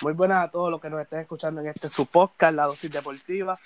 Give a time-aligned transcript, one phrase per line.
[0.00, 2.88] Muy buenas a todos los que nos estén escuchando en este su podcast, La Dosis
[2.88, 3.58] Deportiva,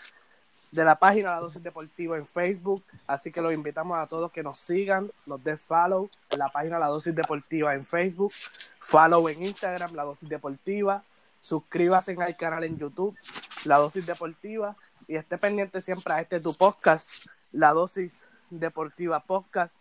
[0.71, 2.83] de la página La Dosis Deportiva en Facebook.
[3.07, 6.79] Así que los invitamos a todos que nos sigan, nos den follow en la página
[6.79, 8.33] La Dosis Deportiva en Facebook,
[8.79, 11.03] follow en Instagram, La Dosis Deportiva,
[11.43, 13.15] suscríbase al canal en YouTube,
[13.67, 14.75] La Dosis Deportiva,
[15.07, 17.11] y esté pendiente siempre a este tu podcast,
[17.53, 19.77] La Dosis Deportiva Podcast.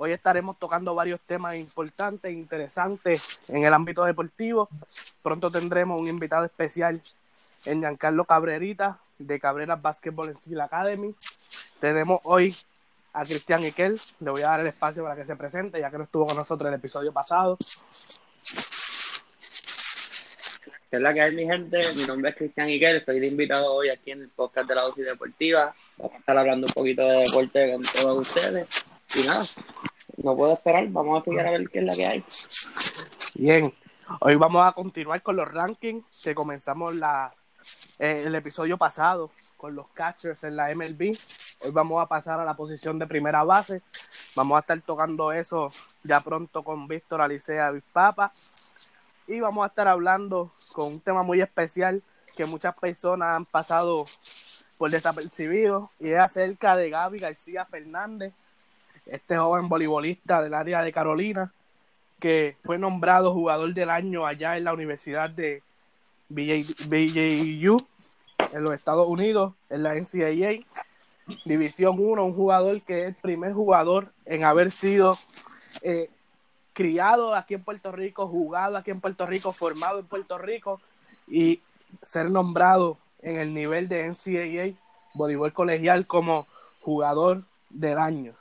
[0.00, 4.68] Hoy estaremos tocando varios temas importantes interesantes en el ámbito deportivo.
[5.24, 7.02] Pronto tendremos un invitado especial
[7.64, 11.12] en Giancarlo Cabrerita de Cabreras Basketball Steel Academy.
[11.80, 12.54] Tenemos hoy
[13.12, 14.00] a Cristian Iquel.
[14.20, 16.36] Le voy a dar el espacio para que se presente, ya que no estuvo con
[16.36, 17.58] nosotros el episodio pasado.
[20.88, 21.76] ¿Qué es la que hay, mi gente?
[21.96, 22.98] Mi nombre es Cristian Iquel.
[22.98, 25.74] Estoy de invitado hoy aquí en el podcast de la dosis deportiva.
[25.96, 28.68] Vamos a estar hablando un poquito de deporte con todos ustedes.
[29.14, 29.44] Y nada,
[30.22, 30.86] no puedo esperar.
[30.88, 32.24] Vamos a seguir a ver qué es la que hay.
[33.34, 33.72] Bien,
[34.20, 37.32] hoy vamos a continuar con los rankings que comenzamos la,
[37.98, 41.16] eh, el episodio pasado con los catchers en la MLB.
[41.60, 43.82] Hoy vamos a pasar a la posición de primera base.
[44.36, 45.68] Vamos a estar tocando eso
[46.04, 48.32] ya pronto con Víctor Alicea Papa.
[49.26, 52.02] Y vamos a estar hablando con un tema muy especial
[52.36, 54.06] que muchas personas han pasado
[54.78, 58.32] por desapercibido y es acerca de Gaby García Fernández,
[59.08, 61.52] este joven voleibolista del área de Carolina,
[62.20, 65.62] que fue nombrado jugador del año allá en la Universidad de
[66.28, 67.78] BJU
[68.52, 70.64] en los Estados Unidos, en la NCAA,
[71.44, 75.16] División 1, un jugador que es el primer jugador en haber sido
[75.82, 76.08] eh,
[76.72, 80.80] criado aquí en Puerto Rico, jugado aquí en Puerto Rico, formado en Puerto Rico
[81.26, 81.60] y
[82.02, 84.78] ser nombrado en el nivel de NCAA,
[85.14, 86.46] voleibol colegial, como
[86.80, 88.34] jugador del año.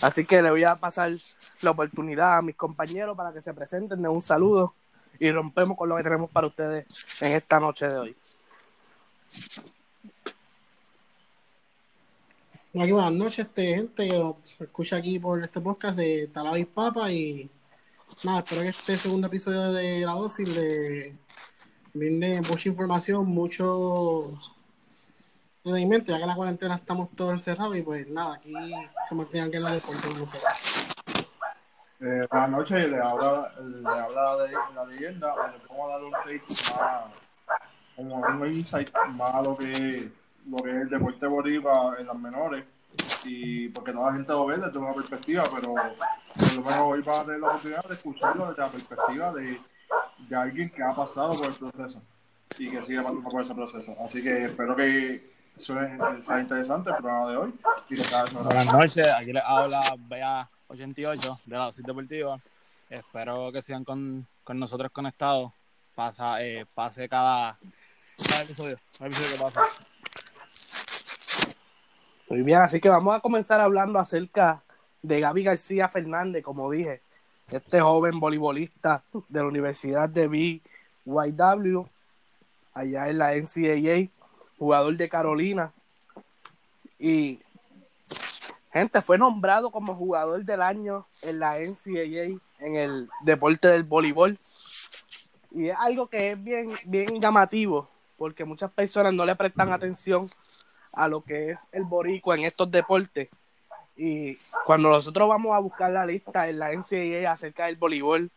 [0.00, 1.12] Así que le voy a pasar
[1.60, 4.74] la oportunidad a mis compañeros para que se presenten, de un saludo
[5.18, 6.86] y rompemos con lo que tenemos para ustedes
[7.20, 8.16] en esta noche de hoy.
[12.76, 17.10] Aquí buenas noches, este, gente que lo escucha aquí por este podcast de Talavis Papa
[17.12, 17.48] y
[18.24, 21.14] nada, espero que este segundo episodio de la dosis le
[21.92, 24.36] brinde mucha información, mucho
[25.64, 28.52] ya que la cuarentena estamos todos encerrados y pues nada, aquí
[29.08, 30.52] se mantiene alguien en el deporte con nosotros.
[32.00, 32.26] Eh,
[32.88, 36.42] le habla, de la leyenda, le vamos a dar un take
[36.76, 37.04] más,
[37.96, 40.10] como un insight más a lo que,
[40.50, 42.64] lo que es el deporte boricua en las menores,
[43.24, 47.00] y porque toda la gente lo ve desde una perspectiva, pero por lo menos hoy
[47.00, 49.60] va a tener la oportunidad de escucharlo desde la perspectiva de,
[50.28, 52.02] de alguien que ha pasado por el proceso
[52.58, 53.96] y que sigue pasando por ese proceso.
[54.04, 57.54] Así que espero que suene sea interesante el programa de hoy.
[58.42, 62.38] Buenas noches, aquí les habla Bea 88 de la dosis deportiva.
[62.90, 65.52] Espero que sigan con, con nosotros conectados.
[65.94, 67.56] Pasa, eh, pase cada,
[68.28, 69.60] cada episodio, cada episodio que pasa.
[72.28, 74.62] Muy bien, así que vamos a comenzar hablando acerca
[75.02, 77.02] de Gaby García Fernández, como dije,
[77.48, 81.86] este joven voleibolista de la Universidad de BYW,
[82.72, 84.08] allá en la NCAA,
[84.64, 85.72] jugador de Carolina.
[86.98, 87.38] Y,
[88.72, 94.38] gente, fue nombrado como jugador del año en la NCAA, en el deporte del voleibol.
[95.50, 100.30] Y es algo que es bien, bien llamativo, porque muchas personas no le prestan atención
[100.94, 103.28] a lo que es el boricua en estos deportes.
[103.96, 108.30] Y cuando nosotros vamos a buscar la lista en la NCAA acerca del voleibol,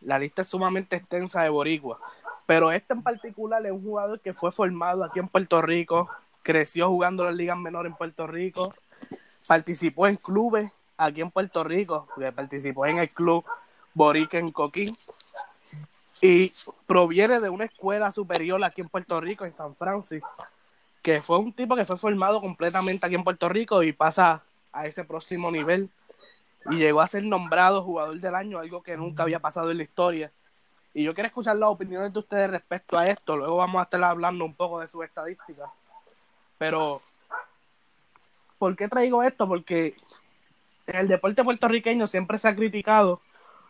[0.00, 2.00] la lista es sumamente extensa de boricua.
[2.50, 6.10] Pero este en particular es un jugador que fue formado aquí en Puerto Rico,
[6.42, 8.72] creció jugando las ligas menores en Puerto Rico,
[9.46, 13.44] participó en clubes aquí en Puerto Rico, participó en el club
[13.94, 14.92] Borica en Coquín
[16.20, 16.52] y
[16.88, 20.28] proviene de una escuela superior aquí en Puerto Rico, en San Francisco,
[21.02, 24.86] que fue un tipo que fue formado completamente aquí en Puerto Rico y pasa a
[24.86, 25.88] ese próximo nivel
[26.68, 29.84] y llegó a ser nombrado jugador del año, algo que nunca había pasado en la
[29.84, 30.32] historia.
[30.92, 33.36] Y yo quiero escuchar las opiniones de ustedes respecto a esto.
[33.36, 35.70] Luego vamos a estar hablando un poco de sus estadísticas.
[36.58, 37.00] Pero,
[38.58, 39.46] ¿por qué traigo esto?
[39.46, 39.94] Porque
[40.86, 43.20] en el deporte puertorriqueño siempre se ha criticado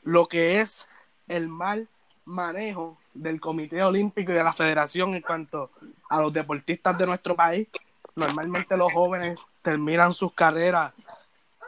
[0.03, 0.89] lo que es
[1.29, 1.89] el mal
[2.25, 5.71] manejo del Comité Olímpico y de la Federación en cuanto
[6.09, 7.69] a los deportistas de nuestro país.
[8.17, 10.93] Normalmente los jóvenes terminan sus carreras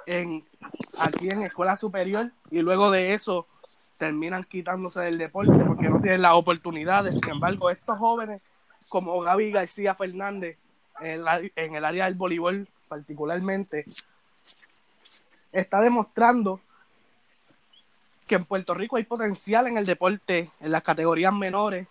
[0.06, 0.44] en
[0.98, 3.46] aquí en escuela superior y luego de eso
[4.02, 7.14] terminan quitándose del deporte porque no tienen las oportunidades.
[7.14, 8.42] Sin embargo, estos jóvenes
[8.88, 10.58] como Gaby García Fernández
[11.00, 11.22] en,
[11.54, 13.84] en el área del voleibol particularmente
[15.52, 16.60] está demostrando
[18.26, 21.86] que en Puerto Rico hay potencial en el deporte, en las categorías menores,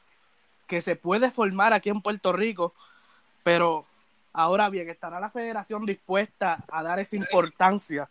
[0.67, 2.73] que se puede formar aquí en Puerto Rico,
[3.41, 3.85] pero
[4.33, 8.09] ahora bien, ¿estará la federación dispuesta a dar esa importancia?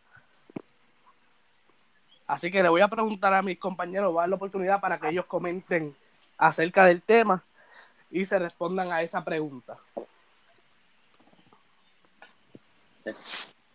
[2.30, 5.00] Así que le voy a preguntar a mis compañeros, voy a dar la oportunidad para
[5.00, 5.96] que ellos comenten
[6.38, 7.42] acerca del tema
[8.08, 9.76] y se respondan a esa pregunta.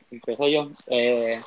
[0.09, 0.71] Empiezo yo.
[0.87, 1.37] Eh,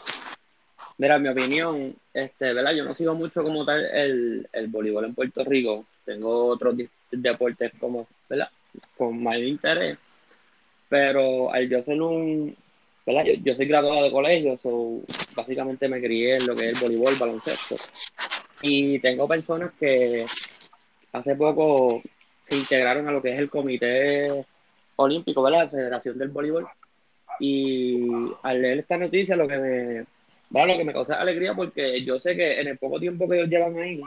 [0.98, 2.72] mira, mi opinión, este, ¿verdad?
[2.72, 5.86] Yo no sigo mucho como tal el, el voleibol en Puerto Rico.
[6.04, 6.76] Tengo otros
[7.10, 8.50] deportes como, ¿verdad?
[8.98, 9.98] Con mayor interés.
[10.90, 12.54] Pero al yo ser un,
[13.42, 15.00] Yo, soy graduado de colegio, so,
[15.34, 17.76] básicamente me crié en lo que es el voleibol, baloncesto.
[18.60, 20.26] Y tengo personas que
[21.12, 22.02] hace poco
[22.44, 24.44] se integraron a lo que es el Comité
[24.96, 25.62] Olímpico, ¿verdad?
[25.62, 26.66] La Federación del Voleibol.
[27.40, 28.08] Y
[28.42, 30.06] al leer esta noticia, lo que me,
[30.50, 30.68] ¿verdad?
[30.68, 33.48] Lo que me causa alegría, porque yo sé que en el poco tiempo que ellos
[33.48, 34.02] llevan ahí,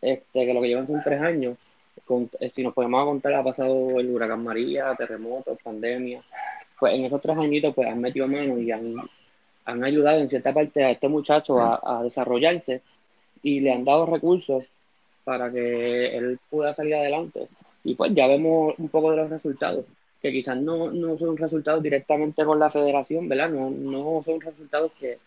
[0.00, 1.58] este, que lo que llevan son tres años,
[2.40, 6.22] eh, si nos podemos contar, ha pasado el huracán María, terremotos, pandemia,
[6.80, 8.96] pues en esos tres añitos pues han metido mano y han,
[9.66, 12.82] han ayudado en cierta parte a este muchacho a, a desarrollarse
[13.42, 14.64] y le han dado recursos
[15.24, 17.48] para que él pueda salir adelante.
[17.84, 19.84] Y pues ya vemos un poco de los resultados,
[20.20, 23.50] que quizás no, no son resultados directamente con la federación, ¿verdad?
[23.50, 25.18] No, no son resultados que,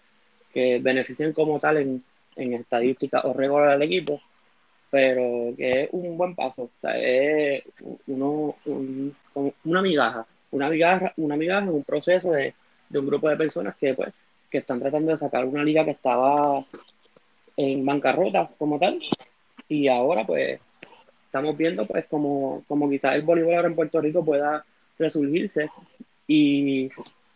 [0.53, 2.03] que beneficien como tal en,
[2.35, 4.21] en estadística o récord al equipo,
[4.89, 6.69] pero que es un buen paso.
[6.81, 7.63] O es
[8.07, 9.15] uno, un-
[9.63, 12.53] una migaja, una migaja, una migaja en un proceso de,
[12.89, 14.13] de un grupo de personas que pues
[14.50, 16.63] que están tratando de sacar una liga que estaba
[17.57, 19.01] en bancarrota como tal
[19.67, 20.59] y ahora pues
[21.25, 24.63] estamos viendo pues como, como quizás el voleibol ahora en Puerto Rico pueda
[25.00, 25.69] resurgirse
[26.27, 26.89] y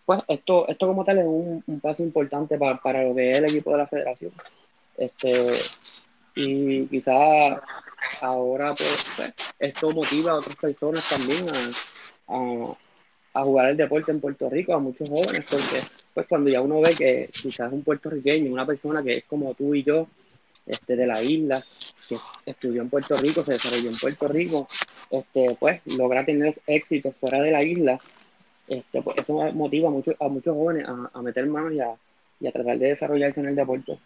[0.05, 3.37] pues esto, esto como tal es un, un paso importante para, para lo que es
[3.39, 4.31] el equipo de la federación.
[4.95, 5.55] Este,
[6.35, 7.59] y quizás
[8.21, 11.45] ahora pues, pues, esto motiva a otras personas también
[12.27, 12.77] a,
[13.37, 15.79] a jugar el deporte en Puerto Rico, a muchos jóvenes, porque
[16.13, 19.75] pues cuando ya uno ve que quizás un puertorriqueño, una persona que es como tú
[19.75, 20.07] y yo,
[20.65, 21.63] este, de la isla,
[22.09, 24.67] que estudió en Puerto Rico, se desarrolló en Puerto Rico,
[25.11, 27.99] este, pues logra tener éxito fuera de la isla,
[28.67, 31.95] este, pues eso motiva a muchos, a muchos jóvenes a, a meter manos y a,
[32.39, 33.99] y a tratar de desarrollarse en el deporte.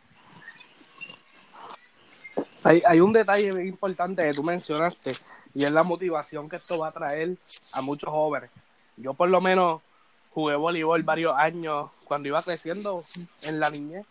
[2.64, 5.14] Hay, hay un detalle importante que tú mencionaste
[5.56, 7.38] y es la motivación que esto va a traer
[7.72, 8.52] a muchos jóvenes.
[8.98, 9.82] Yo por lo menos
[10.34, 13.04] jugué voleibol varios años cuando iba creciendo
[13.44, 14.06] en la niñez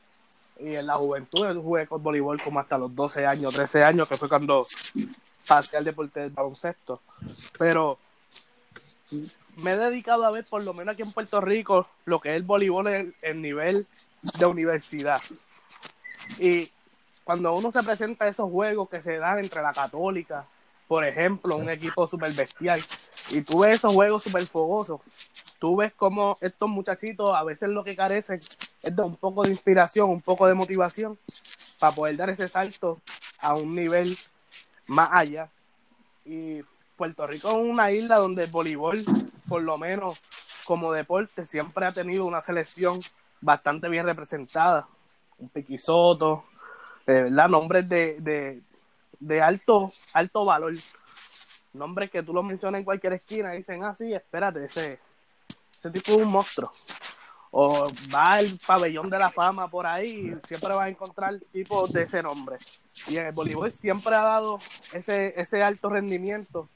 [0.58, 1.46] y en la juventud.
[1.56, 4.66] Jugué con voleibol como hasta los 12 años, 13 años, que fue cuando
[5.46, 7.00] pasé al deporte del baloncesto.
[7.58, 7.98] Pero
[9.56, 12.36] me he dedicado a ver por lo menos aquí en Puerto Rico lo que es
[12.36, 13.86] el voleibol en el nivel
[14.38, 15.20] de universidad.
[16.38, 16.70] Y
[17.24, 20.46] cuando uno se presenta a esos juegos que se dan entre la católica,
[20.88, 22.80] por ejemplo, un equipo súper bestial,
[23.30, 25.00] y tú ves esos juegos súper fogosos,
[25.58, 28.40] tú ves como estos muchachitos a veces lo que carecen
[28.82, 31.18] es de un poco de inspiración, un poco de motivación
[31.78, 33.00] para poder dar ese salto
[33.38, 34.16] a un nivel
[34.86, 35.48] más allá.
[36.24, 36.62] Y
[36.96, 39.02] Puerto Rico es una isla donde el voleibol,
[39.48, 40.20] por lo menos
[40.64, 43.00] como deporte, siempre ha tenido una selección
[43.40, 44.86] bastante bien representada.
[45.38, 46.44] Un Piquisoto,
[47.06, 48.60] de verdad, nombres de, de,
[49.18, 50.74] de alto, alto valor.
[51.72, 54.98] Nombres que tú los mencionas en cualquier esquina y dicen, ah, sí, espérate, ese,
[55.72, 56.70] ese tipo es un monstruo.
[57.52, 61.92] O va al pabellón de la fama por ahí y siempre vas a encontrar tipos
[61.92, 62.58] de ese nombre.
[63.08, 64.58] Y el voleibol siempre ha dado
[64.92, 66.68] ese, ese alto rendimiento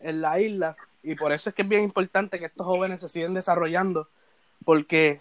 [0.00, 3.08] en la isla y por eso es que es bien importante que estos jóvenes se
[3.08, 4.08] sigan desarrollando
[4.64, 5.20] porque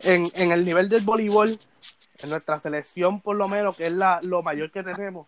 [0.00, 1.58] en, en el nivel del voleibol
[2.22, 5.26] en nuestra selección por lo menos que es la, lo mayor que tenemos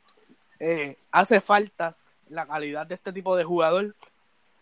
[0.58, 1.96] eh, hace falta
[2.28, 3.94] la calidad de este tipo de jugador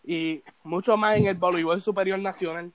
[0.03, 2.71] y mucho más en el voleibol superior nacional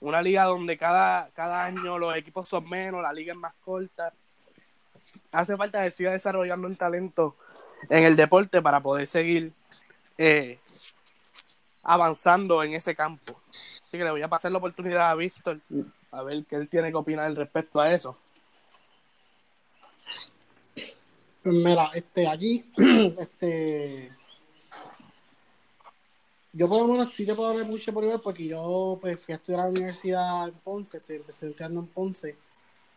[0.00, 4.12] una liga donde cada, cada año los equipos son menos, la liga es más corta
[5.32, 7.36] hace falta que siga desarrollando el talento
[7.88, 9.52] en el deporte para poder seguir
[10.18, 10.58] eh,
[11.82, 13.40] avanzando en ese campo.
[13.84, 15.60] Así que le voy a pasar la oportunidad a Víctor
[16.10, 18.16] a ver qué él tiene que opinar respecto a eso.
[21.46, 22.64] Pues mira, este, aquí,
[23.20, 24.10] este,
[26.52, 29.36] yo lo menos sí te puedo hablar mucho por igual porque yo pues fui a
[29.36, 32.36] estudiar a la universidad en Ponce, empecé estudiando en Ponce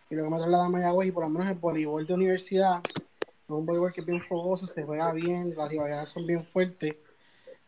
[0.10, 3.50] y luego me trasladé a Mayagüez y por lo menos el voleibol de universidad es
[3.50, 6.96] un voleibol que es bien fogoso, se juega bien, las rivalidades son bien fuertes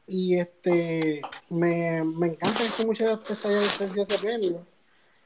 [0.07, 1.21] y este,
[1.51, 4.65] me, me encanta que este muchacho se haya recibido ese premio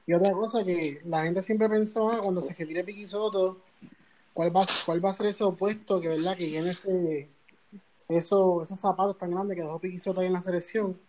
[0.07, 3.61] y otra cosa que la gente siempre pensó, ah, cuando se retire Piqui Soto,
[4.35, 7.29] ¿cuál va, a ser ese opuesto que verdad que llene ese
[8.09, 10.99] eso, esos zapatos tan grandes que dejó Piquisota en la selección.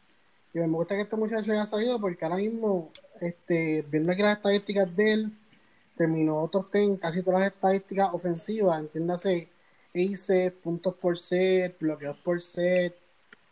[0.54, 2.90] Y me gusta que este muchacho haya salido porque ahora mismo,
[3.20, 5.32] este, viendo aquí las estadísticas de él,
[5.96, 9.48] terminó top 10 casi todas las estadísticas ofensivas, entiéndase,
[9.94, 12.96] aces, puntos por set, bloqueos por set.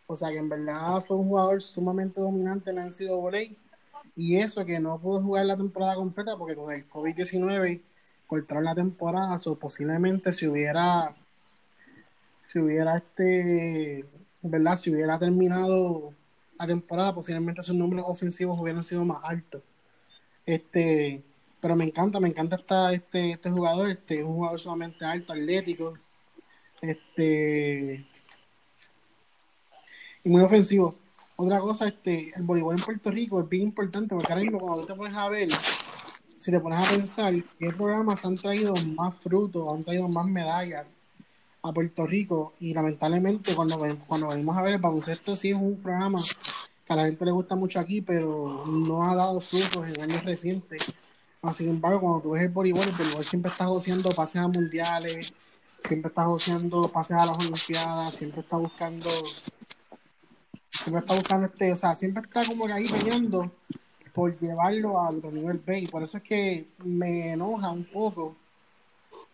[0.07, 3.57] O sea que en verdad fue un jugador sumamente dominante en la NCAA.
[4.17, 7.83] Y eso que no pudo jugar la temporada completa porque con el COVID-19
[8.27, 11.15] cortaron la temporada, o posiblemente si hubiera
[12.47, 14.05] si hubiera este,
[14.43, 14.77] ¿verdad?
[14.77, 16.13] Si hubiera terminado
[16.59, 19.63] la temporada, posiblemente sus números ofensivos hubieran sido más altos.
[20.47, 21.23] Este,
[21.61, 25.95] pero me encanta, me encanta esta, este, este jugador, este, un jugador sumamente alto, atlético,
[26.81, 28.07] este,
[30.23, 30.95] y muy ofensivo.
[31.37, 34.87] Otra cosa, este, el voleibol en Puerto Rico es bien importante porque ahora mismo cuando
[34.87, 35.49] te pones a ver,
[36.37, 40.97] si te pones a pensar qué programas han traído más frutos, han traído más medallas
[41.63, 45.81] a Puerto Rico y lamentablemente cuando, cuando venimos a ver el baloncesto sí es un
[45.81, 46.21] programa
[46.85, 50.23] que a la gente le gusta mucho aquí, pero no ha dado frutos en años
[50.25, 50.93] recientes.
[51.55, 55.33] Sin embargo, cuando tú ves el voleibol, el voleibol siempre está haciendo pases a mundiales,
[55.79, 59.11] siempre está haciendo pases a las Olimpiadas, siempre está buscando,
[60.71, 63.51] siempre está buscando este, o sea, siempre está como que ahí peleando
[64.15, 65.81] por llevarlo al nivel B.
[65.81, 68.37] Y por eso es que me enoja un poco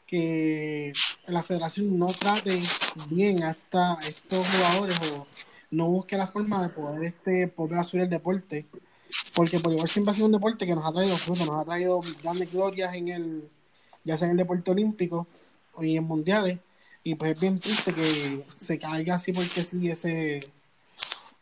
[0.07, 0.93] que
[1.29, 2.61] la federación no trate
[3.11, 3.57] bien a
[4.03, 5.27] estos jugadores o
[5.71, 8.67] no busque la forma de poder este volver a subir el deporte.
[9.35, 11.65] Porque por igual siempre ha sido un deporte que nos ha traído frutos, nos ha
[11.65, 13.49] traído grandes glorias en el
[14.03, 15.27] ya sea en el deporte olímpico
[15.75, 16.59] o en mundiales.
[17.05, 20.41] Y pues es bien triste que se caiga así porque sí ese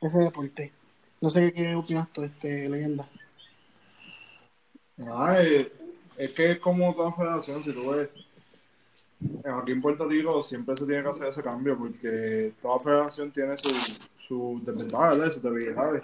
[0.00, 0.72] ese deporte.
[1.20, 3.08] No sé qué opinas tú este leyenda
[5.06, 5.70] Ay,
[6.16, 8.08] es que es como toda federación si tú ves
[9.44, 13.56] aquí en Puerto Rico siempre se tiene que hacer ese cambio porque toda federación tiene
[13.56, 16.02] sus su desventajas, sus debilidades.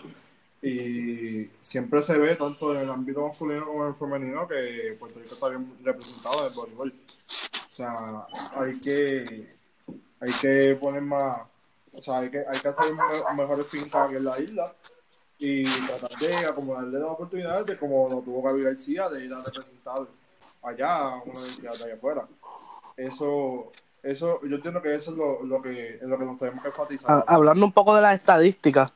[0.62, 5.20] Y siempre se ve, tanto en el ámbito masculino como en el femenino, que Puerto
[5.20, 6.94] Rico está bien representado en el voleibol.
[7.28, 9.54] O sea, hay que,
[10.20, 11.42] hay que poner más,
[11.92, 12.86] o sea, hay que, hay que hacer
[13.36, 14.74] mejores fincas en la isla
[15.38, 19.42] y tratar de acomodarle las oportunidades de como lo tuvo Gaby García de ir a
[19.42, 20.06] representar
[20.62, 22.28] allá a una universidad de allá afuera
[22.96, 23.72] eso,
[24.02, 27.10] eso, yo entiendo que eso es lo, lo que, lo que nos tenemos que enfatizar.
[27.10, 28.92] Ah, hablando un poco de las estadísticas,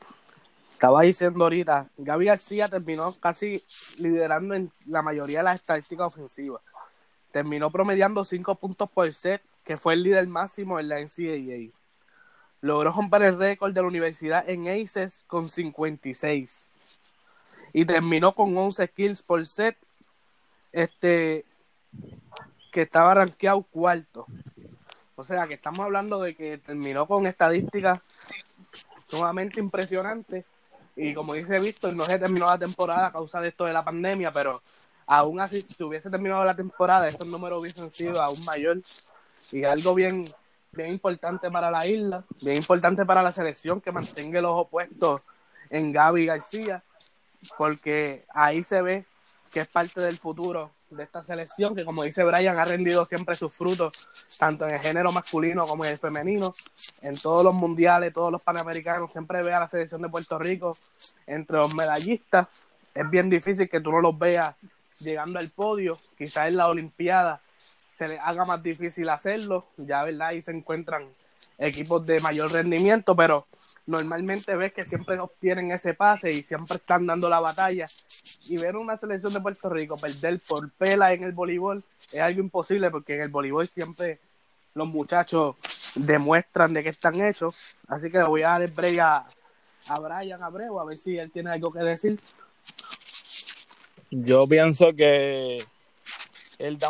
[0.73, 3.63] estaba diciendo ahorita, Gaby García terminó casi
[3.97, 6.61] liderando en la mayoría de las estadísticas ofensivas.
[7.31, 11.71] Terminó promediando 5 puntos por set, que fue el líder máximo en la NCAA.
[12.61, 16.73] Logró romper el récord de la universidad en aces con 56.
[17.73, 19.77] Y terminó con 11 kills por set.
[20.71, 21.45] Este,
[22.71, 24.25] que estaba rankeado cuarto.
[25.15, 27.99] O sea, que estamos hablando de que terminó con estadísticas
[29.05, 30.45] sumamente impresionantes.
[30.95, 33.83] Y como dice Víctor, no se terminó la temporada a causa de esto de la
[33.83, 34.61] pandemia, pero
[35.05, 38.81] aún así, si se hubiese terminado la temporada, esos números hubiesen sido aún mayor.
[39.51, 40.25] Y algo bien,
[40.71, 45.21] bien importante para la isla, bien importante para la selección que mantenga los opuestos
[45.69, 46.83] en Gaby García,
[47.57, 49.05] porque ahí se ve
[49.51, 53.35] que es parte del futuro de esta selección, que como dice Brian, ha rendido siempre
[53.35, 53.93] sus frutos,
[54.37, 56.53] tanto en el género masculino como en el femenino,
[57.01, 60.75] en todos los mundiales, todos los panamericanos, siempre ve a la selección de Puerto Rico
[61.27, 62.47] entre los medallistas.
[62.93, 64.55] Es bien difícil que tú no los veas
[64.99, 67.39] llegando al podio, quizás en la Olimpiada
[67.99, 71.03] se les haga más difícil hacerlo, ya verdad, ahí se encuentran
[71.57, 73.45] equipos de mayor rendimiento, pero
[73.87, 77.87] normalmente ves que siempre obtienen ese pase y siempre están dando la batalla.
[78.47, 82.39] Y ver una selección de Puerto Rico perder por pela en el voleibol es algo
[82.39, 84.19] imposible porque en el voleibol siempre
[84.75, 85.57] los muchachos
[85.95, 87.57] demuestran de qué están hechos.
[87.89, 89.27] Así que voy a dar el break a,
[89.89, 92.17] a Brian Abreu a ver si él tiene algo que decir.
[94.09, 95.61] Yo pienso que
[96.59, 96.89] él da,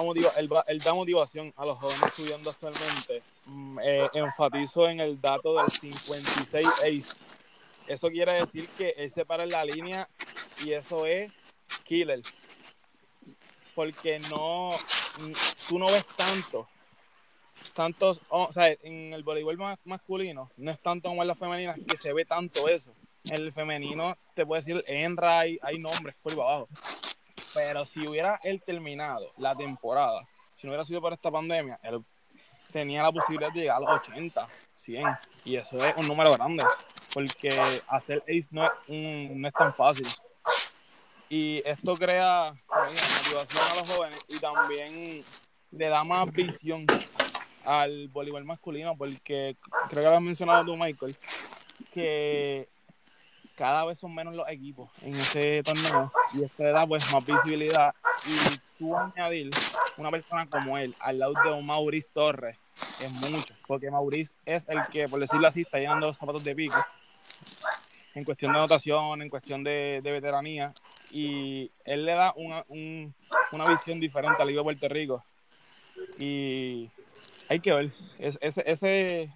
[0.68, 5.70] él da motivación a los jóvenes estudiando actualmente Mm, eh, enfatizo en el dato del
[5.70, 7.20] 56 ace.
[7.88, 10.08] Eso quiere decir que él se para en la línea
[10.64, 11.32] y eso es
[11.84, 12.22] killer.
[13.74, 14.72] Porque no,
[15.20, 15.32] mm,
[15.68, 16.68] tú no ves tanto,
[17.74, 21.98] tantos, o sea, en el voleibol masculino, no es tanto como en la femenina que
[21.98, 22.94] se ve tanto eso.
[23.26, 26.70] En el femenino te puedo decir Enra, hay, hay nombres por abajo.
[27.54, 32.04] Pero si hubiera él terminado la temporada, si no hubiera sido por esta pandemia, él
[32.72, 35.06] tenía la posibilidad de llegar a los 80, 100.
[35.46, 36.64] Y eso es un número grande,
[37.14, 37.50] porque
[37.88, 40.08] hacer ace no es, no es tan fácil.
[41.30, 45.24] Y esto crea motivación a los jóvenes y también
[45.72, 46.86] le da más visión
[47.66, 49.56] al voleibol masculino, porque
[49.90, 51.16] creo que lo has mencionado tú, Michael,
[51.94, 52.68] que
[53.60, 57.26] cada vez son menos los equipos en ese torneo y esto le da pues más
[57.26, 57.94] visibilidad.
[58.26, 59.50] Y tú añadir
[59.98, 62.56] una persona como él al lado de un Maurice Torres
[63.02, 66.56] es mucho, porque Maurice es el que, por decirlo así, está llenando los zapatos de
[66.56, 66.78] pico
[68.16, 70.74] en cuestión de anotación, en cuestión de, veteranía.
[71.12, 73.14] Y él le da una, un-
[73.52, 75.24] una visión diferente a la Liga de Puerto Rico.
[76.18, 76.90] Y
[77.50, 79.34] hay que ver es- ese, ese,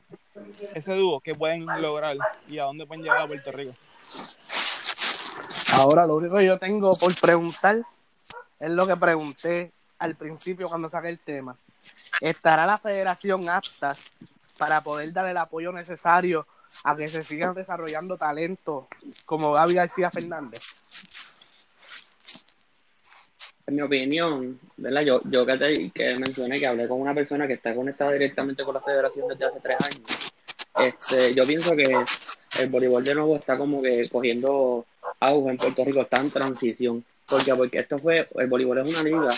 [0.74, 2.16] ese dúo que pueden lograr
[2.48, 3.74] y a dónde pueden llegar a Puerto Rico.
[5.74, 7.82] Ahora lo único que yo tengo por preguntar
[8.60, 11.56] es lo que pregunté al principio cuando saqué el tema.
[12.22, 13.96] ¿Estará la federación apta
[14.58, 16.46] para poder dar el apoyo necesario
[16.84, 18.86] a que se sigan desarrollando talentos
[19.26, 20.62] como Gaby García Fernández?
[23.66, 25.02] En mi opinión, ¿verdad?
[25.02, 28.64] Yo, yo que, te, que mencioné que hablé con una persona que está conectada directamente
[28.64, 30.32] con la federación desde hace tres años.
[30.80, 31.90] Este, yo pienso que
[32.62, 34.86] el voleibol de nuevo está como que cogiendo
[35.20, 37.04] auge en Puerto Rico, está en transición.
[37.28, 37.56] ¿Por qué?
[37.56, 39.30] Porque esto fue, el voleibol es una liga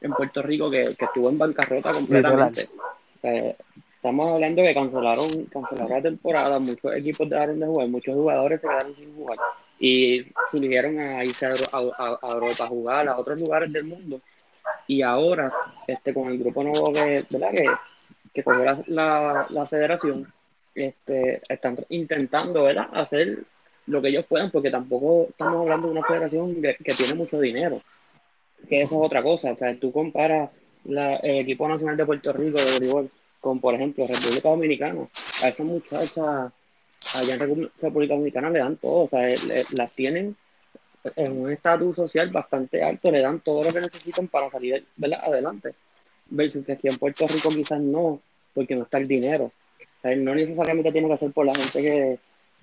[0.00, 2.68] en Puerto Rico que, que estuvo en bancarrota completamente.
[3.22, 3.56] Eh,
[3.96, 8.66] estamos hablando que cancelaron, cancelaron la temporada, muchos equipos dejaron de jugar, muchos jugadores se
[8.68, 9.38] quedaron sin jugar
[9.80, 13.84] y se eligieron a irse a, a- a Europa a jugar a otros lugares del
[13.84, 14.20] mundo.
[14.86, 15.52] Y ahora,
[15.86, 17.50] este, con el grupo nuevo que, ¿verdad?
[17.52, 17.66] que,
[18.32, 20.30] que cogió la, la, la federación,
[20.74, 22.88] este, están intentando ¿verdad?
[22.92, 23.44] hacer
[23.86, 27.82] lo que ellos puedan, porque tampoco estamos hablando de una federación que, tiene mucho dinero,
[28.68, 29.52] que eso es otra cosa.
[29.52, 30.50] O sea, tú comparas
[30.84, 35.06] la, el equipo nacional de Puerto Rico de voleibol con, por ejemplo, República Dominicana.
[35.42, 36.52] A esas muchachas
[37.14, 40.34] allá en República Dominicana le dan todo, o sea, le- las tienen
[41.16, 45.20] en un estatus social bastante alto, le dan todo lo que necesitan para salir ¿verdad?
[45.22, 45.74] adelante.
[46.30, 48.20] Versus que aquí en Puerto Rico quizás no,
[48.54, 49.52] porque no está el dinero.
[50.04, 52.18] No necesariamente tiene que ser por la gente que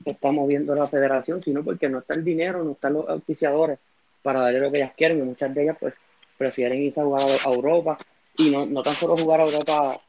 [0.05, 3.79] está moviendo la federación, sino porque no está el dinero, no están los auspiciadores
[4.21, 5.97] para darle lo que ellas quieren, y muchas de ellas pues
[6.37, 7.97] prefieren irse a jugar a Europa,
[8.37, 9.99] y no, no tan solo jugar a Europa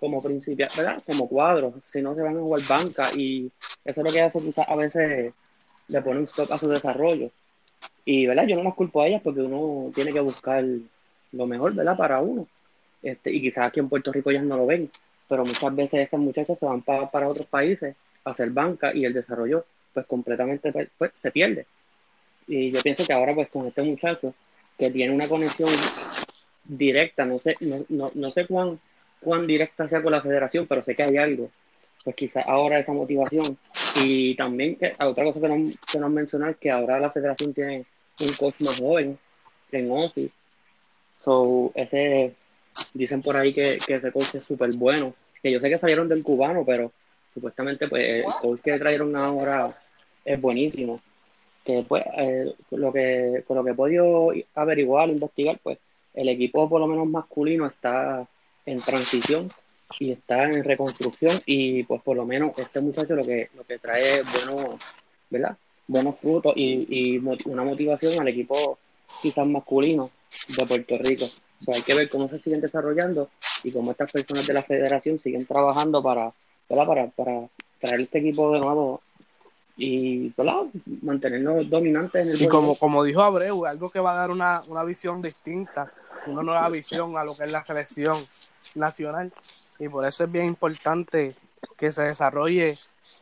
[0.00, 1.02] como principiantes, ¿verdad?
[1.06, 3.50] Como cuadros, sino que van a jugar banca, y
[3.84, 5.32] eso es lo que hace quizás a veces
[5.88, 7.30] le pone un stop a su desarrollo.
[8.04, 8.46] Y, ¿verdad?
[8.46, 10.64] Yo no las culpo a ellas porque uno tiene que buscar
[11.32, 11.96] lo mejor, ¿verdad?
[11.96, 12.46] Para uno.
[13.02, 14.90] Este, y quizás aquí en Puerto Rico ellas no lo ven,
[15.30, 19.04] pero muchas veces esas muchachas se van pa- para otros países a hacer banca y
[19.04, 19.64] el desarrollo
[19.94, 21.66] pues completamente pues, pues, se pierde.
[22.48, 24.34] Y yo pienso que ahora pues con este muchacho
[24.76, 25.70] que tiene una conexión
[26.64, 28.80] directa, no sé, no, no, no sé cuán,
[29.20, 31.48] cuán directa sea con la federación, pero sé que hay algo.
[32.02, 33.56] Pues quizás ahora esa motivación.
[34.02, 35.98] Y también que otra cosa que no, que
[36.38, 37.84] no es que ahora la federación tiene
[38.20, 39.16] un coach más joven
[39.70, 40.32] en Office.
[41.14, 42.34] So, ese,
[42.94, 45.14] dicen por ahí que, que ese coach es súper bueno.
[45.42, 46.92] Que yo sé que salieron del cubano, pero
[47.32, 49.74] supuestamente pues el coach que trajeron ahora
[50.24, 51.00] es buenísimo.
[51.64, 55.78] Que pues eh, lo que con lo que he podido averiguar, investigar, pues
[56.14, 58.26] el equipo por lo menos masculino está
[58.66, 59.50] en transición
[59.98, 63.78] y está en reconstrucción y pues por lo menos este muchacho lo que lo que
[63.78, 64.80] trae es buenos,
[65.28, 65.56] ¿verdad?
[65.86, 68.78] Buenos frutos y, y una motivación al equipo
[69.20, 70.10] quizás masculino
[70.56, 71.26] de Puerto Rico.
[71.60, 73.28] O sea, hay que ver cómo se siguen desarrollando
[73.64, 76.32] y cómo estas personas de la federación siguen trabajando para,
[76.68, 76.86] ¿verdad?
[76.86, 79.02] para, para traer este equipo de nuevo
[79.76, 80.64] y ¿verdad?
[81.02, 84.62] mantenernos dominantes en el Y como, como dijo Abreu, algo que va a dar una,
[84.68, 85.92] una visión distinta,
[86.26, 88.16] una nueva visión a lo que es la selección
[88.74, 89.32] nacional.
[89.78, 91.34] Y por eso es bien importante
[91.76, 92.76] que se desarrolle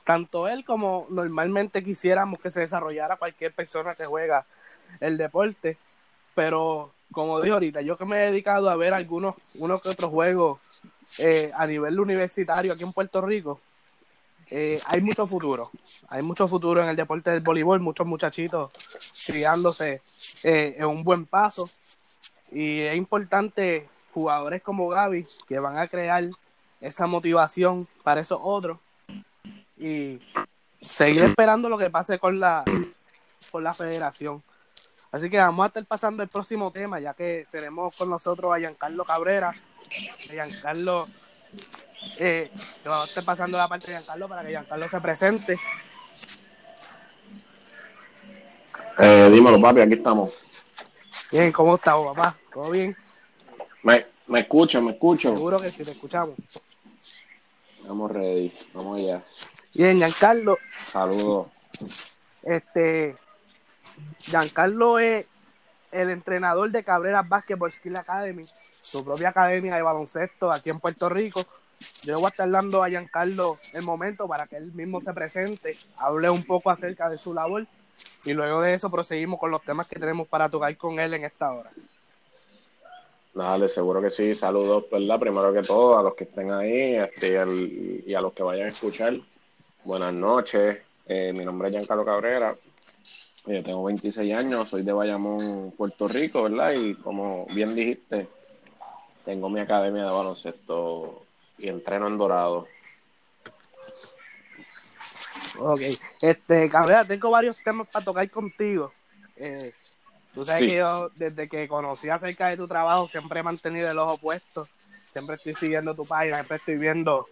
[0.05, 4.45] tanto él como normalmente quisiéramos que se desarrollara cualquier persona que juega
[5.01, 5.77] el deporte.
[6.35, 10.11] Pero como dije ahorita, yo que me he dedicado a ver algunos, unos que otros
[10.11, 10.59] juegos
[11.19, 13.61] eh, a nivel universitario aquí en Puerto Rico,
[14.51, 15.71] eh, hay mucho futuro.
[16.09, 18.71] Hay mucho futuro en el deporte del voleibol, muchos muchachitos
[19.27, 20.03] criándose
[20.43, 21.69] eh, en un buen paso.
[22.51, 26.25] Y es importante jugadores como Gaby que van a crear
[26.81, 28.79] esa motivación para esos otros
[29.77, 30.19] y
[30.81, 32.65] seguir esperando lo que pase con la,
[33.51, 34.43] con la federación.
[35.11, 38.59] Así que vamos a estar pasando el próximo tema, ya que tenemos con nosotros a
[38.59, 39.55] Giancarlo Cabrera.
[40.29, 41.09] Giancarlo,
[42.19, 42.51] eh,
[42.85, 45.59] vamos a estar pasando la parte de Giancarlo para que Giancarlo se presente.
[48.99, 50.31] Eh, dímelo, papi, aquí estamos.
[51.31, 52.35] Bien, ¿cómo estás, papá?
[52.53, 52.97] ¿Todo bien?
[53.83, 55.31] Me, me escucho, me escucho.
[55.31, 56.37] Seguro que sí, te escuchamos.
[57.81, 58.53] Estamos ready.
[58.75, 59.23] Vamos allá.
[59.73, 60.59] Bien, Giancarlo,
[60.91, 61.47] Saludos.
[62.43, 63.17] este,
[64.21, 65.27] Giancarlo es
[65.93, 68.45] el entrenador de Cabrera Basketball Skill Academy,
[68.81, 71.45] su propia academia de baloncesto aquí en Puerto Rico.
[72.03, 75.77] yo voy a estar dando a Giancarlo el momento para que él mismo se presente,
[75.97, 77.67] hable un poco acerca de su labor
[78.25, 81.25] y luego de eso proseguimos con los temas que tenemos para tocar con él en
[81.25, 81.71] esta hora.
[83.35, 84.35] Dale, seguro que sí.
[84.35, 85.19] Saludos, ¿verdad?
[85.21, 87.35] Primero que todo, a los que estén ahí este,
[88.07, 89.15] y a los que vayan a escuchar.
[89.85, 90.85] Buenas noches.
[91.07, 92.55] Eh, mi nombre es Giancarlo Cabrera.
[93.47, 96.73] Yo tengo 26 años, soy de Bayamón, Puerto Rico, ¿verdad?
[96.73, 98.29] Y como bien dijiste,
[99.25, 101.23] tengo mi academia de baloncesto
[101.57, 102.67] y entreno en Dorado.
[105.59, 105.81] Ok,
[106.21, 108.93] este, Cabrera, tengo varios temas para tocar contigo.
[109.37, 109.73] Eh,
[110.35, 110.69] tú sabes Sí.
[110.71, 114.69] que yo, desde que conocí acerca de tu trabajo, siempre he mantenido el ojo puesto.
[115.13, 117.27] Siempre estoy siguiendo tu página, siempre estoy viendo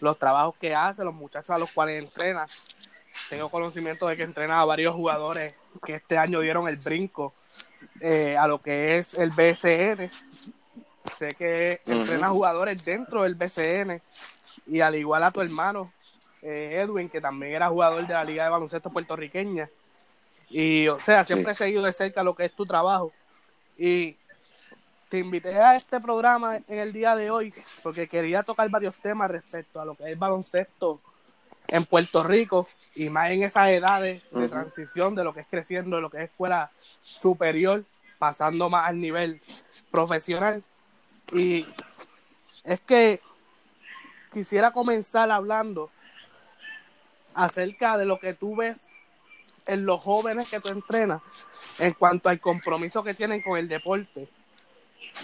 [0.00, 2.50] los trabajos que hace, los muchachos a los cuales entrenas.
[3.28, 7.32] Tengo conocimiento de que entrena a varios jugadores que este año dieron el brinco
[8.00, 10.10] eh, a lo que es el BCN.
[11.16, 11.92] Sé que Ujú.
[11.92, 14.00] entrena jugadores dentro del BCN
[14.66, 15.92] y al igual a tu hermano
[16.42, 19.68] eh, Edwin, que también era jugador de la Liga de Baloncesto puertorriqueña.
[20.50, 23.12] Y, o sea, siempre he seguido de cerca lo que es tu trabajo.
[23.78, 24.16] Y
[25.08, 29.30] te invité a este programa en el día de hoy porque quería tocar varios temas
[29.30, 31.00] respecto a lo que es baloncesto
[31.72, 35.96] en Puerto Rico y más en esas edades de transición de lo que es creciendo,
[35.96, 36.68] de lo que es escuela
[37.02, 37.82] superior,
[38.18, 39.40] pasando más al nivel
[39.90, 40.62] profesional.
[41.32, 41.64] Y
[42.64, 43.22] es que
[44.34, 45.88] quisiera comenzar hablando
[47.32, 48.88] acerca de lo que tú ves
[49.64, 51.22] en los jóvenes que tú entrenas
[51.78, 54.28] en cuanto al compromiso que tienen con el deporte,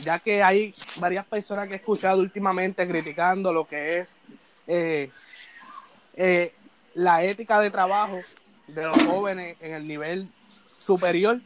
[0.03, 4.17] ya que hay varias personas que he escuchado últimamente criticando lo que es
[4.67, 5.11] eh,
[6.18, 6.52] eh,
[6.94, 8.20] la ética de trabajo
[8.66, 10.28] de los jóvenes en el nivel
[10.78, 11.38] superior.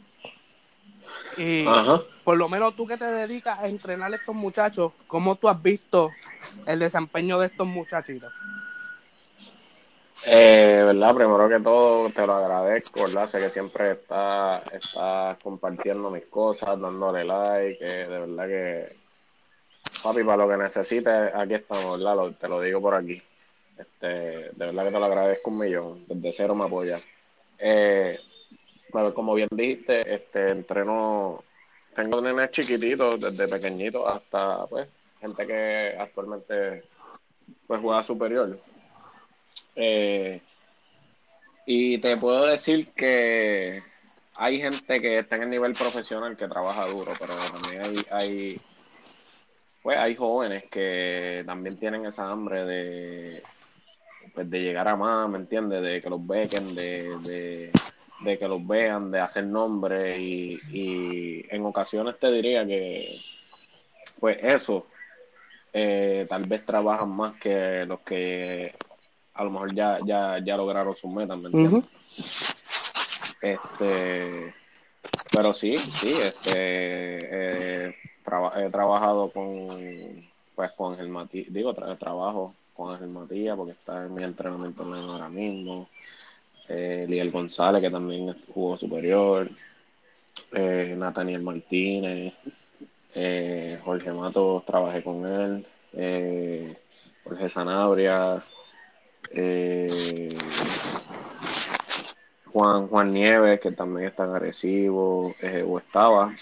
[1.37, 2.01] Y Ajá.
[2.23, 5.61] por lo menos tú que te dedicas a entrenar a estos muchachos, ¿cómo tú has
[5.61, 6.11] visto
[6.65, 8.33] el desempeño de estos muchachitos?
[10.25, 11.15] Eh, ¿verdad?
[11.15, 13.27] Primero que todo, te lo agradezco, ¿verdad?
[13.27, 18.95] Sé que siempre estás está compartiendo mis cosas, dándole like, que de verdad que,
[20.01, 22.15] papi, para lo que necesites, aquí estamos, ¿verdad?
[22.15, 23.21] Lo- te lo digo por aquí.
[23.77, 27.05] Este, de verdad que te lo agradezco un millón, desde cero me apoyas.
[27.57, 28.19] Eh,
[29.15, 31.43] como bien dijiste, este, entreno,
[31.95, 34.87] tengo nenes chiquititos, desde pequeñitos hasta, pues,
[35.19, 36.83] gente que actualmente,
[37.65, 38.59] pues, juega superior.
[39.75, 40.39] Eh,
[41.65, 43.81] y te puedo decir que
[44.35, 48.61] hay gente que está en el nivel profesional que trabaja duro, pero también hay, hay,
[49.81, 53.43] pues hay jóvenes que también tienen esa hambre de,
[54.33, 55.81] pues de llegar a más, ¿me entiendes?
[55.83, 57.71] De que los bequen, de, de,
[58.21, 63.19] de que los vean, de hacer nombre y, y en ocasiones te diría que,
[64.19, 64.87] pues eso,
[65.71, 68.73] eh, tal vez trabajan más que los que
[69.35, 71.83] a lo mejor ya, ya, ya lograron sus metas, ¿me entiendes?
[73.41, 74.53] Este,
[75.31, 76.51] pero sí, sí, este,
[77.89, 79.67] eh, traba- he trabajado con,
[80.55, 84.83] pues con el Matías, digo, tra- trabajo con Ángel Matías porque está en mi entrenamiento
[84.83, 85.87] ahora mismo,
[86.67, 89.49] eh, Liel González que también jugó superior,
[90.53, 92.33] eh, Nathaniel Martínez,
[93.15, 95.65] eh, Jorge Matos, trabajé con él,
[97.23, 98.43] Jorge Sanabria,
[102.53, 104.53] Juan, Juan Nieves, que también está en
[105.41, 106.35] eh, o estaba,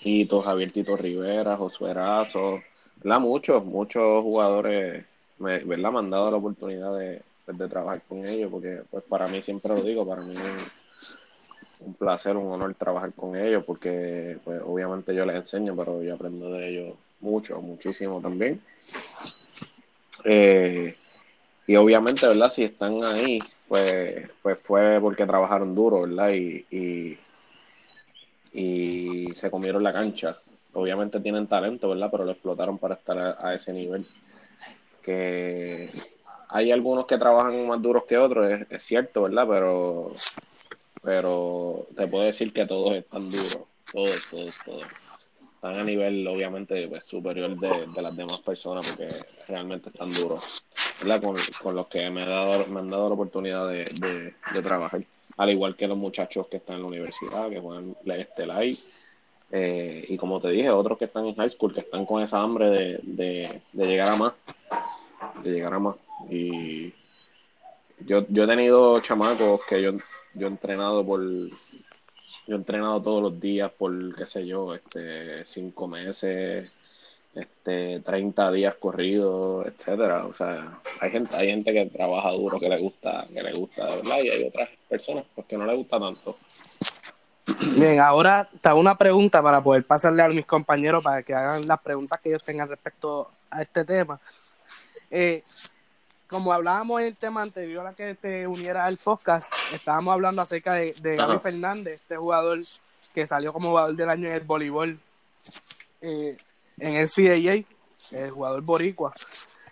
[0.00, 2.60] Tito, Javier Tito Rivera, Josué Erazo,
[3.02, 3.20] ¿verdad?
[3.20, 5.06] Muchos, muchos jugadores,
[5.38, 9.74] me, han dado la oportunidad de, de trabajar con ellos, porque pues para mí, siempre
[9.74, 10.70] lo digo, para mí es
[11.80, 16.14] un placer, un honor trabajar con ellos, porque pues obviamente yo les enseño, pero yo
[16.14, 18.60] aprendo de ellos mucho, muchísimo también.
[20.24, 20.96] Eh,
[21.66, 22.50] y obviamente, ¿verdad?
[22.50, 26.30] Si están ahí, pues, pues fue porque trabajaron duro, ¿verdad?
[26.30, 27.18] Y,
[28.52, 30.38] y se comieron la cancha.
[30.72, 32.08] Obviamente tienen talento, ¿verdad?
[32.10, 34.06] Pero lo explotaron para estar a, ese nivel.
[35.02, 35.90] Que
[36.48, 39.46] hay algunos que trabajan más duros que otros, es, cierto, ¿verdad?
[39.48, 40.12] Pero,
[41.02, 43.58] pero te puedo decir que todos están duros,
[43.92, 44.86] todos, todos, todos.
[45.54, 49.12] Están a nivel, obviamente, pues, superior de, de las demás personas porque
[49.48, 50.64] realmente están duros.
[51.00, 51.22] ¿verdad?
[51.22, 55.02] Con, con los que me, he dado, me han dado la oportunidad de, de, trabajar.
[55.36, 58.78] Al igual que los muchachos que están en la universidad, que juegan la Estelay.
[59.50, 62.40] Eh, y como te dije, otros que están en high school, que están con esa
[62.40, 64.32] hambre de, de, de llegar a más.
[65.42, 65.96] De llegar a más.
[66.30, 66.92] Y
[68.00, 69.92] yo, yo he tenido chamacos que yo,
[70.34, 71.20] yo he entrenado por.
[71.20, 76.70] Yo he entrenado todos los días por, qué sé yo, este, cinco meses,
[77.34, 80.26] este 30 días corridos, etcétera.
[80.26, 83.96] O sea, hay gente, hay gente que trabaja duro, que le gusta, que le gusta
[83.96, 86.36] verdad, y hay otras personas pues, que no le gusta tanto.
[87.76, 91.80] Bien, ahora está una pregunta para poder pasarle a mis compañeros para que hagan las
[91.80, 94.20] preguntas que ellos tengan respecto a este tema.
[95.10, 95.42] Eh,
[96.28, 100.74] como hablábamos en el tema anterior a que te uniera al podcast, estábamos hablando acerca
[100.74, 101.38] de, de Gaby.
[101.38, 102.60] Fernández, este jugador
[103.14, 104.98] que salió como jugador del año en el voleibol
[106.00, 106.36] eh,
[106.78, 107.64] en el CAA,
[108.18, 109.12] el jugador boricua.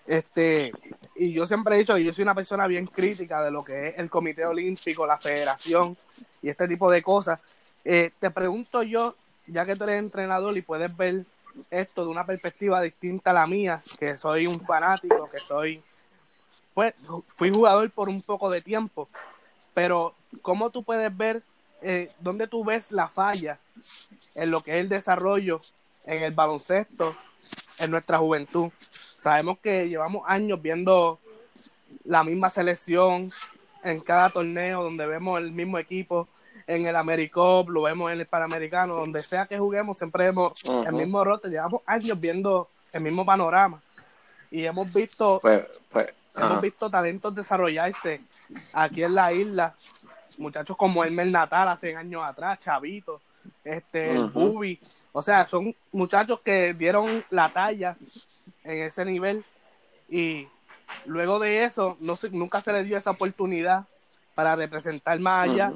[0.07, 0.73] Este,
[1.17, 3.89] y yo siempre he dicho que yo soy una persona bien crítica de lo que
[3.89, 5.97] es el Comité Olímpico, la Federación
[6.43, 7.41] y este tipo de cosas.
[7.89, 9.15] Eh, te pregunto yo,
[9.47, 11.25] ya que tú eres entrenador y puedes ver
[11.71, 15.81] esto de una perspectiva distinta a la mía, que soy un fanático, que soy,
[16.75, 16.95] pues,
[17.29, 19.09] fui jugador por un poco de tiempo,
[19.73, 21.45] pero ¿cómo tú puedes ver,
[21.81, 23.61] eh, dónde tú ves la falla
[24.35, 25.61] en lo que es el desarrollo
[26.07, 27.15] en el baloncesto
[27.79, 28.73] en nuestra juventud?
[29.17, 31.21] Sabemos que llevamos años viendo
[32.05, 33.31] la misma selección
[33.85, 36.29] en cada torneo donde vemos el mismo equipo
[36.67, 40.53] en el AmeriCup, lo vemos en el Panamericano, donde sea que juguemos, siempre vemos
[40.87, 43.81] el mismo rote, llevamos años viendo el mismo panorama.
[44.51, 48.21] Y hemos visto, Pues, pues, hemos visto talentos desarrollarse
[48.73, 49.75] aquí en la isla,
[50.39, 53.21] muchachos como Elmer Natal hace años atrás, Chavito,
[53.65, 54.19] este.
[54.19, 54.79] Bubi,
[55.13, 57.97] o sea, son muchachos que dieron la talla
[58.65, 59.45] en ese nivel.
[60.09, 60.47] Y
[61.07, 63.85] luego de eso no se- nunca se les dio esa oportunidad
[64.35, 65.73] para representar más allá.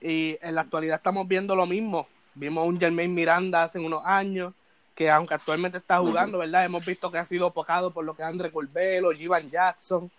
[0.00, 2.06] Y en la actualidad estamos viendo lo mismo.
[2.34, 4.52] Vimos un Jermaine Miranda hace unos años,
[4.94, 6.64] que aunque actualmente está jugando, ¿verdad?
[6.64, 10.10] Hemos visto que ha sido opacado por lo que André Corbelo, Jivan Jackson.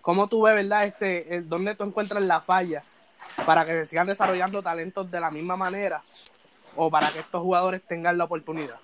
[0.00, 0.84] ¿Cómo tú ves, verdad?
[0.86, 2.82] Este, el- ¿Dónde tú encuentras la falla
[3.46, 6.02] para que se sigan desarrollando talentos de la misma manera
[6.76, 8.76] o para que estos jugadores tengan la oportunidad?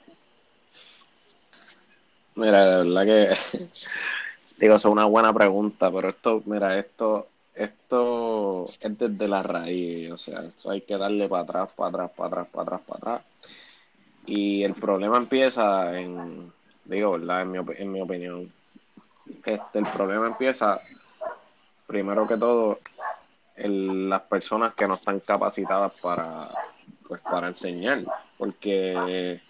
[2.36, 3.68] Mira, de verdad que
[4.58, 10.18] digo, es una buena pregunta, pero esto, mira, esto, esto es desde la raíz, o
[10.18, 13.26] sea, esto hay que darle para atrás, para atrás, para atrás, para atrás, para atrás.
[14.26, 16.52] Y el problema empieza en,
[16.84, 17.42] digo, ¿verdad?
[17.42, 18.52] En mi, en mi opinión.
[19.44, 20.80] Este, el problema empieza,
[21.86, 22.78] primero que todo,
[23.56, 26.48] en las personas que no están capacitadas para,
[27.06, 28.02] pues, para enseñar.
[28.38, 29.40] Porque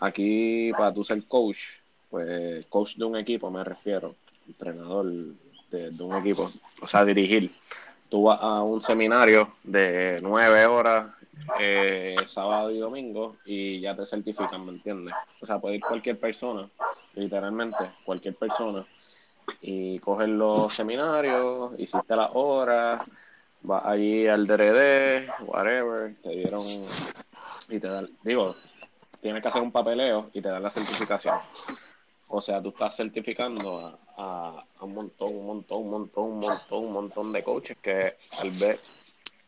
[0.00, 1.78] aquí, para tú ser coach,
[2.10, 4.14] pues coach de un equipo me refiero,
[4.46, 5.06] entrenador
[5.70, 6.50] de, un equipo,
[6.80, 7.52] o sea, dirigir.
[8.08, 11.10] Tú vas a un seminario de nueve horas,
[11.60, 15.14] eh, sábado y domingo, y ya te certifican, ¿me entiendes?
[15.40, 16.68] O sea, puede ir cualquier persona,
[17.14, 18.84] literalmente, cualquier persona,
[19.60, 23.02] y coger los seminarios, hiciste las horas,
[23.62, 26.64] vas allí al DRD, whatever, te dieron,
[27.68, 28.54] y te dan, digo,
[29.20, 31.38] tienes que hacer un papeleo y te dan la certificación.
[32.28, 36.84] O sea, tú estás certificando a, a- un montón, un montón, un montón, un montón,
[36.84, 38.80] un montón de coaches que tal vez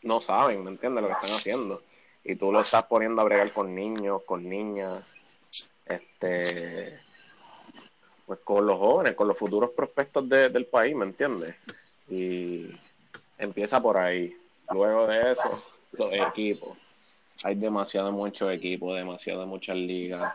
[0.02, 1.02] no saben, ¿me entiendes?
[1.02, 1.82] Lo que están haciendo.
[2.24, 5.04] Y tú lo estás poniendo a bregar con niños, con niñas,
[5.86, 6.98] este,
[8.26, 11.56] pues con los jóvenes, con los futuros prospectos de- del país, ¿me entiendes?
[12.08, 12.70] Y
[13.38, 14.32] empieza por ahí.
[14.70, 16.78] Luego de eso, los equipos.
[17.42, 20.34] Hay demasiado muchos equipos, demasiado muchas ligas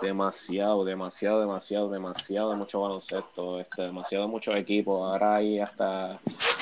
[0.00, 5.00] demasiado, demasiado, demasiado, demasiado mucho baloncesto, este, demasiado muchos equipos.
[5.00, 6.18] Ahora hay hasta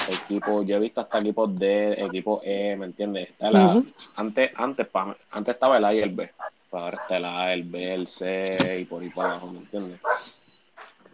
[0.09, 3.31] equipos, yo he visto hasta equipos D, equipos E, ¿me entiendes?
[3.31, 3.83] Está la,
[4.16, 6.31] antes, antes, pa- antes estaba el A y el B,
[6.70, 9.59] pero ahora está el A, el B, el C y por ahí para abajo, ¿me
[9.59, 10.01] entiendes?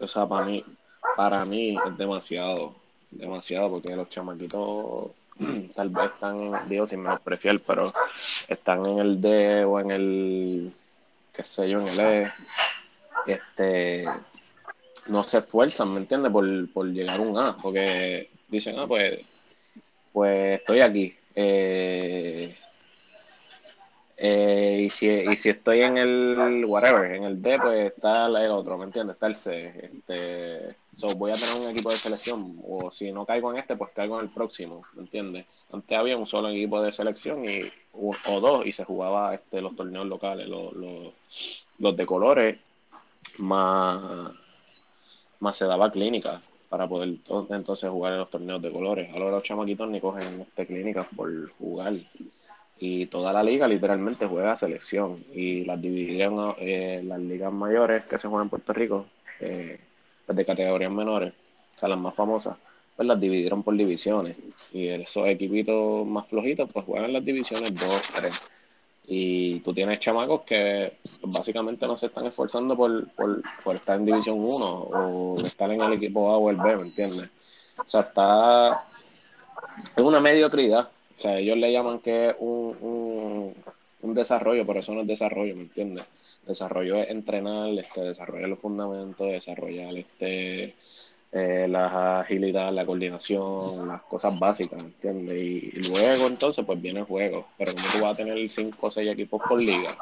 [0.00, 0.64] O sea, para mí,
[1.16, 2.74] para mí es demasiado,
[3.10, 5.10] demasiado, porque los chamaquitos
[5.74, 7.92] tal vez están, digo sin menospreciar, pero
[8.48, 10.72] están en el D o en el
[11.32, 12.32] qué sé yo, en el E,
[13.26, 14.04] este,
[15.06, 16.32] no se esfuerzan, ¿me entiendes?
[16.32, 19.20] Por, por llegar a un A, porque dicen, ah, pues,
[20.12, 21.14] pues estoy aquí.
[21.34, 22.54] Eh,
[24.24, 28.50] eh, y, si, y si estoy en el whatever, en el D, pues está el
[28.50, 29.14] otro, ¿me entiendes?
[29.14, 29.90] Está el C.
[29.92, 33.74] Este, so voy a tener un equipo de selección, o si no caigo en este,
[33.74, 35.44] pues caigo en el próximo, ¿me entiendes?
[35.72, 37.62] Antes había un solo equipo de selección y
[37.94, 40.72] o, dos, y se jugaba este, los torneos locales, los,
[41.78, 42.58] los, de colores,
[43.38, 44.30] más,
[45.40, 49.12] más se daba clínica para poder to- entonces jugar en los torneos de colores.
[49.12, 51.94] Ahora los chamaquitos ni cogen este, clínicas por jugar.
[52.84, 55.16] Y toda la liga literalmente juega selección.
[55.32, 59.06] Y las dividieron eh, las ligas mayores que se juegan en Puerto Rico,
[59.38, 59.78] eh,
[60.26, 61.32] pues de categorías menores,
[61.76, 62.56] o sea, las más famosas,
[62.96, 64.36] pues las dividieron por divisiones.
[64.72, 68.42] Y esos equipitos más flojitos, pues juegan las divisiones 2, 3.
[69.06, 74.06] Y tú tienes chamacos que básicamente no se están esforzando por, por, por estar en
[74.06, 77.30] División 1 o estar en el equipo A o el B, ¿me entiendes?
[77.78, 78.86] O sea, está.
[79.96, 80.88] Es una mediocridad.
[81.18, 83.54] O sea, ellos le llaman que es un, un,
[84.02, 86.04] un desarrollo, pero eso no es desarrollo, ¿me entiendes?
[86.46, 90.74] Desarrollo es entrenar, este, desarrollar los fundamentos, desarrollar este,
[91.32, 95.36] eh, la agilidad, la coordinación, las cosas básicas, ¿entiendes?
[95.38, 98.86] Y, y luego entonces pues viene el juego, pero como tú vas a tener 5
[98.88, 99.96] o 6 equipos por liga,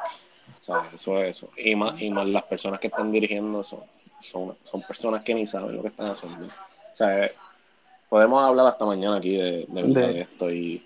[0.61, 0.93] ¿sabes?
[0.93, 1.49] Eso es eso.
[1.57, 3.81] Y más, y más las personas que están dirigiendo son,
[4.19, 6.47] son, son personas que ni saben lo que están haciendo.
[6.47, 7.29] O sea,
[8.09, 10.83] podemos hablar hasta mañana aquí de, de, verdad De- de esto y,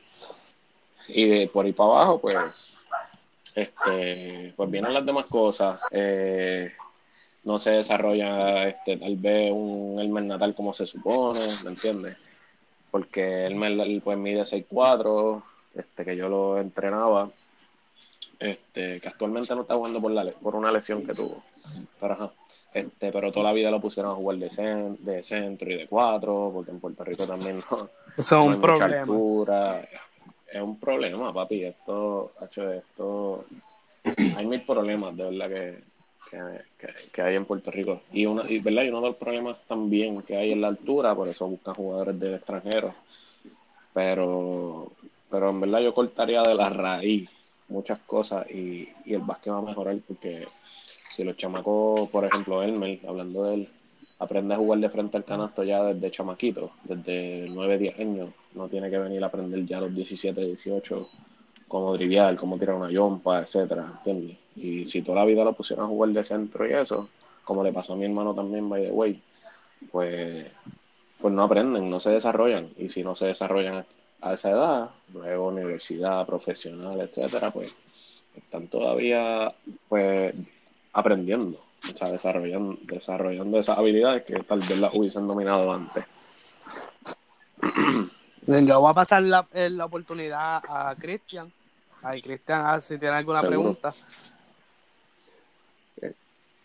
[1.07, 2.35] y de por ahí para abajo, pues,
[3.53, 5.79] este, pues vienen las demás cosas.
[5.91, 6.71] Eh,
[7.43, 12.17] no se desarrolla este, tal vez un Elmer natal como se supone, ¿me entiendes?
[12.91, 15.43] Porque Elmer pues mide 6'4",
[15.75, 17.29] este, que yo lo entrenaba,
[18.39, 21.43] este, que actualmente no está jugando por, la, por una lesión que tuvo.
[21.99, 22.31] Pero, ajá,
[22.73, 25.87] este, pero toda la vida lo pusieron a jugar de, cen- de centro y de
[25.87, 29.01] cuatro, porque en Puerto Rico también no, Eso es no un hay mucha problema.
[29.01, 29.87] altura.
[30.51, 31.63] Es un problema, papi.
[31.63, 33.45] Esto, hacho, esto,
[34.35, 35.83] hay mil problemas de verdad que,
[36.29, 36.37] que,
[36.77, 38.01] que- que hay en Puerto Rico.
[38.13, 38.83] Y, una, y, ¿verdad?
[38.83, 42.19] y uno de los problemas también que hay en la altura, por eso buscan jugadores
[42.19, 42.93] del extranjero.
[43.93, 44.91] Pero,
[45.29, 47.29] pero en verdad yo cortaría de la raíz
[47.67, 50.47] muchas cosas y, y el básquet va a mejorar porque
[51.09, 53.69] si los chamacos, por ejemplo, Elmer, hablando de él,
[54.25, 58.67] aprende a jugar de frente al canasto ya desde chamaquito, desde 9, 10 años, no
[58.67, 61.07] tiene que venir a aprender ya a los 17, 18
[61.67, 64.37] cómo driviar, cómo tirar una yompa, etcétera, ¿entiendes?
[64.55, 67.09] Y si toda la vida lo pusieron a jugar de centro y eso,
[67.43, 69.21] como le pasó a mi hermano también, by the way,
[69.91, 70.45] pues,
[71.19, 72.69] pues no aprenden, no se desarrollan.
[72.77, 73.85] Y si no se desarrollan
[74.21, 77.75] a esa edad, luego universidad, profesional, etcétera, pues
[78.35, 79.53] están todavía
[79.87, 80.33] pues
[80.93, 81.59] aprendiendo,
[81.91, 86.05] o sea, desarrollando, desarrollando esas habilidades que tal vez las hubiesen dominado antes.
[88.47, 91.51] Yo voy a pasar la, eh, la oportunidad a Cristian.
[92.03, 93.73] Ay, Cristian, a ver si tiene alguna Seguro.
[93.73, 93.93] pregunta.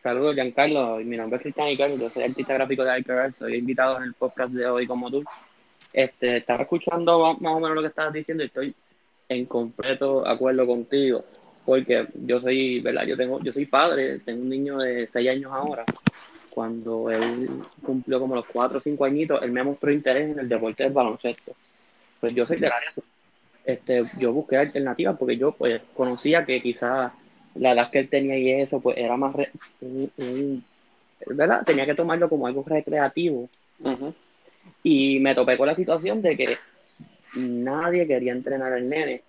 [0.03, 0.97] Saludos, Giancarlo.
[0.99, 4.15] Mi nombre es Cristian Icardo, yo soy artista gráfico de Icarus, soy invitado en el
[4.15, 5.23] podcast de hoy como tú.
[5.93, 8.75] Este, estaba escuchando más o menos lo que estabas diciendo y estoy
[9.29, 11.25] en completo acuerdo contigo,
[11.65, 13.05] porque yo soy, ¿verdad?
[13.07, 15.85] Yo tengo, yo soy padre, tengo un niño de 6 años ahora.
[16.51, 17.49] Cuando él
[17.83, 20.93] cumplió como los 4 o 5 añitos, él me mostró interés en el deporte del
[20.93, 21.53] baloncesto.
[22.21, 22.91] Pues yo soy del área
[23.65, 27.13] este, yo busqué alternativas porque yo pues conocía que quizás
[27.55, 29.51] la edad que él tenía y eso, pues era más, re-
[31.27, 31.63] ¿verdad?
[31.65, 33.49] Tenía que tomarlo como algo recreativo.
[34.83, 36.57] Y me topé con la situación de que
[37.35, 39.23] nadie quería entrenar al nene.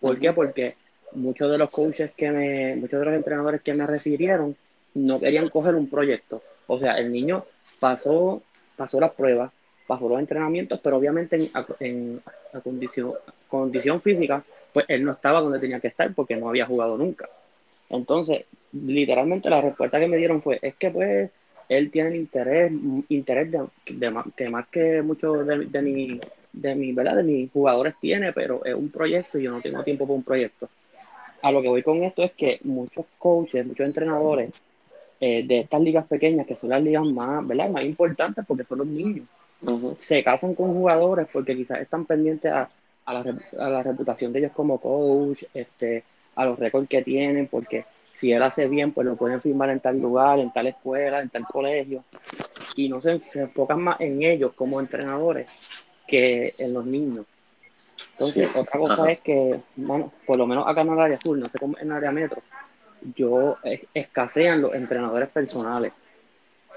[0.00, 0.32] ¿Por qué?
[0.32, 0.74] Porque
[1.14, 4.56] muchos de los coaches que me, muchos de los entrenadores que me refirieron
[4.94, 6.42] no querían coger un proyecto.
[6.66, 7.44] O sea, el niño
[7.80, 8.42] pasó,
[8.76, 9.52] pasó las pruebas,
[9.86, 11.50] pasó los entrenamientos, pero obviamente en,
[11.80, 12.22] en
[12.52, 13.12] a condición,
[13.48, 17.28] condición física, pues él no estaba donde tenía que estar porque no había jugado nunca.
[17.90, 21.30] Entonces, literalmente la respuesta que me dieron fue, es que pues
[21.68, 22.72] él tiene el interés,
[23.08, 26.20] interés de, de más, que más que muchos de, de, mi,
[26.52, 27.16] de, mi, ¿verdad?
[27.16, 30.24] de mis jugadores tiene, pero es un proyecto y yo no tengo tiempo para un
[30.24, 30.68] proyecto.
[31.44, 34.50] A lo que voy con esto es que muchos coaches, muchos entrenadores
[35.20, 37.68] eh, de estas ligas pequeñas, que son las ligas más, ¿verdad?
[37.68, 39.26] más importantes porque son los niños,
[39.98, 42.70] se casan con jugadores porque quizás están pendientes a,
[43.04, 46.02] a, la, a la reputación de ellos como coach, este,
[46.34, 49.80] a los récords que tienen, porque si él hace bien, pues lo pueden firmar en
[49.80, 52.04] tal lugar, en tal escuela, en tal colegio,
[52.74, 55.46] y no se, se enfocan más en ellos como entrenadores
[56.08, 57.26] que en los niños.
[58.14, 58.58] Entonces, Sí.
[58.58, 59.10] otra cosa Ajá.
[59.10, 61.86] es que, bueno, por lo menos acá en el área sur, no sé cómo en
[61.88, 62.42] el área metro,
[63.16, 63.58] yo
[63.92, 65.92] escasean los entrenadores personales.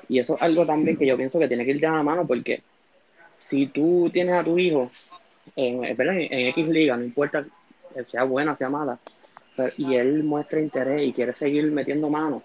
[0.10, 2.26] Y eso es algo también que yo pienso que tiene que ir de la mano
[2.26, 2.62] porque
[3.46, 4.92] si tú tienes a tu hijo
[5.56, 7.46] en, en, en X liga, no importa
[8.10, 9.00] sea buena, sea mala,
[9.56, 12.44] pero- y él muestra interés y quiere seguir metiendo mano,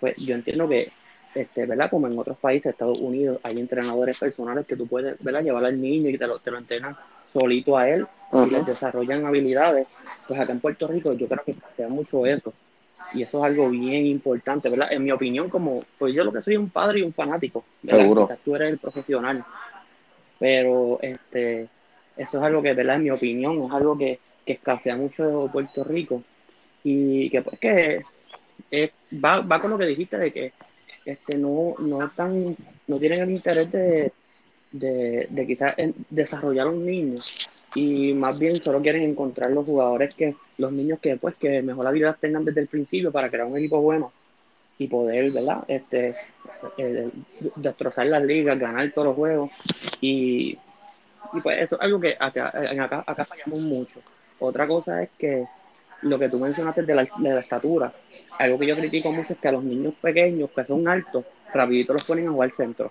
[0.00, 0.90] pues yo entiendo que,
[1.34, 1.90] este, ¿verdad?
[1.90, 5.42] Como en otros países, Estados Unidos, hay entrenadores personales que tú puedes, ¿verdad?
[5.42, 6.96] Llevar al niño y te lo, te lo entrenan
[7.32, 9.86] solito a él y les desarrollan habilidades.
[10.26, 12.52] Pues acá en Puerto Rico yo creo que sea mucho eso.
[13.14, 14.92] Y eso es algo bien importante, ¿verdad?
[14.92, 18.00] En mi opinión, como, pues yo lo que soy un padre y un fanático, ¿verdad?
[18.02, 18.22] Seguro.
[18.26, 19.42] Quizás tú eres el profesional.
[20.38, 21.68] Pero este,
[22.16, 22.96] eso es algo que, ¿verdad?
[22.96, 26.22] En mi opinión, es algo que, que escasea mucho Puerto Rico.
[26.84, 28.02] Y que pues que
[28.70, 28.90] es-
[29.24, 30.52] va, va con lo que dijiste de que
[31.04, 32.54] este no, no tan,
[32.86, 34.12] no tienen el interés de,
[34.72, 35.74] de, de quizás
[36.10, 37.18] desarrollar un niño
[37.74, 41.86] y más bien solo quieren encontrar los jugadores que, los niños que pues que mejor
[41.86, 44.12] habilidad tengan desde el principio para crear un equipo bueno
[44.78, 45.64] y poder, ¿verdad?
[45.68, 46.14] Este,
[46.76, 47.08] eh,
[47.56, 49.50] destrozar las ligas, ganar todos los juegos
[50.00, 50.56] y,
[51.32, 54.00] y pues eso es algo que acá, acá, acá fallamos mucho.
[54.38, 55.44] Otra cosa es que
[56.02, 57.92] lo que tú mencionaste de la, de la estatura,
[58.38, 61.92] algo que yo critico mucho es que a los niños pequeños que son altos, rapidito
[61.92, 62.90] los ponen a jugar centro.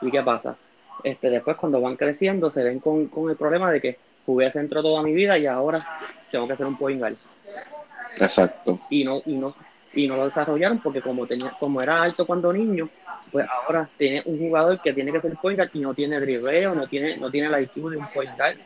[0.00, 0.56] ¿Y qué pasa?
[1.04, 4.82] Este, después cuando van creciendo se ven con, con el problema de que jugué centro
[4.82, 5.84] toda mi vida y ahora
[6.30, 7.16] tengo que hacer un point guard.
[8.18, 8.78] Exacto.
[8.90, 9.54] Y no, y no,
[9.94, 12.88] y no lo desarrollaron porque como tenía, como era alto cuando niño,
[13.30, 16.74] pues ahora tiene un jugador que tiene que ser point guard y no tiene dribleo,
[16.74, 18.56] no tiene, no tiene la IQ de un point guard.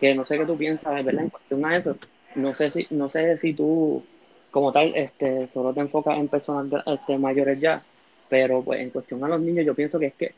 [0.00, 1.24] Que no sé qué tú piensas, ¿verdad?
[1.24, 1.96] En cuestión a eso.
[2.34, 4.02] No sé si, no sé si tú,
[4.50, 7.80] como tal, este, solo te enfocas en personas este, mayores ya,
[8.28, 10.34] pero pues en cuestión a los niños, yo pienso que es que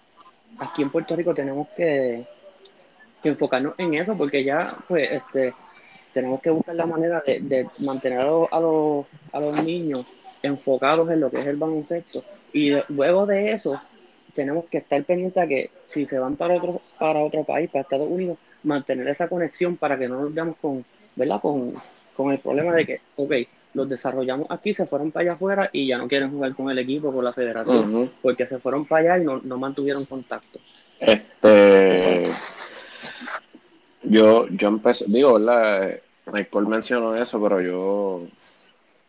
[0.59, 2.25] aquí en Puerto Rico tenemos que,
[3.23, 5.55] que enfocarnos en eso, porque ya, pues, este,
[6.13, 10.07] tenemos que buscar la manera de, de mantener a los, a, los, a los niños
[10.43, 12.23] enfocados en lo que es el baloncesto.
[12.53, 13.81] Y luego de eso,
[14.35, 17.83] tenemos que estar pendientes a que si se van para otro, para otro país, para
[17.83, 20.85] Estados Unidos, mantener esa conexión para que no nos veamos con,
[21.17, 21.41] ¿verdad?
[21.41, 21.75] Con,
[22.17, 23.33] con el problema de que, ok,
[23.77, 26.79] los desarrollamos aquí, se fueron para allá afuera y ya no quieren jugar con el
[26.79, 30.59] equipo, con la federación, porque se fueron para allá y no, no mantuvieron contacto.
[30.99, 32.27] Este,
[34.03, 35.91] yo, yo empecé, digo, ¿verdad?
[36.33, 38.23] Michael mencionó eso, pero yo,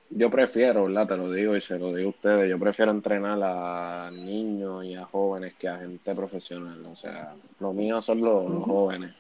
[0.10, 1.08] yo prefiero, ¿verdad?
[1.08, 4.96] Te lo digo y se lo digo a ustedes, yo prefiero entrenar a niños y
[4.96, 9.14] a jóvenes que a gente profesional, o sea, lo mío son los, los jóvenes,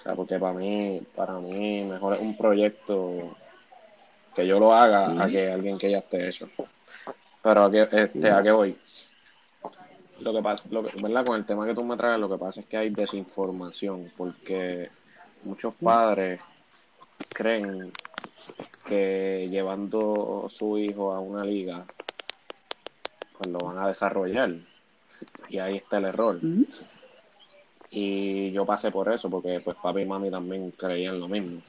[0.00, 3.36] o sea, porque para mí, para mí mejor es un proyecto
[4.38, 6.48] que yo lo haga a que alguien que ya esté hecho.
[7.42, 8.76] Pero a qué, este, ¿a qué voy?
[10.20, 11.26] Lo que pasa, lo que, ¿verdad?
[11.26, 14.90] Con el tema que tú me traes, lo que pasa es que hay desinformación, porque
[15.42, 16.40] muchos padres
[17.30, 17.90] creen
[18.86, 21.84] que llevando a su hijo a una liga,
[23.36, 24.52] pues lo van a desarrollar.
[25.48, 26.38] Y ahí está el error.
[27.90, 31.60] Y yo pasé por eso, porque pues papi y mami también creían lo mismo,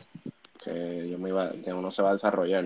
[0.63, 2.65] que yo me iba, que uno se va a desarrollar.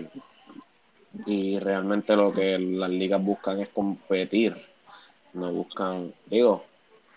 [1.26, 4.56] Y realmente lo que las ligas buscan es competir
[5.34, 6.64] no buscan, digo,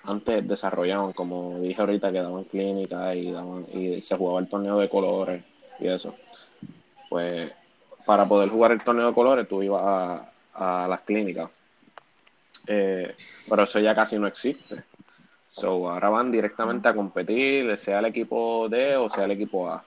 [0.03, 4.80] antes desarrollaban, como dije ahorita, que daban clínicas y, daban, y se jugaba el torneo
[4.80, 5.43] de colores
[5.80, 6.15] y eso.
[7.09, 7.51] Pues
[8.05, 10.21] para poder jugar el torneo de colores tú ibas
[10.55, 11.49] a, las clínicas.
[12.65, 13.15] Eh,
[13.47, 14.84] pero eso ya casi no existe.
[15.51, 19.84] So, ahora van directamente a competir, sea el equipo D o sea el equipo A.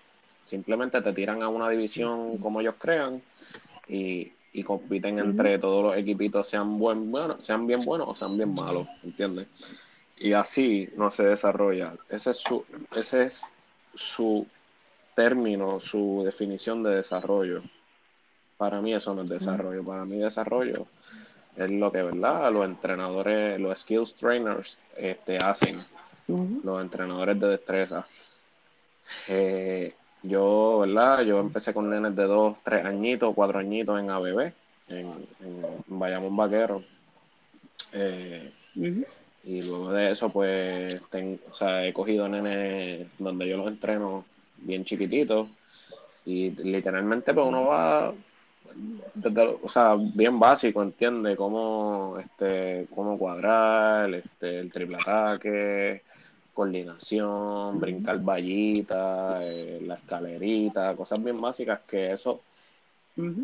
[0.50, 3.22] Simplemente te tiran a una división como ellos crean
[3.86, 8.36] y, y compiten entre todos los equipitos, sean buen, bueno, sean bien buenos o sean
[8.36, 9.46] bien malos, ¿entiendes?
[10.16, 11.94] Y así no se desarrolla.
[12.08, 12.64] Ese es su,
[12.96, 13.46] ese es
[13.94, 14.44] su
[15.14, 17.62] término, su definición de desarrollo.
[18.56, 19.84] Para mí eso no es desarrollo.
[19.84, 20.88] Para mí desarrollo
[21.54, 22.52] es lo que, ¿verdad?
[22.52, 25.80] Los entrenadores, los skills trainers este, hacen.
[26.26, 28.04] Los entrenadores de destreza.
[29.28, 31.22] Eh, yo, ¿verdad?
[31.24, 34.52] Yo empecé con nenes de dos, tres añitos, cuatro añitos en ABB,
[34.88, 35.06] en,
[35.40, 36.82] en Bayamón Vaquero.
[37.92, 38.50] Eh,
[39.44, 44.24] y luego de eso, pues, ten- o sea, he cogido nenes donde yo los entreno
[44.58, 45.48] bien chiquititos.
[46.26, 48.12] Y literalmente, pues uno va,
[49.14, 56.02] desde o sea, bien básico, entiende cómo, este, cómo cuadrar, este, el triple ataque,
[56.54, 62.40] coordinación, brincar vallitas, eh, la escalerita, cosas bien básicas que eso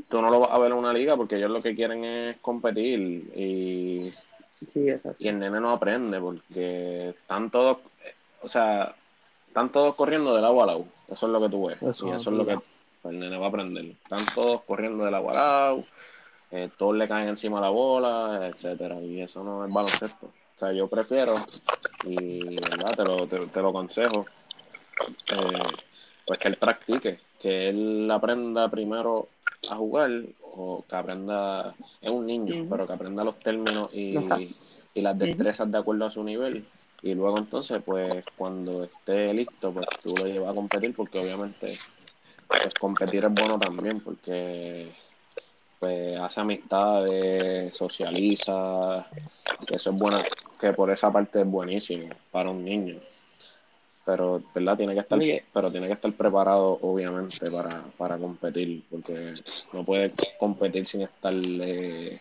[0.08, 2.38] tú no lo vas a ver en una liga porque ellos lo que quieren es
[2.38, 2.98] competir
[3.36, 4.10] y,
[4.72, 4.88] Sí,
[5.18, 8.94] y el nene no aprende porque están todos, eh, o sea,
[9.48, 10.86] están todos corriendo del agua al agua.
[11.08, 11.82] Eso es lo que tú ves.
[11.82, 12.58] Eso y eso es lo que
[13.04, 13.84] el nene va a aprender.
[13.84, 15.84] Están todos corriendo del agua al agua,
[16.50, 18.98] eh, todos le caen encima la bola, etcétera.
[19.00, 20.30] Y eso no es baloncesto.
[20.56, 21.34] O sea, yo prefiero,
[22.04, 24.24] y verdad, te lo, te, te lo aconsejo,
[25.28, 25.62] eh,
[26.26, 29.28] pues que él practique, que él aprenda primero
[29.68, 30.10] a jugar
[30.54, 34.16] o que aprenda, es un niño, pero que aprenda los términos y,
[34.94, 36.64] y las destrezas de acuerdo a su nivel.
[37.02, 41.78] Y luego entonces, pues cuando esté listo, pues tú lo llevas a competir porque obviamente
[42.48, 44.90] pues competir es bueno también porque
[45.78, 49.06] pues hace amistades, socializa,
[49.66, 50.22] que eso es bueno,
[50.60, 52.96] que por esa parte es buenísimo para un niño.
[54.04, 54.76] Pero, ¿verdad?
[54.76, 55.44] Tiene que estar, Oye.
[55.52, 59.34] pero tiene que estar preparado, obviamente, para, para competir, porque
[59.72, 62.20] no puede competir sin estar eh,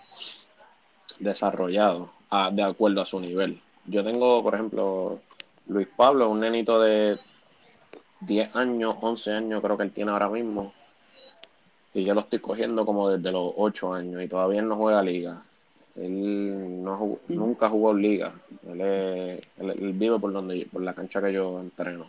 [1.20, 3.62] desarrollado a- de acuerdo a su nivel.
[3.86, 5.20] Yo tengo, por ejemplo,
[5.68, 7.20] Luis Pablo, un nenito de
[8.22, 10.74] 10 años, 11 años creo que él tiene ahora mismo.
[11.96, 15.02] Y yo lo estoy cogiendo como desde los 8 años y todavía él no juega
[15.02, 15.42] liga.
[15.96, 18.34] Él no jugó- nunca jugó liga.
[18.70, 22.06] Él, es- él- él vive por donde por la cancha que yo entreno.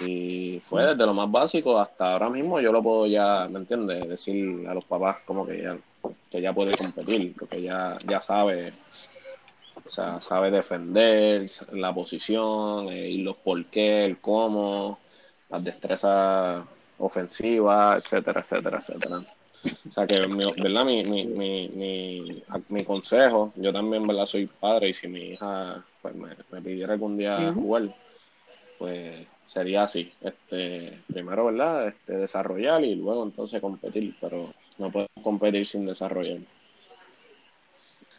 [0.00, 4.08] Y fue desde lo más básico hasta ahora mismo yo lo puedo ya, ¿me entiendes?
[4.08, 5.76] Decir a los papás como que ya,
[6.30, 8.72] que ya puede competir, porque ya, ya sabe,
[9.84, 14.98] o sea, sabe defender la posición, eh, y los por qué, el cómo,
[15.48, 16.62] las destrezas
[16.98, 19.22] ofensivas, etcétera, etcétera, etcétera.
[19.88, 20.84] O sea que, mi, ¿verdad?
[20.84, 24.26] Mi, mi, mi, mi, mi consejo, yo también, ¿verdad?
[24.26, 27.60] Soy padre y si mi hija pues, me, me pidiera algún día Ujú.
[27.60, 27.88] jugar,
[28.78, 30.12] pues sería así.
[30.20, 31.88] Este, primero, ¿verdad?
[31.88, 36.38] Este, desarrollar y luego entonces competir, pero no podemos competir sin desarrollar.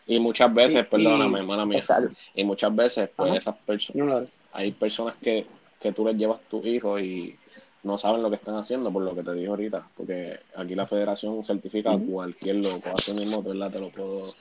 [0.08, 1.86] Y muchas veces, Sí, perdóname, hermana mía,
[2.34, 3.38] y muchas veces, pues Ajá.
[3.38, 5.46] esas personas, hay personas que,
[5.82, 7.38] que tú les llevas tus hijos y
[7.88, 10.86] no saben lo que están haciendo por lo que te dije ahorita, porque aquí la
[10.86, 13.72] federación certifica a cualquier loco, así mismo ¿verdad?
[13.72, 14.34] te lo puedo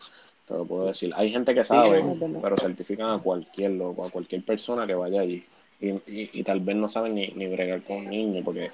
[0.46, 1.12] te lo puedo decir.
[1.16, 2.40] Hay gente que sabe, no, no, no.
[2.40, 5.44] pero certifican a cualquier loco, a cualquier persona que vaya allí.
[5.80, 8.70] Y, y, y tal vez no saben ni, ni bregar con un niño, porque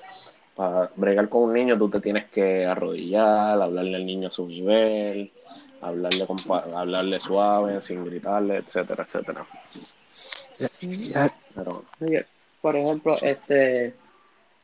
[0.55, 4.47] para bregar con un niño tú te tienes que arrodillar, hablarle al niño a su
[4.47, 5.31] nivel,
[5.81, 9.47] hablarle, con pa- hablarle suave, sin gritarle, etcétera, etcétera.
[11.55, 11.83] Pero
[12.61, 13.95] por ejemplo, este,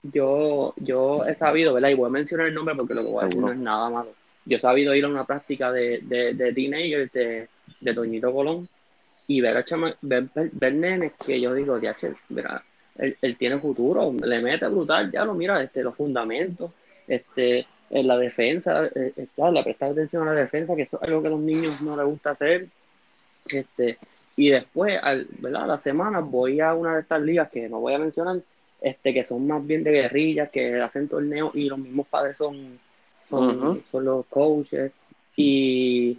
[0.03, 1.91] yo, yo he sabido, ¿verdad?
[1.91, 3.91] Y voy a mencionar el nombre porque lo que voy a decir no es nada
[3.91, 4.11] malo.
[4.45, 7.49] Yo he sabido ir a una práctica de, de, de teenagers de,
[7.81, 8.69] de Toñito Colón
[9.27, 12.63] y ver a chama- ver, ver, ver nenes que yo digo, ya, che, mira,
[12.97, 16.71] él, él tiene futuro, le mete brutal, ya lo mira, este, los fundamentos,
[17.07, 20.97] este, en la defensa, eh, eh, claro, le presta atención a la defensa, que eso
[20.97, 22.67] es algo que a los niños no les gusta hacer,
[23.51, 23.99] este,
[24.37, 25.65] y después, al, ¿verdad?
[25.65, 28.39] A la semana voy a una de estas ligas que no voy a mencionar,
[28.81, 32.79] este, que son más bien de guerrillas, que hacen torneos y los mismos padres son,
[33.29, 34.93] son, son los coaches.
[35.37, 36.18] Y,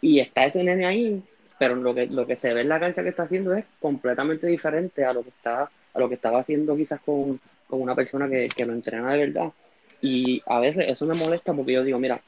[0.00, 1.22] y está ese nene ahí,
[1.58, 4.46] pero lo que, lo que se ve en la cancha que está haciendo es completamente
[4.46, 7.38] diferente a lo que está, a lo que estaba haciendo quizás con,
[7.68, 9.52] con una persona que, que lo entrena de verdad.
[10.00, 12.20] Y a veces eso me molesta porque yo digo, mira,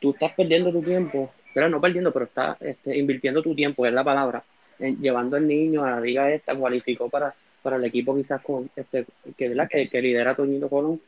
[0.00, 3.92] tú estás perdiendo tu tiempo, pero no perdiendo, pero estás este, invirtiendo tu tiempo, es
[3.92, 4.42] la palabra,
[4.78, 7.34] en- llevando al niño a la liga esta, cualificó para,
[7.66, 9.04] para el equipo quizás con este,
[9.36, 9.68] que, ¿verdad?
[9.68, 11.00] que, que lidera Toñito Colón,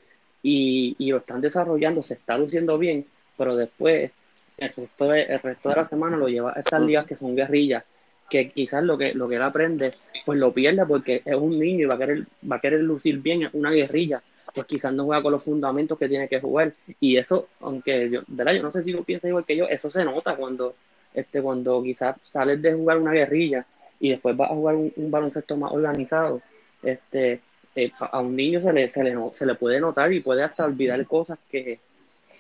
[0.43, 3.07] y, y lo están desarrollando, se está luciendo bien,
[3.37, 4.11] pero después
[4.57, 7.85] el resto de, resto de la semana lo lleva a estas ligas que son guerrillas,
[8.29, 9.93] que quizás lo que, lo que él aprende,
[10.27, 13.21] pues lo pierde porque es un niño y va a querer, va a querer lucir
[13.21, 14.21] bien en una guerrilla,
[14.53, 16.73] pues quizás no juega con los fundamentos que tiene que jugar.
[16.99, 18.55] Y eso, aunque yo, ¿verdad?
[18.55, 20.75] yo no sé si tú piensas igual que yo, eso se nota cuando,
[21.15, 23.65] este, cuando quizás sales de jugar una guerrilla
[24.01, 26.41] y después vas a jugar un, un baloncesto más organizado,
[26.83, 27.41] este,
[27.75, 30.65] eh, a un niño se le, se, le, se le puede notar y puede hasta
[30.65, 31.79] olvidar cosas que,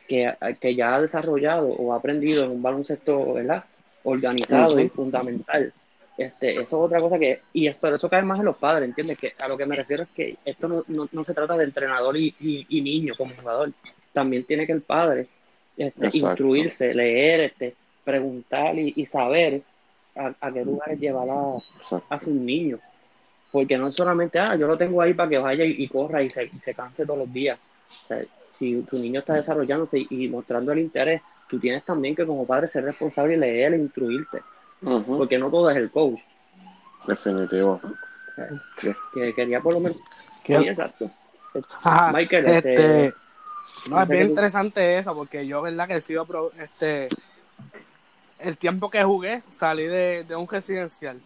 [0.07, 3.65] que, que ya ha desarrollado o ha aprendido en un baloncesto, ¿verdad?
[4.05, 5.73] Organizado y fundamental.
[6.17, 8.89] Este, eso es otra cosa que, y es, pero eso cae más en los padres,
[8.89, 9.19] ¿entiendes?
[9.19, 11.65] Que a lo que me refiero es que esto no, no, no se trata de
[11.65, 13.71] entrenador y, y, y niño como jugador.
[14.13, 15.29] También tiene que el padre
[15.77, 19.63] este, instruirse, leer, este, preguntar y, y saber
[20.19, 21.57] a, a qué lugares llevar a,
[22.11, 22.81] a sus niños.
[23.51, 26.29] Porque no solamente, ah, yo lo tengo ahí para que vaya y, y corra y
[26.29, 27.59] se, y se canse todos los días.
[28.05, 28.23] O sea,
[28.59, 32.47] si tu niño está desarrollándose y, y mostrando el interés, tú tienes también que como
[32.47, 34.43] padre ser responsable y leer e instruirte.
[34.83, 35.19] Ujú.
[35.19, 36.21] Porque no todo es el coach.
[37.07, 37.81] Definitivo.
[38.77, 38.91] Sí.
[39.15, 39.99] Que quería por lo menos.
[40.45, 40.59] ¿Qué?
[40.59, 41.11] Sí, exacto.
[41.83, 42.73] Ajá, Michael, este,
[43.07, 43.15] este,
[43.89, 47.09] no, es bien interesante eso, porque yo, verdad, que he sido, pro- este,
[48.41, 51.21] el tiempo que jugué, salí de, de un residencial,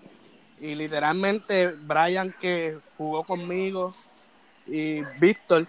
[0.60, 3.92] y literalmente Brian, que jugó conmigo,
[4.66, 5.66] y Víctor,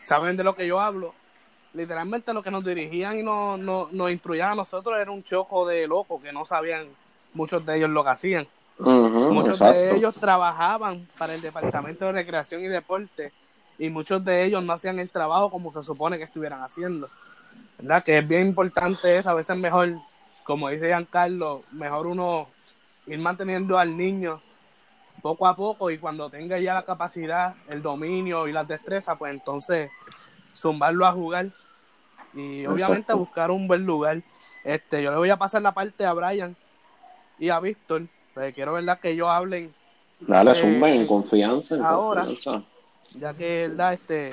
[0.00, 1.14] saben de lo que yo hablo,
[1.74, 5.66] literalmente lo que nos dirigían y nos, nos, nos instruían a nosotros era un choco
[5.66, 6.86] de locos, que no sabían
[7.34, 8.46] muchos de ellos lo que hacían.
[8.78, 9.78] Muchos exacto.
[9.78, 13.30] de ellos trabajaban para el Departamento de Recreación y Deporte
[13.78, 17.06] y muchos de ellos no hacían el trabajo como se supone que estuvieran haciendo.
[17.78, 18.04] ¿Verdad?
[18.04, 19.94] Que es bien importante eso, a veces mejor,
[20.50, 22.48] como dice Giancarlo, mejor uno
[23.06, 24.42] ir manteniendo al niño
[25.22, 29.32] poco a poco y cuando tenga ya la capacidad, el dominio y las destrezas, pues
[29.32, 29.92] entonces
[30.56, 31.46] zumbarlo a jugar
[32.34, 33.18] y obviamente Exacto.
[33.18, 34.16] buscar un buen lugar.
[34.64, 36.56] Este, yo le voy a pasar la parte a Brian
[37.38, 38.02] y a Víctor,
[38.34, 39.72] pues quiero verdad que ellos hablen,
[40.18, 42.66] Dale, Eh, en confianza, en ahora- confianza.
[43.14, 44.32] ya que verdad, este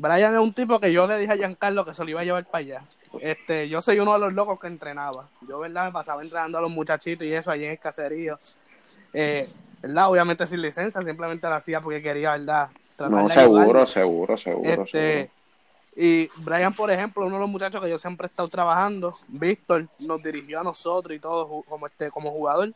[0.00, 2.24] Brian es un tipo que yo le dije a Giancarlo que se lo iba a
[2.24, 2.82] llevar para allá.
[3.20, 5.28] Este, yo soy uno de los locos que entrenaba.
[5.48, 8.38] Yo, verdad, me pasaba entrenando a los muchachitos y eso allí en el caserío.
[9.12, 9.48] Eh,
[9.82, 10.08] ¿verdad?
[10.10, 12.68] Obviamente sin licencia, simplemente lo hacía porque quería, ¿verdad?
[13.08, 15.30] No, seguro, seguro, seguro, Este,
[15.96, 19.86] y Brian, por ejemplo, uno de los muchachos que yo siempre he estado trabajando, Víctor,
[20.00, 22.72] nos dirigió a nosotros y todo ju- como este como jugador.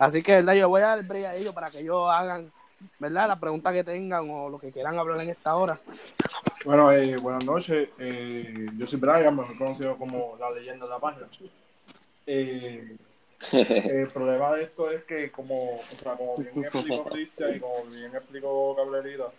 [0.00, 0.54] Así que, ¿verdad?
[0.54, 2.50] Yo voy a dar break a ellos para que ellos hagan,
[2.98, 3.28] ¿verdad?
[3.28, 5.78] La pregunta que tengan o lo que quieran hablar en esta hora.
[6.64, 7.88] Bueno, eh, buenas noches.
[7.98, 11.26] Eh, yo soy Brian, mejor conocido como la leyenda de la página.
[12.26, 12.96] Eh,
[13.52, 18.76] el problema de esto es que, como, como bien explicó Cristian y como bien explicó
[18.76, 19.30] Cablerita,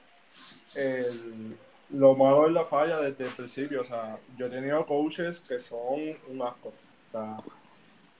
[1.92, 3.82] lo malo es la falla desde el principio.
[3.82, 6.70] O sea, yo he tenido coaches que son un asco.
[6.70, 7.38] O sea,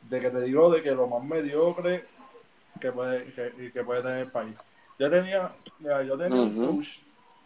[0.10, 2.06] de que te digo de que lo más mediocre
[2.80, 3.34] que puede,
[3.72, 4.56] que puede tener el país.
[5.02, 6.76] Yo tenía, mira, yo tenía un Ujú.
[6.76, 7.00] coach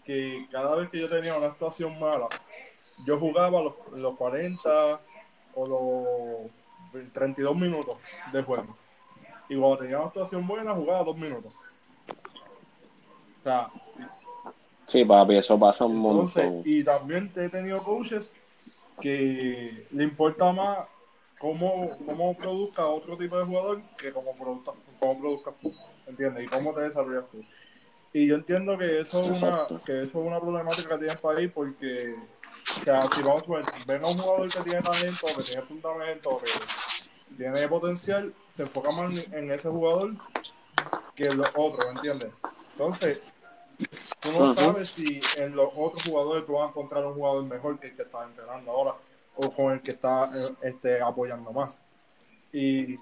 [0.04, 2.28] que cada vez que yo tenía una actuación mala,
[3.06, 5.00] yo jugaba los, los 40
[5.54, 6.52] o
[6.92, 7.96] los 32 minutos
[8.34, 8.76] de juego.
[9.48, 11.54] Y cuando tenía una actuación buena, jugaba dos minutos.
[13.40, 13.72] O sea,
[14.88, 16.66] Sí, papi, eso pasa un entonces, montón.
[16.66, 18.32] y también he tenido coaches
[19.00, 20.88] que le importa más
[21.38, 25.74] cómo, cómo produzca otro tipo de jugador que cómo produzca, cómo produzcas tú,
[26.08, 26.46] ¿entiendes?
[26.46, 27.44] Y cómo te desarrollas tú.
[28.14, 31.20] Y yo entiendo que eso es una, que eso es una problemática que tiene el
[31.20, 32.16] país porque,
[32.80, 35.62] o sea, si vamos a ver, ven a un jugador que tiene talento, que tiene
[35.64, 40.14] fundamento, que tiene potencial, se enfoca más en ese jugador
[41.14, 42.30] que en los otros, ¿entiendes?
[42.72, 43.22] Entonces,
[44.22, 47.80] tú no sabes si en los otros jugadores tú vas a encontrar un jugador mejor
[47.80, 48.96] que el que estás entrenando ahora
[49.36, 51.78] o con el que estás eh, este, apoyando más.
[52.54, 52.98] Y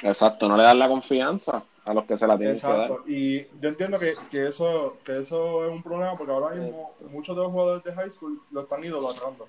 [0.00, 2.80] Exacto, no le das la confianza a los que se la tienen que dar.
[2.80, 6.94] exacto, y yo entiendo que, que eso que eso es un problema porque ahora mismo
[7.10, 9.48] muchos de los jugadores de high school lo están idolatrando.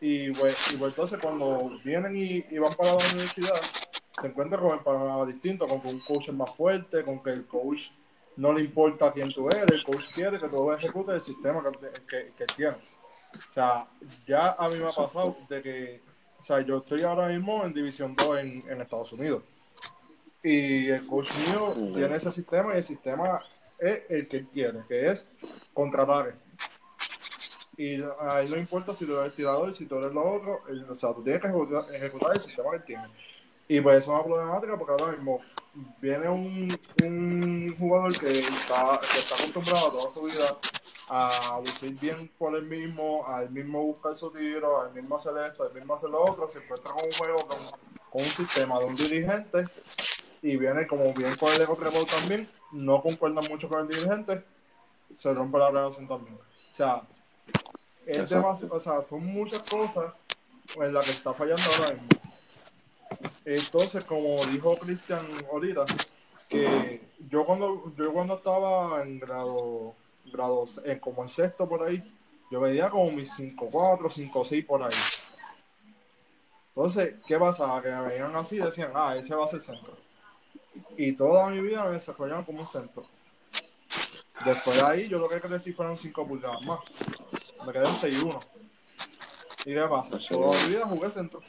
[0.00, 3.60] Y pues, y pues entonces cuando vienen y, y van para la universidad,
[4.20, 7.30] se encuentran con el panorama distinto, con que un coach es más fuerte, con que
[7.30, 7.90] el coach
[8.36, 12.00] no le importa quién tú eres, el coach quiere que tú ejecutes el sistema que,
[12.08, 12.76] que, que tiene.
[13.32, 13.86] O sea,
[14.26, 16.00] ya a mí me ha pasado de que,
[16.40, 19.42] o sea, yo estoy ahora mismo en División 2 en, en Estados Unidos.
[20.42, 23.40] Y el coach mío tiene ese sistema y el sistema
[23.78, 25.26] es el que quiere, que es
[25.74, 26.34] contratar.
[27.76, 30.60] Y a él no importa si tú eres el tirador, si tú eres lo otro,
[30.88, 31.48] o sea, tú tienes que
[31.96, 33.08] ejecutar, el sistema que tiene.
[33.68, 35.40] Y pues eso es una problemática porque ahora mismo
[36.00, 40.58] viene un, jugador que está, que está acostumbrado toda su vida
[41.08, 45.64] a lucir bien por él mismo, al mismo buscar su tiro, al mismo hacer esto,
[45.64, 48.94] al mismo hacer lo otro, se encuentra con un juego, con un sistema de un
[48.94, 49.64] dirigente
[50.42, 54.42] y viene como bien con el trepado también, no concuerda mucho con el dirigente,
[55.12, 56.36] se rompe la relación también.
[56.36, 57.02] O sea,
[58.06, 60.14] es demasiado, o sea, son muchas cosas
[60.76, 62.08] en las que está fallando ahora mismo.
[63.44, 65.84] Entonces, como dijo Cristian ahorita,
[66.48, 69.94] que yo cuando yo cuando estaba en grado,
[70.32, 72.02] grado en como en sexto por ahí,
[72.50, 74.90] yo veía como mis 5-4, 5-6 por ahí.
[76.74, 77.82] Entonces, ¿qué pasaba?
[77.82, 79.96] Que me veían así y decían, ah, ese va a ser centro.
[80.96, 83.04] Y toda mi vida me desarrollaban como un centro.
[84.44, 86.80] Después de ahí, yo lo que crecí fueron 5 pulgadas más.
[87.66, 88.40] Me quedé en 6-1.
[89.66, 90.18] ¿Y qué pasa?
[90.28, 91.42] Toda mi vida jugué centro.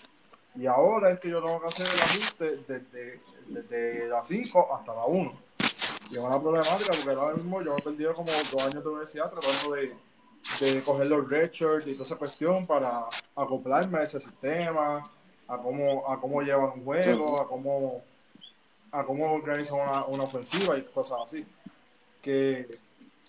[0.55, 4.93] Y ahora es que yo tengo que hacer el ajuste desde, desde la 5 hasta
[4.93, 5.34] la 1.
[6.11, 9.32] Y es una problemática porque ahora mismo yo he perdido como dos años de universidad
[9.32, 9.95] tratando de,
[10.59, 15.03] de coger los redshirts y toda esa cuestión para acoplarme a ese sistema,
[15.47, 18.03] a cómo, a cómo llevan un juego, a cómo,
[18.91, 21.45] a cómo organizan una, una ofensiva y cosas así.
[22.21, 22.77] Que,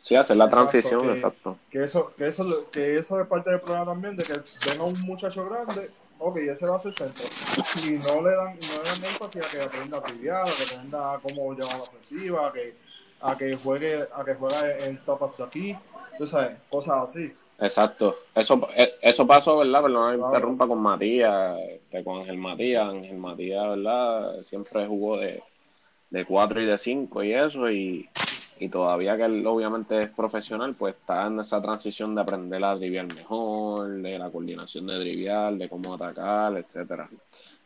[0.02, 1.56] Sí, hacer la Exacto, transición, que- exacto.
[1.70, 4.34] que eso, que eso, que eso es parte del problema también, de que
[4.68, 7.24] venga un muchacho grande, ok, ese va a ser centro.
[7.86, 10.62] Y no le dan, no le dan énfasis a que aprenda a triviar, a que
[10.74, 12.74] aprenda a cómo llevar la ofensiva, a que,
[13.20, 15.76] a que juegue, a que juegue en tapas de aquí,
[16.18, 17.32] tú sabes, cosas así.
[17.60, 18.16] Exacto.
[18.34, 19.82] Eso, eh, eso pasó, ¿verdad?
[19.84, 20.30] Perdón, me Claro.
[20.34, 22.88] interrumpa con Matías, este, con Ángel Matías.
[22.88, 24.40] Ángel Matías, ¿verdad?
[24.40, 25.40] Siempre jugó de,
[26.12, 28.08] de 4 y de 5 y eso, y,
[28.60, 32.76] y todavía que él obviamente es profesional, pues está en esa transición de aprender a
[32.76, 37.08] driviar mejor, de la coordinación de driviar, de cómo atacar, etcétera.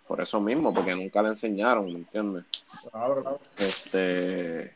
[0.06, 2.44] Por eso mismo, porque nunca le enseñaron, ¿me entiendes?
[2.92, 3.40] Claro, claro.
[3.58, 4.72] Este,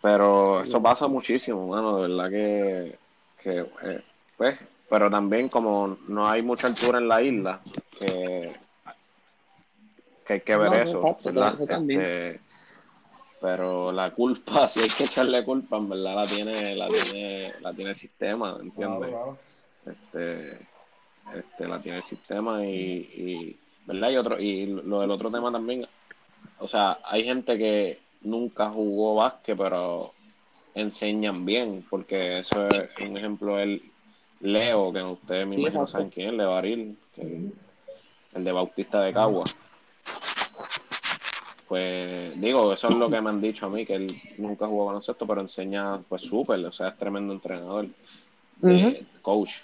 [0.00, 2.98] pero eso pasa muchísimo, mano, de verdad que,
[3.42, 4.02] que eh,
[4.36, 4.56] pues,
[4.88, 7.60] pero también como no hay mucha altura en la isla,
[7.98, 8.52] que,
[10.24, 11.54] que hay que ver No, eso, ¿verdad?
[11.54, 12.00] eso también.
[12.00, 12.45] Este,
[13.40, 17.72] pero la culpa, si hay que echarle culpa, en verdad la tiene, la tiene, la
[17.72, 19.10] tiene el sistema, ¿entiendes?
[19.10, 19.38] claro.
[19.86, 20.58] este,
[21.34, 25.50] este la tiene el sistema y, y verdad y otro y lo del otro tema
[25.52, 25.86] también
[26.58, 30.12] o sea hay gente que nunca jugó básquet, pero
[30.74, 33.82] enseñan bien, porque eso es un ejemplo, el
[34.40, 37.52] Leo, que ustedes me Sí, imagino saben quién es, Leo Baril, que el,
[38.34, 39.44] el de Bautista de Cagua.
[41.68, 44.06] Pues digo, eso es lo que me han dicho a mí, que él
[44.38, 47.86] nunca jugó baloncesto, pero enseña pues súper, o sea, es tremendo entrenador,
[48.62, 49.54] eh, coach.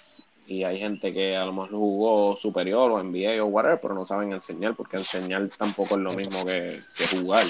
[0.45, 4.05] Y hay gente que a lo mejor jugó superior o NBA o whatever, pero no
[4.05, 7.45] saben enseñar, porque enseñar tampoco es lo mismo que, que jugar.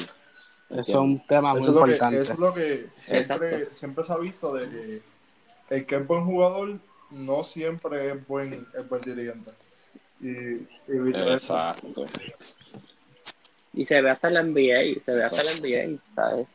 [0.70, 2.22] Eso es un tema muy Eso es, lo que, importante.
[2.22, 5.01] eso es lo que siempre, siempre se ha visto de que
[5.76, 6.78] el que es buen jugador
[7.10, 9.51] no siempre es buen, es buen dirigente.
[10.22, 11.72] Y, y viceversa.
[11.72, 12.06] Exacto.
[13.74, 16.47] Y se ve hasta la NBA, se ve hasta la NBA, ¿sabes?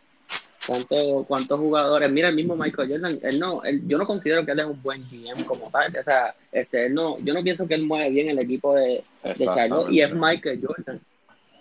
[0.67, 2.11] ¿Cuánto- ¿Cuántos jugadores?
[2.11, 4.83] Mira, el mismo Michael Jordan, él no, él- yo no considero que él es un
[4.83, 8.11] buen GM como tal, o sea, este, él no, yo no pienso que él mueve
[8.11, 11.01] bien el equipo de, de Charlotte y es Michael Jordan,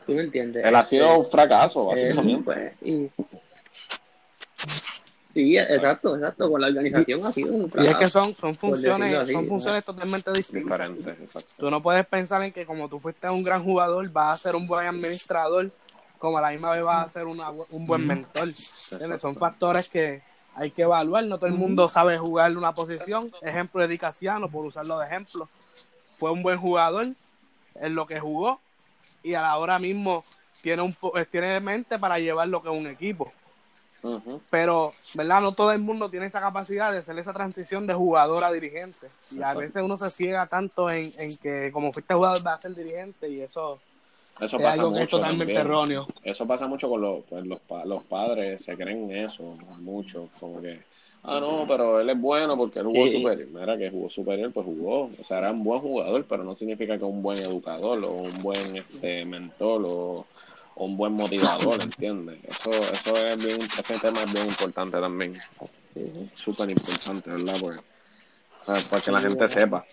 [0.05, 0.65] ¿tú me entiendes?
[0.65, 2.43] Él ha sido un Este, fracaso, él, básicamente.
[2.43, 3.09] pues, y-
[5.37, 9.13] sí, exacto, exacto, con la organización ha sido un Y es que son, son funciones,
[9.13, 9.49] así, son ¿no?
[9.49, 10.63] funciones totalmente distintas.
[10.63, 11.49] Diferente, exacto.
[11.57, 14.55] Tú no puedes pensar en que como tú fuiste un gran jugador, vas a ser
[14.55, 15.69] un buen administrador,
[16.17, 18.49] como a la misma vez vas a ser una un buen mentor.
[18.91, 19.21] ¿entiendes?
[19.21, 20.21] Son factores que
[20.55, 21.23] hay que evaluar.
[21.25, 23.31] No todo el mundo sabe jugar una posición.
[23.41, 25.47] Ejemplo de Di Casiano, por usarlo de ejemplo.
[26.15, 27.05] Fue un buen jugador
[27.75, 28.59] en lo que jugó
[29.21, 30.23] y a la hora mismo
[30.63, 33.31] tiene, un, po- tiene mente para llevar lo que es un equipo.
[34.49, 35.41] Pero, ¿verdad?
[35.41, 39.07] No todo el mundo tiene esa capacidad de hacer esa transición de jugador a dirigente.
[39.31, 42.61] Y a veces uno se ciega tanto en, en que como fuiste jugador vas a
[42.63, 43.79] ser dirigente y eso
[44.39, 45.67] Eso es pasa algo que es mucho totalmente también.
[45.67, 46.07] erróneo.
[46.23, 49.43] Eso pasa mucho con los, pues, los, pa- los padres, se creen eso
[49.79, 50.79] mucho, como que,
[51.23, 53.17] ah, no, pero él es bueno porque él jugó Sí.
[53.17, 53.47] superior.
[53.51, 55.09] Mira que jugó superior, pues jugó.
[55.19, 58.41] O sea, era un buen jugador, pero no significa que un buen educador o un
[58.43, 60.25] buen este, mentor o, o
[60.79, 62.39] un buen motivador, ¿entiendes?
[62.43, 65.41] Eso, eso es bien, ese tema es bien importante también.
[66.35, 67.55] Súper importante, ¿verdad?
[67.59, 67.79] Pues,
[68.65, 69.85] para, para que la gente sepa.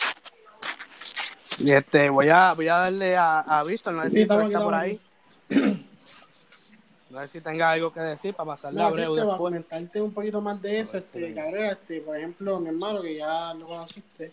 [1.59, 4.55] Y este, voy a, voy a darle a, a Víctor, no sé si está aquí,
[4.55, 5.01] por ahí.
[7.11, 9.26] No sé si tenga algo que decir para pasarle No, a Breu te va a
[9.26, 9.39] después.
[9.39, 13.55] comentarte un poquito más de eso, este, Cabrera, este, por ejemplo, mi hermano, que ya
[13.55, 14.32] lo conociste,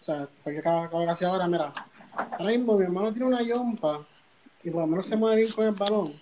[0.00, 1.72] o sea, porque acabo, acabo de hacer ahora, mira,
[2.32, 4.04] ahora mismo mi hermano tiene una yompa
[4.62, 6.12] y por lo menos se mueve bien con el balón,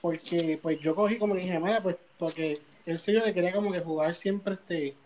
[0.00, 3.72] porque pues yo cogí como que dije, mira, pues porque él señor le quería como
[3.72, 4.96] que jugar siempre, este,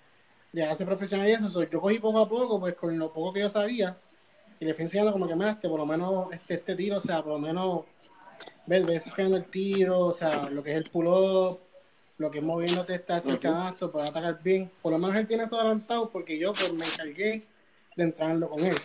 [0.53, 3.40] ser profesional y eso, so, yo cogí poco a poco, pues con lo poco que
[3.40, 3.98] yo sabía,
[4.61, 7.00] y le fui enseñando como que, mira, este, por lo menos este, este tiro, o
[7.00, 7.84] sea, por lo menos
[8.66, 11.61] ves, ves sacando el tiro, o sea, lo que es el pull-up,
[12.18, 13.42] lo que es moviéndote está hacia el Ujú.
[13.42, 14.70] canasto para atacar bien.
[14.80, 17.42] Por lo menos él tiene todo adelantado porque yo pues, me encargué
[17.96, 18.76] de entrenarlo con él.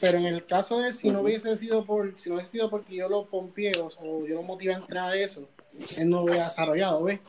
[0.00, 2.94] Pero en el caso de si no hubiese sido por, si no hubiese sido porque
[2.94, 5.48] yo lo pompié o, o yo lo motivé a entrar a eso,
[5.96, 7.20] él no lo hubiera desarrollado, ¿ves?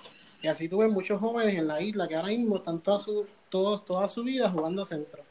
[0.41, 3.83] Y así tuve muchos jóvenes en la isla que ahora mismo están toda su, todos,
[3.85, 5.23] toda su vida jugando centro.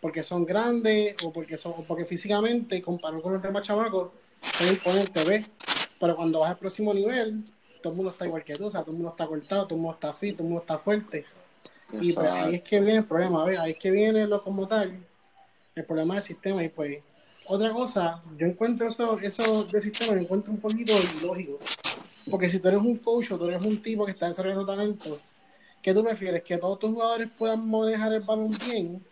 [0.00, 4.68] Porque son grandes o porque son, o porque físicamente, comparado con los demás chamacos, son
[4.68, 5.50] imponentes, ¿ves?
[5.98, 7.44] Pero cuando vas al próximo nivel,
[7.82, 9.74] todo el mundo está igual que tú, o sea, todo el mundo está cortado, todo
[9.74, 11.24] el mundo está fit, todo el mundo está fuerte.
[12.00, 14.42] Y pues ahí es que viene el problema, a ver, ahí es que viene lo
[14.42, 14.98] como tal,
[15.74, 16.62] el problema del sistema.
[16.62, 17.02] Y pues,
[17.46, 21.58] otra cosa, yo encuentro eso, eso del sistema, lo encuentro un poquito ilógico.
[22.30, 25.18] Porque si tú eres un coach o tú eres un tipo que está desarrollando talento,
[25.82, 26.42] ¿qué tú prefieres?
[26.42, 29.04] ¿Que todos tus jugadores puedan manejar el balón bien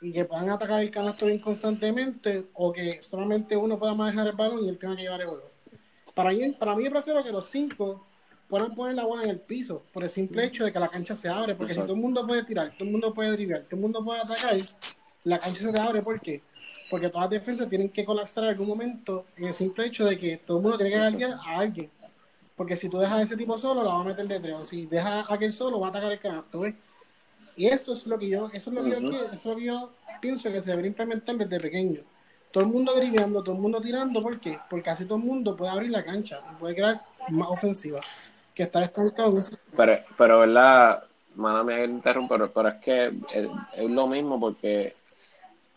[0.00, 4.36] y que puedan atacar el canasto bien constantemente o que solamente uno pueda manejar el
[4.36, 5.50] balón y él tenga que llevar el juego?
[6.14, 8.06] Para mí, para mí yo prefiero que los cinco
[8.48, 11.16] puedan poner la bola en el piso por el simple hecho de que la cancha
[11.16, 11.54] se abre.
[11.54, 11.86] Porque Exacto.
[11.86, 14.20] si todo el mundo puede tirar, todo el mundo puede driblar, todo el mundo puede
[14.20, 14.56] atacar,
[15.24, 16.02] la cancha se te abre.
[16.02, 16.42] ¿Por qué?
[16.88, 20.18] Porque todas las defensas tienen que colapsar en algún momento en el simple hecho de
[20.18, 21.90] que todo el mundo tiene que guardiar a alguien.
[22.56, 24.54] Porque si tú dejas a ese tipo solo, la va a meter de tres.
[24.54, 26.74] O si dejas a aquel solo, va a atacar el canasto, ¿ves?
[27.56, 29.06] Y eso es lo que yo, eso es lo que yo Ujú.
[29.08, 29.90] quiero, eso es lo que yo
[30.20, 32.00] pienso que se debería implementar desde pequeño.
[32.52, 34.58] Todo el mundo driblando, todo el mundo tirando, ¿por qué?
[34.68, 37.00] Porque así todo el mundo puede abrir la cancha y puede crear
[37.30, 38.00] más ofensiva
[38.54, 39.56] que estar estancado en eso.
[39.76, 41.02] Pero, pero verdad,
[41.36, 44.94] mala me interrumpo, pero, pero es que es, es lo mismo porque,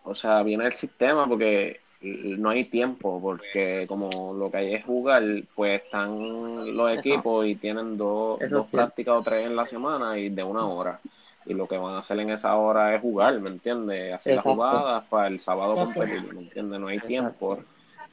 [0.04, 4.86] o sea, viene el sistema porque no hay tiempo, porque como lo que hay es
[4.86, 5.24] jugar,
[5.56, 8.76] pues están los equipos y tienen dos, dos sí.
[8.76, 11.00] prácticas o tres en la semana y de una hora.
[11.46, 14.14] Y lo que van a hacer en esa hora es jugar, ¿me entiendes?
[14.14, 14.56] Hacer las Exacto.
[14.56, 16.80] jugadas para el sábado competir, ¿me entiendes?
[16.80, 17.08] No hay Exacto.
[17.08, 17.58] tiempo.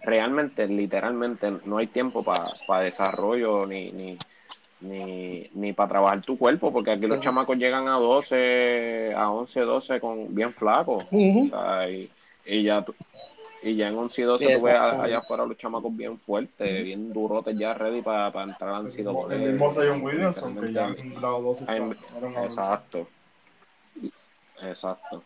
[0.04, 4.18] Realmente, literalmente, no hay tiempo para desarrollo ni, ni,
[4.80, 7.24] ni, ni para trabajar tu cuerpo, porque aquí los Ujú.
[7.24, 11.04] chamacos llegan a 12, a 11, 12 con bien flacos.
[11.10, 11.46] Ujú.
[11.46, 12.08] O sea, y,
[12.46, 12.94] y ya tú,
[13.62, 15.02] Y ya en un C2 Sí, tú ves exacto.
[15.02, 18.96] allá afuera los chamacos bien fuertes, bien durotes ya ready para entrar al El C2.
[18.96, 21.72] mismo, el mismo Zion Williamson, que ya en grado 12 está.
[21.74, 21.82] Ay,
[22.16, 23.06] era un- Exacto.
[24.62, 25.22] Exacto.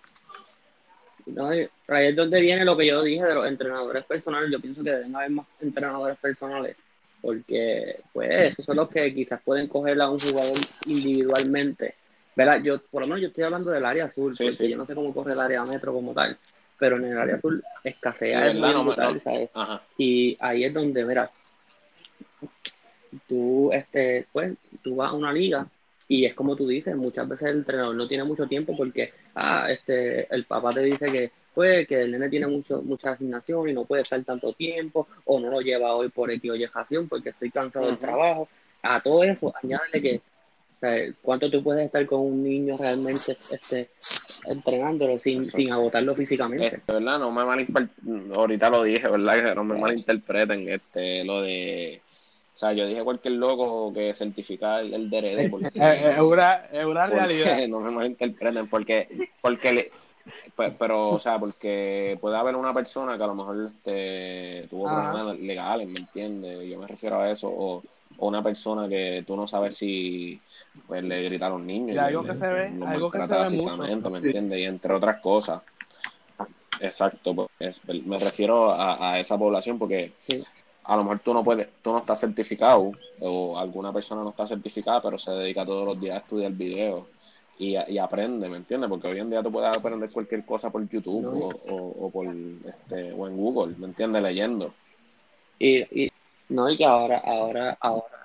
[1.27, 4.51] No, y ahí es donde viene lo que yo dije de los entrenadores personales.
[4.51, 6.77] Yo pienso que deben haber más entrenadores personales,
[7.25, 11.95] porque pues esos son los que quizás pueden coger a un jugador individualmente.
[12.37, 12.61] ¿Verdad?
[12.63, 14.69] Yo, por lo menos yo estoy hablando del área azul, Sí, porque sí.
[14.69, 16.37] yo no sé cómo corre el área metro como tal,
[16.79, 19.21] pero en el área azul escasea muy no me- brutal, no.
[19.21, 19.51] ¿sabes?
[19.55, 19.83] Ajá.
[19.97, 21.31] Y ahí es donde, mira,
[23.29, 24.53] tú, este, pues,
[24.83, 25.67] tú vas a una liga
[26.09, 29.69] y es como tú dices, muchas veces el entrenador no tiene mucho tiempo porque, ah,
[29.71, 33.73] este, el papá te dice que, pues, que el nene tiene mucho, mucha asignación y
[33.73, 36.31] no puede estar tanto tiempo, o no lo lleva hoy por
[36.73, 38.03] razón porque estoy cansado del Ujú.
[38.05, 38.49] trabajo.
[38.83, 43.37] A todo eso, añádele que, o sea, cuánto tú puedes estar con un niño realmente,
[43.51, 43.89] este,
[44.47, 46.67] entrenándolo sin, sin agotarlo físicamente.
[46.67, 47.19] Este, ¿verdad?
[47.19, 49.37] No me malinterpreten, ahorita lo dije, ¿verdad?
[49.43, 52.03] Que no me malinterpreten este, lo de,
[52.55, 56.85] o sea, yo dije cualquier loco que certifica el, el DRD, porque, Es, una, es
[56.85, 57.69] una porque realidad.
[57.69, 59.09] no me malinterpreten, porque,
[59.41, 59.91] porque le-
[60.79, 65.11] pero, o sea, porque puede haber una persona que a lo mejor este, tuvo Ajá.
[65.11, 66.69] problemas legales, ¿me entiendes?
[66.69, 67.83] Yo me refiero a eso, o,
[68.17, 70.41] o una persona que tú no sabes si
[70.87, 71.95] pues, le grita a los niños.
[71.95, 74.11] Y algo le- que se ve- algo que se ve mucho.
[74.11, 74.59] ¿me entiendes?
[74.61, 75.63] Y entre otras cosas.
[76.81, 80.43] Exacto, pues, es- me refiero a, a esa población porque Sí.
[80.85, 84.47] a lo mejor tú no puedes, tú no estás certificado o alguna persona no está
[84.47, 87.05] certificada, pero se dedica todos los días a estudiar videos
[87.59, 88.89] y, y aprende, ¿me entiendes?
[88.91, 91.31] Porque hoy en día tú puedes aprender cualquier cosa por YouTube No.
[91.31, 94.23] o, o, o por este o en Google, ¿me entiendes?
[94.23, 94.73] Leyendo.
[95.59, 96.11] Y, y
[96.49, 98.25] no, y que ahora, ahora, ahora,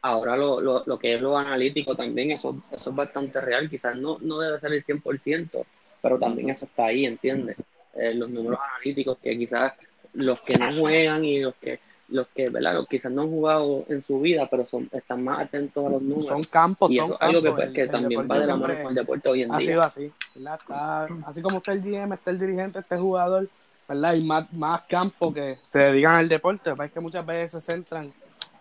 [0.00, 3.68] ahora lo, lo, lo que es lo analítico también, eso, eso es bastante real.
[3.70, 5.64] Quizás no, no debe ser el 100%,
[6.00, 7.56] pero también eso está ahí, ¿entiendes?
[7.94, 9.74] Eh, los números analíticos que quizás
[10.14, 12.74] los que no juegan y los que, los que, ¿verdad?
[12.74, 16.02] Los quizás no han jugado en su vida, pero son, están más atentos a los
[16.02, 16.26] números.
[16.26, 17.64] Son campos, y son eso es algo que, campos.
[17.64, 19.58] pues, que El- el también va de la mano con el deporte hoy en Ha
[19.58, 19.66] día.
[19.68, 20.12] sido así.
[20.36, 23.48] Está- así como está el GM, está el dirigente, este jugador,
[23.88, 24.10] ¿verdad?
[24.10, 28.12] Hay más, más campos que se dedican al deporte, es que muchas veces se centran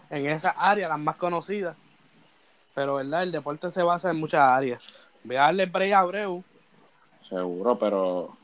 [0.10, 1.76] en esas áreas, las más conocidas,
[2.74, 3.24] pero, ¿verdad?
[3.24, 4.82] El deporte se basa en muchas áreas.
[5.24, 6.44] Voy a darle break a Abreu.
[7.32, 8.36] Seguro, pero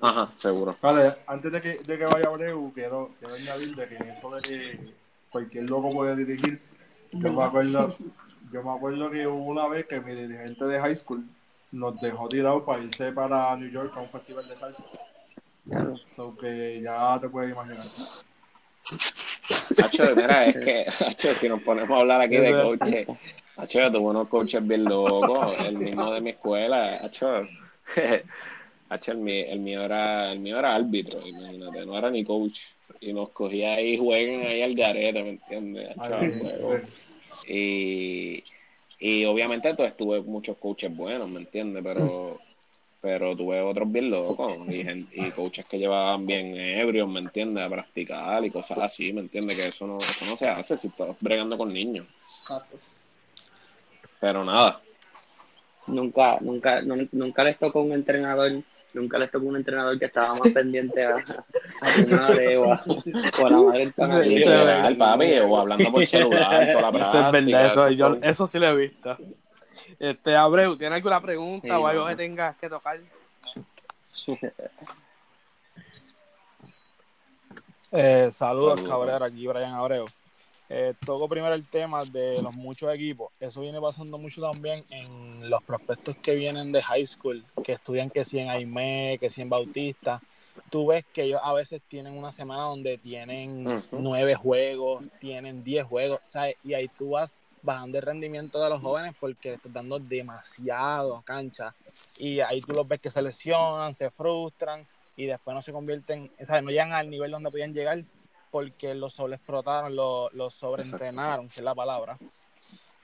[0.00, 0.74] ajá, seguro.
[0.82, 4.40] Vale, antes de que, de que vaya Abreu, quiero, quiero añadir de que eso de
[4.42, 4.94] que
[5.30, 6.60] cualquier loco puede dirigir,
[7.12, 7.96] yo me acuerdo,
[8.52, 11.24] yo me acuerdo que hubo una vez que mi dirigente de high school
[11.70, 14.84] nos dejó tirado para irse para New York a un festival de salsa.
[16.10, 17.86] So que ya te puedes imaginar.
[19.84, 23.08] Hacho, mira, es que, Hacho, si nos ponemos a hablar aquí de coaches,
[23.56, 27.42] Hacho, yo tuve unos coaches bien locos, el mismo de mi escuela, Hacho,
[28.88, 32.60] El, mío, el mío era, el mío era árbitro, imagínate, no era ni coach,
[33.00, 35.96] y nos cogía ahí, jueguen ahí al garete, ¿me entiendes?
[37.48, 38.44] Y,
[39.00, 41.82] y obviamente pues tuve muchos coaches buenos, ¿me entiendes?
[41.82, 42.38] Pero,
[43.00, 47.64] pero tuve otros bien locos y, y coaches que llevaban bien ebrios, ¿me entiendes?
[47.64, 49.56] A practicar y cosas así, ¿me entiendes?
[49.56, 52.06] Que eso no, eso no se hace si estás bregando con niños.
[52.42, 52.78] Exacto.
[54.20, 54.80] Pero nada,
[55.86, 58.50] Nunca, nunca, nu- nunca les tocó un entrenador,
[58.92, 63.46] nunca les tocó un entrenador que estaba más pendiente a, a madre o a, o
[63.46, 67.26] a la madre del literal, papi, o hablando por celular, toda la Eso práctica.
[67.26, 69.16] es verdad, eso, eso yo- eso sí lo he visto.
[70.00, 72.08] Este, Abreu, ¿tiene alguna pregunta Sí, o algo no.
[72.08, 72.98] que tengas que tocar?
[77.92, 78.88] Eh, saludos, Saludos.
[78.88, 80.04] Cabrera, aquí Brian Abreu.
[80.68, 83.32] Eh, toco primero el tema de los muchos equipos.
[83.38, 88.10] Eso viene pasando mucho también en los prospectos que vienen de high school, que estudian
[88.10, 90.20] que si en Aimé, que si en Bautista.
[90.70, 95.84] Tú ves que ellos a veces tienen una semana donde tienen nueve juegos, tienen diez
[95.84, 96.56] juegos, ¿sabes?
[96.64, 101.74] Y ahí tú vas bajando el rendimiento de los jóvenes porque estás dando demasiado cancha.
[102.16, 104.86] Y ahí tú los ves que se lesionan, se frustran
[105.16, 106.62] y después no se convierten, ¿sabes?
[106.62, 108.02] No llegan al nivel donde podían llegar
[108.56, 112.18] porque los sobreexplotaron, los, los sobreentrenaron, que es la palabra.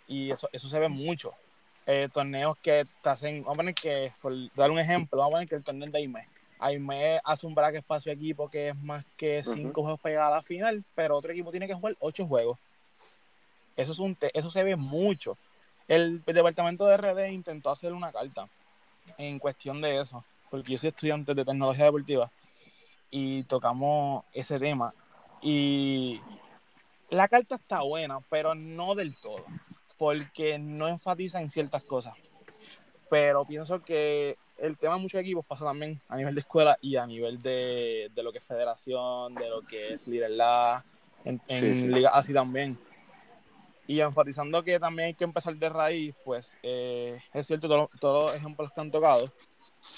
[0.07, 1.34] Y eso, eso se ve mucho.
[1.84, 5.36] Eh, torneos que te hacen, vamos a poner que, por dar un ejemplo, vamos a
[5.36, 6.26] poner que el torneo de Aime.
[6.59, 10.42] Aime hace un bracket espacio equipo que es más que cinco juegos pegados a la
[10.42, 12.59] final, pero otro equipo tiene que jugar ocho juegos.
[13.76, 15.36] Eso, es un te- eso se ve mucho.
[15.86, 18.48] El departamento de RD intentó hacer una carta
[19.18, 22.30] en cuestión de eso, porque yo soy estudiante de tecnología deportiva
[23.11, 24.94] y tocamos ese tema.
[25.43, 26.20] Y
[27.11, 29.45] la carta está buena, pero no del todo,
[29.99, 32.14] porque no enfatiza en ciertas cosas.
[33.11, 36.97] Pero pienso que el tema de muchos equipos pasa también a nivel de escuela y
[36.97, 40.84] a nivel de, de lo que es federación, de lo que es liderazgo,
[41.24, 41.88] en, en Sí, sí.
[41.88, 42.78] ligas así también.
[43.86, 48.30] Y enfatizando que también hay que empezar de raíz, pues eh, es cierto todo- todos
[48.30, 49.30] los ejemplos que han tocado,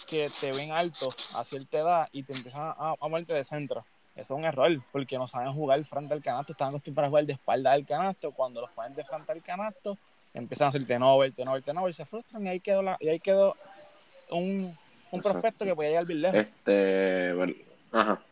[0.08, 3.84] que te ven alto a cierta edad y te empiezan a, a moverte de centro.
[4.14, 7.26] Eso es un error, porque no saben jugar frente al canasto, están acostumbrados a jugar
[7.26, 9.98] de espalda al canasto, cuando los ponen de frente al canasto,
[10.32, 13.18] empiezan a hacer tenover, tenover, tenover, y se frustran y ahí quedó, la, y ahí
[13.18, 13.56] quedó
[14.30, 14.76] un,
[15.10, 16.40] un prospecto que podía llegar bien lejos.
[16.40, 17.34] Este,
[17.92, 18.22] ajá.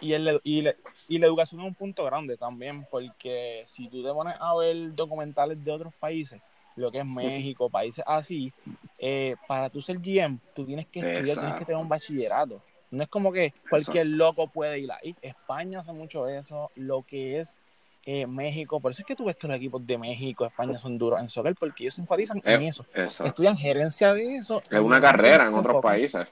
[0.00, 0.76] Y, el, y, le-
[1.08, 4.94] y la educación es un punto grande también, porque si tú te pones a ver
[4.94, 6.40] documentales de otros países,
[6.76, 8.52] lo que es México, países así,
[8.98, 12.60] eh, para tú ser GM, tú tienes que estudiar, tienes que tener un bachillerato.
[12.90, 15.14] No es como que cualquier loco puede ir ahí.
[15.22, 17.58] España hace mucho eso, lo que es
[18.04, 18.80] eh, México.
[18.80, 21.28] Por eso es que tú ves que los equipos de México, España son duros en
[21.28, 22.84] soccer, porque ellos se enfatizan en Eh, eso.
[22.94, 23.26] Exacto.
[23.26, 24.62] Estudian gerencia de eso.
[24.70, 25.82] Es una carrera en otros enfocan.
[25.82, 26.26] países.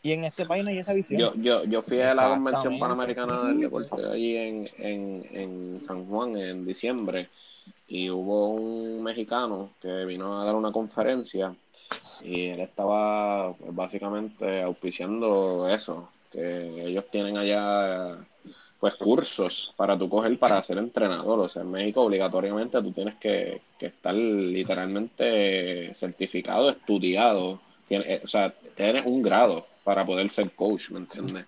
[0.00, 1.20] Y en este país no hay esa visión.
[1.20, 6.06] Yo, yo, yo fui a la convención panamericana del deporte allí en, en, en San
[6.06, 7.28] Juan en diciembre
[7.88, 11.52] y hubo un mexicano que vino a dar una conferencia
[12.20, 18.18] y él estaba pues, básicamente auspiciando eso, que ellos tienen allá
[18.78, 21.40] pues cursos para tu coger para ser entrenador.
[21.40, 27.60] O sea, en México obligatoriamente tú tienes que, que estar literalmente certificado, estudiado.
[27.88, 31.46] Tienes- eh, o sea, tienes un grado para poder ser coach, ¿me entiendes?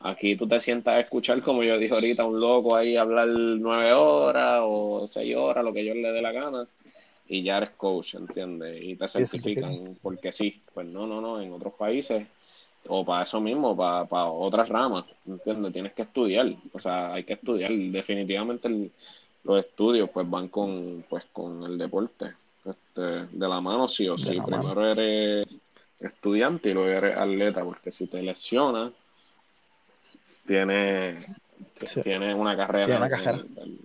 [0.00, 3.92] Aquí tú te sientas a escuchar, como yo dije ahorita, un loco ahí hablar nueve
[3.92, 6.68] horas o seis horas, lo que yo le dé la gana,
[7.28, 8.82] y ya eres coach, ¿entiendes?
[8.82, 10.60] Y te certifican porque sí.
[10.72, 12.26] Pues no, no, no, en otros países,
[12.86, 15.72] o para eso mismo, para, para otras ramas, ¿entiendes?
[15.72, 17.70] Tienes que estudiar, o sea, hay que estudiar.
[17.72, 18.90] Definitivamente el-
[19.44, 22.32] los estudios pues van con, pues, con el deporte,
[22.64, 24.36] este, de la mano sí o De sí.
[24.40, 24.46] mano.
[24.58, 25.46] Primero eres
[26.00, 28.92] estudiante y luego eres atleta, porque si te lesionas,
[30.46, 31.24] tienes,
[31.86, 32.02] Sí.
[32.02, 33.44] tienes una carrera, Tiene una carrera.
[33.56, 33.78] En, en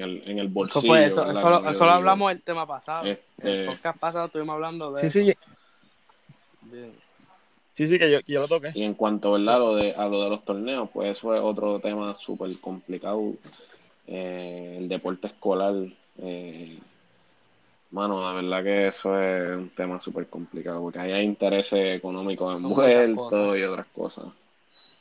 [0.00, 0.86] el, en el Eso bolsillo.
[0.88, 1.36] fue, eso, ¿verdad?
[1.40, 3.04] eso, lo- yo eso lo hablamos el tema pasado.
[3.06, 5.18] Este- el podcast pasado estuvimos hablando de Sí, eso.
[5.20, 6.90] sí, De-
[7.74, 8.72] sí, sí, que yo, que yo lo toqué.
[8.74, 9.56] Y en cuanto ¿verdad?
[9.56, 13.32] A, lo de, a lo de los torneos, pues eso es otro tema súper complicado.
[14.06, 15.74] Eh, el deporte escolar,
[16.18, 16.78] eh,
[17.90, 22.56] mano, la verdad que eso es un tema súper complicado, porque ahí hay intereses económicos
[22.56, 24.24] envueltos y otras cosas.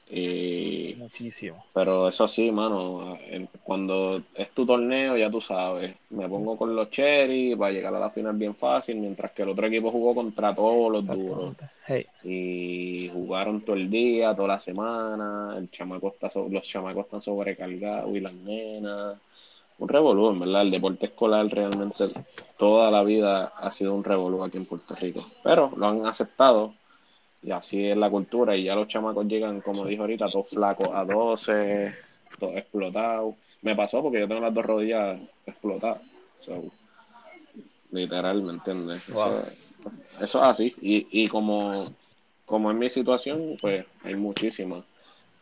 [0.09, 1.63] Y, Muchísimo.
[1.73, 3.17] pero eso sí, mano,
[3.63, 7.99] cuando es tu torneo, ya tú sabes, me pongo con los cherry para llegar a
[7.99, 11.55] la final bien fácil, mientras que el otro equipo jugó contra todos los duros.
[11.87, 17.05] Hey, y jugaron todo el día, toda la semana, el chamaco está so- los chamacos
[17.05, 19.17] están sobrecargados y las nenas,
[19.79, 22.05] un revolú, en verdad, el deporte escolar realmente
[22.57, 26.73] toda la vida ha sido un revolú aquí en Puerto Rico, pero lo han aceptado
[27.43, 30.89] y así es la cultura y ya los chamacos llegan, como dijo ahorita, todos flacos
[30.93, 31.93] a 12,
[32.39, 36.01] todos explotados, me pasó porque yo tengo las dos rodillas explotadas,
[36.39, 36.63] so,
[37.91, 39.01] literal, ¿me entiendes?
[39.07, 39.39] Wow.
[39.39, 39.45] Eso,
[40.21, 40.75] eso es así.
[40.81, 41.93] Y, y como,
[42.45, 44.83] como en mi situación, pues hay muchísimas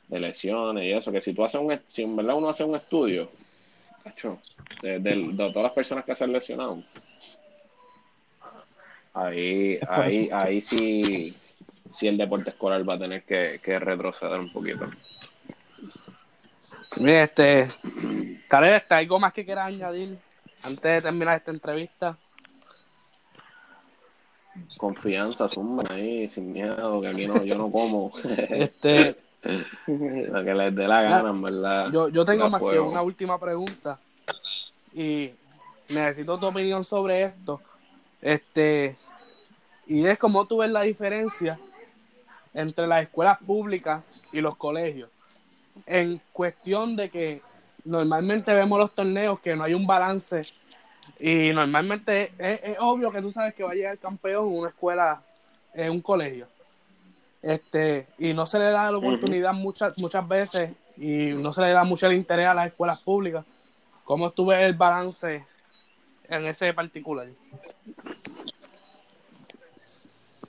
[0.08, 2.76] de lesiones y eso, que si tú haces un, si en verdad uno hace un
[2.76, 3.30] estudio,
[4.04, 4.40] cacho,
[4.82, 6.84] de, de- de todas las personas que se han lesionado,
[9.14, 11.36] ahí, ahí, ahí sí,
[11.94, 14.86] sí el deporte escolar va a tener que, que retroceder un poquito.
[16.98, 17.70] Este,
[18.48, 20.18] Karel, ¿está algo más que quieras añadir
[20.64, 22.18] antes de terminar esta entrevista?
[24.78, 28.12] Confianza, zumba ahí, sin miedo, que aquí no, yo no como.
[28.50, 29.16] Este,
[29.88, 31.92] Lo que les dé la gana, en verdad.
[31.92, 33.98] yo, yo tengo La más que una última pregunta
[34.94, 35.32] y
[35.90, 37.62] necesito tu opinión sobre esto.
[38.22, 38.98] Este,
[39.88, 41.58] y es cómo tú ves la diferencia
[42.54, 45.10] entre las escuelas públicas y los colegios.
[45.86, 47.42] En cuestión de que
[47.86, 50.44] normalmente vemos los torneos que no hay un balance
[51.20, 54.70] y normalmente es, es obvio que tú sabes que va a llegar campeón en una
[54.70, 55.22] escuela,
[55.74, 56.48] en un colegio.
[57.42, 61.72] Este, y no se le da la oportunidad muchas, muchas veces y no se le
[61.72, 63.46] da mucho el interés a las escuelas públicas.
[64.04, 65.46] ¿Cómo ves el balance
[66.28, 67.28] en ese particular?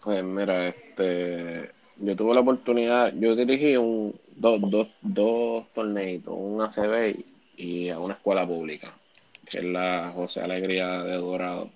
[0.03, 1.70] Pues mira, este,
[2.03, 7.14] yo tuve la oportunidad, yo dirigí un, dos, dos, dos torneitos, un ACB
[7.57, 8.92] y a una escuela pública,
[9.48, 11.70] que es la José Alegría de Dorado,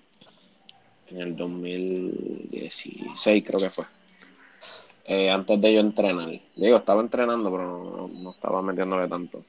[1.09, 3.85] en el 2016 creo que fue.
[5.05, 6.29] Eh, antes de yo entrenar.
[6.57, 9.45] Digo, estaba entrenando, pero no, estaba metiéndole tanto.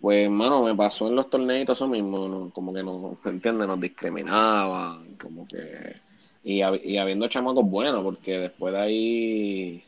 [0.00, 2.50] Pues, hermano, me pasó en los torneitos eso mismo, ¿no?
[2.50, 3.68] como que no, ¿me entiendes?
[3.68, 6.07] Nos discriminaban, como que
[6.48, 9.84] y, y habiendo chamacos buenos, porque después de ahí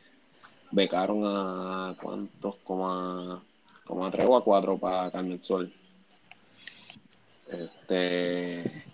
[0.70, 5.72] becaron a cuántos, como a, tres o a cuatro para Carmen Sol.
[7.48, 8.84] Este,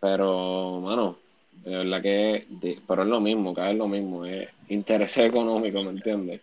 [0.00, 1.16] pero, mano,
[1.64, 2.46] de verdad que,
[2.86, 6.42] pero es lo mismo, cada vez lo mismo, es interés económico, ¿me entiendes?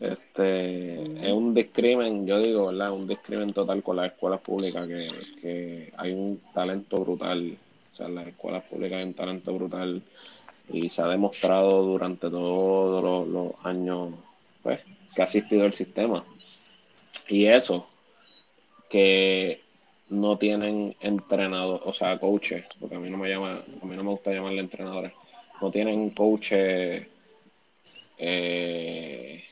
[0.00, 2.92] Este, es un discrimen, yo digo, ¿verdad?
[2.92, 5.10] Un discrimen total con las escuelas públicas, que,
[5.42, 7.58] que hay un talento brutal,
[7.96, 10.02] o sea, las escuelas públicas hay un talento brutal
[10.70, 14.12] y se ha demostrado durante todos los, años,
[14.62, 14.80] pues,
[15.14, 16.22] que ha asistido el sistema.
[17.28, 17.86] Y eso,
[18.90, 19.60] que
[20.10, 24.04] no tienen entrenados, o sea, coaches, porque a mí no me llama, a mí no
[24.04, 25.12] me gusta llamarle entrenadores,
[25.62, 27.08] no tienen coaches
[28.18, 29.42] eh,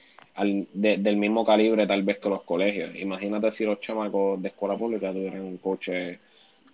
[0.74, 2.94] del mismo calibre tal vez que los colegios.
[2.96, 6.18] Imagínate si los chamacos de escuela pública tuvieran coaches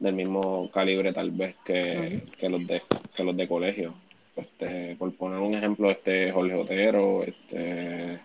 [0.01, 2.83] del mismo calibre tal vez que, que los de
[3.15, 3.95] que los de colegio.
[4.35, 8.19] Este, por poner un ejemplo, este Jorge Otero, este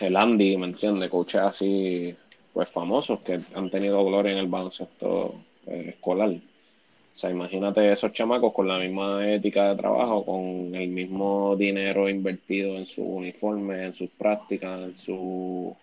[0.00, 1.10] el Andy, ¿me entiendes?
[1.10, 2.14] Coaches así,
[2.52, 5.34] pues famosos que han tenido gloria en el baloncesto
[5.66, 6.30] eh, escolar.
[6.30, 12.08] O sea, imagínate esos chamacos con la misma ética de trabajo, con el mismo dinero
[12.08, 15.76] invertido en su uniforme, en sus prácticas, en su,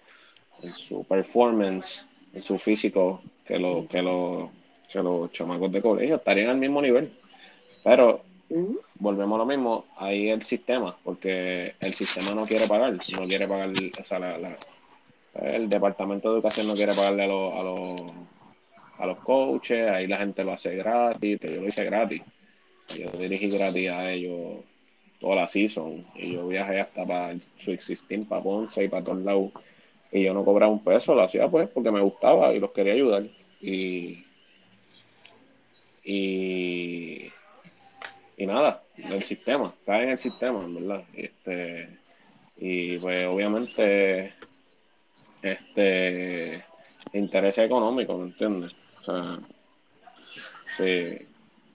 [0.61, 3.21] en su performance, en su físico,
[3.51, 4.49] que, lo, que, lo,
[4.91, 7.11] que los chamacos de colegio estarían al mismo nivel.
[7.83, 8.21] Pero
[8.95, 13.47] volvemos a lo mismo, ahí el sistema, porque el sistema no quiere pagar, no quiere
[13.47, 14.57] pagar, o sea, la- la-
[15.41, 18.01] el departamento de educación no quiere pagarle a los, a los,
[18.99, 22.21] a los coaches, ahí la gente lo hace gratis, que yo lo hice gratis,
[22.97, 24.59] yo dirigí gratis a ellos
[25.19, 29.03] toda la season, y yo viajé hasta para el Sweet 16, para Ponce y para
[29.03, 29.51] todos lados,
[30.11, 32.93] y yo no cobraba un peso, lo hacía pues porque me gustaba y los quería
[32.93, 33.23] ayudar,
[33.61, 34.25] y
[36.03, 37.31] y
[38.41, 41.03] y nada, el sistema, cae en el sistema, verdad.
[41.13, 41.89] Este,
[42.57, 44.33] y pues obviamente,
[45.43, 46.65] este,
[47.13, 48.71] interés económico, ¿me entiendes?
[48.99, 49.39] O sea,
[50.65, 51.19] sí,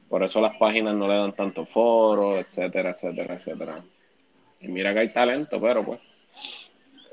[0.09, 3.84] por eso las páginas no le dan tanto foro, etcétera, etcétera, etcétera.
[4.61, 6.01] Y mira que hay talento, pero pues,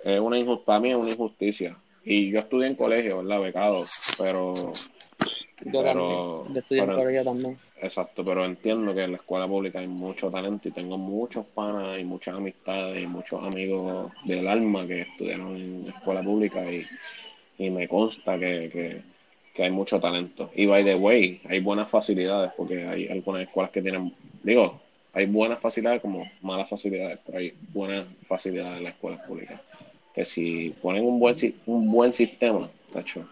[0.03, 1.78] es una injusticia, para mí es una injusticia.
[2.03, 3.39] Y yo estudié en colegio, ¿verdad?
[3.39, 3.86] Becado,
[4.18, 4.53] pero,
[5.66, 5.84] Yo Pero-
[6.43, 6.53] también.
[6.55, 7.57] Yo estudié en pero- colegio también.
[7.82, 11.99] Exacto, pero entiendo que en la escuela pública hay mucho talento y tengo muchos panas
[11.99, 16.86] y muchas amistades y muchos amigos del alma que estudiaron en escuela pública y,
[17.57, 19.01] y me consta que, que,
[19.53, 20.49] que hay mucho talento.
[20.55, 24.80] Y by the way, hay buenas facilidades porque hay algunas escuelas que tienen, digo,
[25.14, 29.61] hay buenas facilidades como malas facilidades, pero hay buenas facilidades en las escuelas públicas.
[30.14, 33.28] Que si ponen un buen, si- un buen sistema, tacho,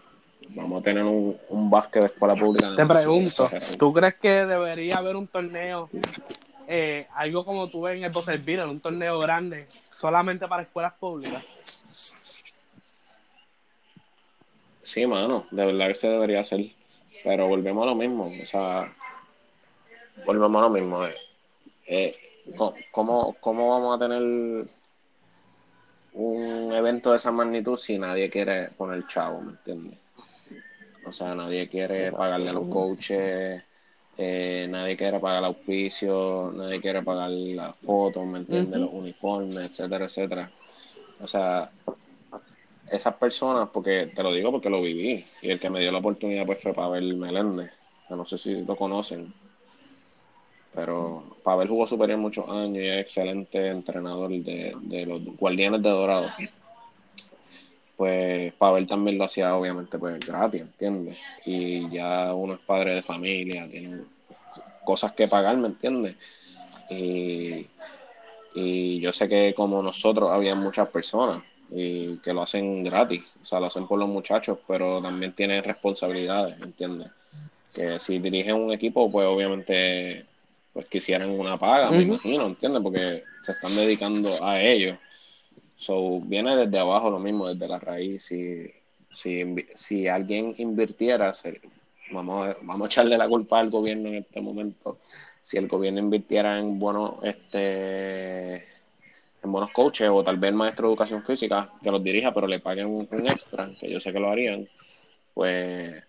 [0.54, 2.74] vamos a tener un, un básquet de escuela pública.
[2.76, 3.48] Te pregunto.
[3.78, 5.88] ¿tú crees que debería haber un torneo,
[6.66, 9.66] eh, algo como tú ves en el Bocerville, un torneo grande,
[9.98, 11.42] solamente para escuelas públicas?
[14.82, 16.60] Sí, mano, de verdad que se debería hacer.
[17.24, 18.92] Pero volvemos a lo mismo, o sea,
[20.26, 21.06] volvemos a lo mismo.
[21.06, 21.14] eh.
[21.86, 22.16] Eh,
[22.90, 24.66] ¿cómo, ¿Cómo vamos a tener
[26.14, 29.98] un evento de esa magnitud si nadie quiere poner chavo, ¿me entiendes?
[31.04, 33.62] O sea, nadie quiere pagarle a los coaches,
[34.18, 38.80] eh, nadie quiere pagar el auspicio, nadie quiere pagar las fotos, ¿me entiendes?
[38.80, 40.50] Los uniformes, etcétera, etcétera.
[41.20, 41.70] O sea,
[42.90, 45.98] esas personas, porque te lo digo porque lo viví, y el que me dio la
[45.98, 47.70] oportunidad pues fue Pavel Meléndez,
[48.08, 49.32] que no sé si lo conocen,
[50.74, 55.90] pero Pavel jugó superior muchos años y es excelente entrenador de, de los Guardianes de
[55.90, 56.28] Dorado.
[58.02, 61.16] Pues Pavel también lo hacía obviamente pues gratis, ¿entiendes?
[61.44, 64.00] Y ya uno es padre de familia, tiene
[64.82, 66.16] cosas que pagar, ¿me entiendes?
[66.90, 67.68] Y,
[68.54, 73.46] y yo sé que como nosotros había muchas personas y que lo hacen gratis, o
[73.46, 77.06] sea, lo hacen por los muchachos, pero también tienen responsabilidades, ¿entiendes?
[77.72, 80.26] Que si dirigen un equipo, pues obviamente
[80.72, 82.14] pues quisieran una paga, me Ujú.
[82.14, 82.82] imagino, ¿entiendes?
[82.82, 84.98] Porque se están dedicando a ellos.
[85.82, 88.26] So, viene desde abajo lo mismo, desde la raíz.
[88.26, 88.70] Si,
[89.10, 89.42] si,
[89.74, 91.32] si alguien invirtiera,
[92.12, 95.00] vamos, a, vamos a echarle la culpa al gobierno en este momento.
[95.42, 100.92] Si el gobierno invirtiera en buenos, este, en buenos coaches o tal vez maestro de
[100.92, 104.20] educación física que los dirija, pero le paguen un, un extra, que yo sé que
[104.20, 104.68] lo harían,
[105.34, 106.00] pues,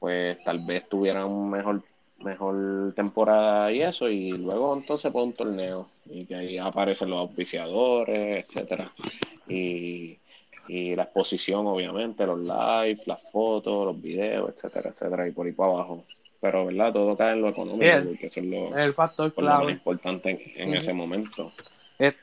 [0.00, 1.84] pues tal vez tuvieran un mejor
[2.18, 7.20] mejor temporada y eso, y luego entonces por un torneo, y que ahí aparecen los
[7.20, 8.90] auspiciadores, etcétera,
[9.48, 10.16] y,
[10.68, 15.52] y la exposición, obviamente, los live, las fotos, los videos, etcétera, etcétera, y por ahí
[15.52, 16.04] para abajo.
[16.40, 16.92] pero ¿verdad?
[16.92, 19.72] Todo cae en lo económico, porque eso es lo, El factor por lo más clave.
[19.72, 21.52] importante en, ese momento.
[21.98, 22.14] Es-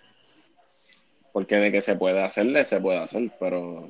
[1.32, 3.90] Porque de que se puede hacerle, se puede hacer, pero,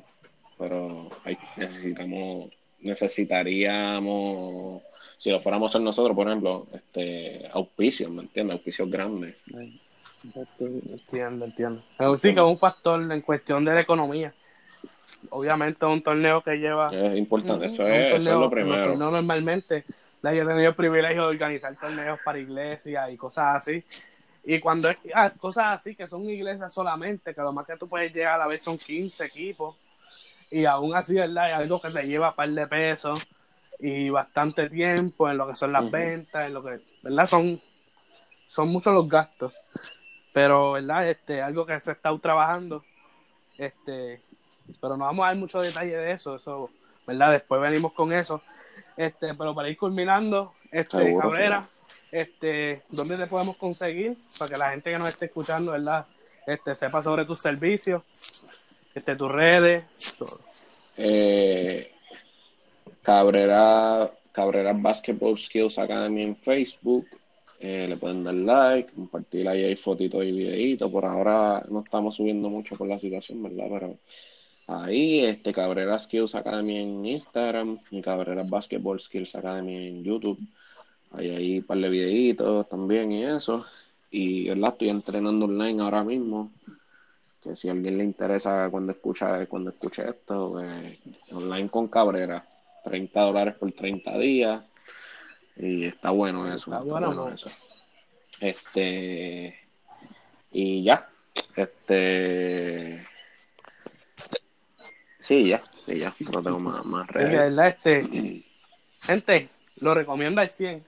[0.58, 1.08] pero
[1.56, 2.50] necesitamos,
[2.80, 4.82] necesitaríamos,
[5.22, 8.54] si lo fuéramos a hacer nosotros, por ejemplo, este auspicios, ¿me entiendes?
[8.54, 9.36] Auspicios grandes.
[10.58, 11.80] Entiendo, entiendo.
[11.96, 14.32] Pero sí que es un factor en cuestión de la economía.
[15.30, 16.90] Obviamente es un torneo que lleva...
[16.92, 18.78] Es importante, eso, es, eso es lo primero.
[18.78, 19.84] torneos normalmente,
[20.22, 23.84] la- yo he tenido el privilegio de organizar torneos para iglesias y cosas así.
[24.42, 27.86] Y cuando es ah, cosas así que son iglesias solamente, que lo más que tú
[27.88, 29.76] puedes llegar a ver son 15 equipos.
[30.50, 31.48] Y aún así, ¿verdad?
[31.48, 33.24] Es algo que te lleva un par de pesos
[33.82, 37.26] y bastante tiempo en lo que son las ventas, en lo que, ¿verdad?
[37.26, 37.60] Son,
[38.48, 39.52] son muchos los gastos.
[40.32, 41.10] Pero, ¿verdad?
[41.10, 42.84] Este, algo que se ha estado trabajando.
[43.58, 44.22] Este,
[44.80, 46.70] pero no vamos a dar mucho detalle de eso, eso,
[47.08, 47.32] ¿verdad?
[47.32, 48.40] Después venimos con eso.
[48.96, 51.66] Este, pero para ir culminando, este, Seguro, Cabrera,
[52.12, 54.16] este, ¿dónde te podemos conseguir?
[54.38, 56.06] Para que la gente que nos esté escuchando, ¿verdad?
[56.46, 58.04] Este, sepa sobre tus servicios,
[58.94, 59.84] este, tus redes,
[60.16, 60.36] todo.
[60.96, 61.92] Eh,
[63.02, 67.06] Cabrera, Cabrera Basketball Skills Academy en Facebook.
[67.60, 70.90] Eh, le pueden dar like, compartir ahí hay fotitos y videitos.
[70.90, 73.66] Por ahora no estamos subiendo mucho por la situación, ¿verdad?
[73.70, 73.96] Pero
[74.66, 80.38] ahí, este Cabrera Skills Academy en Instagram y Cabrera Basketball Skills Academy en YouTube.
[81.12, 83.64] Hay ahí un par de videitos también y eso.
[84.10, 84.70] Y, ¿verdad?
[84.70, 86.50] Estoy entrenando online ahora mismo
[87.42, 90.98] que si a alguien le interesa cuando escucha cuando escuche esto, pues,
[91.32, 92.44] online con Cabrera,
[92.84, 94.64] 30 dólares por 30 días.
[95.56, 96.70] Y está bueno eso.
[96.70, 97.34] Está está bueno, bueno ¿no?
[97.34, 97.50] eso.
[98.40, 99.58] Este.
[100.50, 101.06] Y ya.
[101.56, 103.06] Este.
[105.18, 105.62] Sí, ya.
[105.86, 106.14] Sí, ya.
[106.32, 107.30] No tengo más, más redes.
[107.30, 108.42] verdad, este,
[109.00, 109.48] gente,
[109.80, 110.84] lo recomiendo al 100.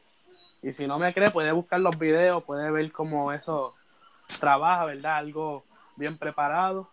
[0.62, 3.74] Y si no me cree, puede buscar los videos, puede ver cómo eso
[4.40, 5.16] trabaja, ¿verdad?
[5.16, 5.64] Algo
[5.96, 6.88] bien preparado.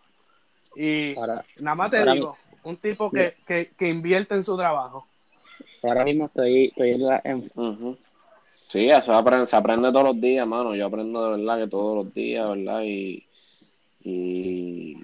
[0.76, 5.06] Y Ahora, nada más te digo, un tipo que, que, que invierte en su trabajo.
[5.82, 7.98] ahora mismo estoy, estoy en, la- en-.
[8.68, 10.74] Sí, eso aprende, se aprende todos los días, mano.
[10.74, 12.82] Yo aprendo de verdad que todos los días, ¿verdad?
[12.84, 13.26] Y,
[14.00, 14.96] y,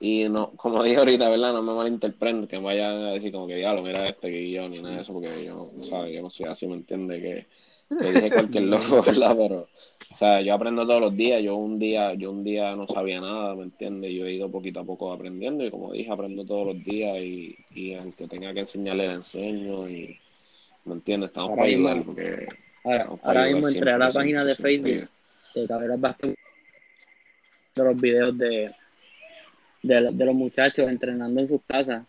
[0.00, 1.52] y no, como dije ahorita, ¿verdad?
[1.52, 4.68] No me malinterpreten, que me vayan a decir como que diablo, mira este que yo,
[4.68, 6.14] ni nada de eso, porque yo no, ¿sabes?
[6.14, 7.20] Yo no soy así, ¿me entiende?
[7.20, 7.46] Que,
[8.00, 9.34] que dije cualquier loco, ¿verdad?
[9.36, 9.66] Pero,
[10.14, 11.42] o sea, yo aprendo todos los días.
[11.42, 14.12] Yo un día, yo un día no sabía nada, ¿me entiendes?
[14.14, 17.56] Yo he ido poquito a poco aprendiendo y como dije, aprendo todos los días y,
[17.74, 20.16] y al que tenga que enseñarle, le enseño y,
[20.84, 21.30] ¿me entiendes?
[21.30, 22.46] Estamos Ahora para mismo- ayudar porque
[22.84, 25.10] ahora, para ahora ayudar mismo entré a la siempre, página de siempre, Facebook
[25.54, 26.34] de Cabrera Basket
[27.74, 28.70] de los videos de,
[29.82, 32.04] de, de los muchachos entrenando en sus casas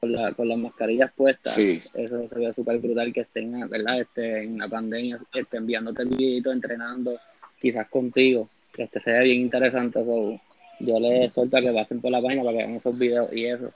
[0.00, 1.54] con, la, con las mascarillas puestas.
[1.54, 1.82] Sí.
[1.94, 4.00] Eso se ve súper brutal que estén, ¿verdad?
[4.00, 7.18] Este, en la pandemia, este, enviándote videos, entrenando,
[7.60, 8.48] quizás contigo.
[8.76, 10.04] Este se ve bien interesante.
[10.04, 10.40] So,
[10.80, 13.46] yo les suelto a que pasen por la página para que vean esos videos y
[13.46, 13.70] eso.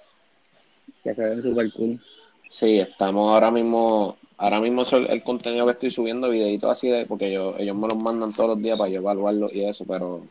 [1.03, 2.01] Que se ven súper cool.
[2.49, 6.89] Sí, estamos ahora mismo, ahora mismo eso es el contenido que estoy subiendo, videitos así
[6.89, 9.85] de, porque yo, ellos me los mandan todos los días para yo evaluarlo y eso,
[9.87, 10.25] pero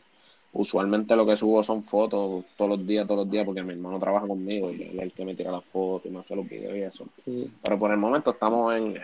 [0.52, 3.98] usualmente lo que subo son fotos todos los días, todos los días, porque mi hermano
[3.98, 6.48] trabaja conmigo y él es el que me tira las fotos y me hace los
[6.48, 7.06] videos y eso.
[7.24, 7.50] Sí.
[7.62, 8.98] Pero por el momento estamos en,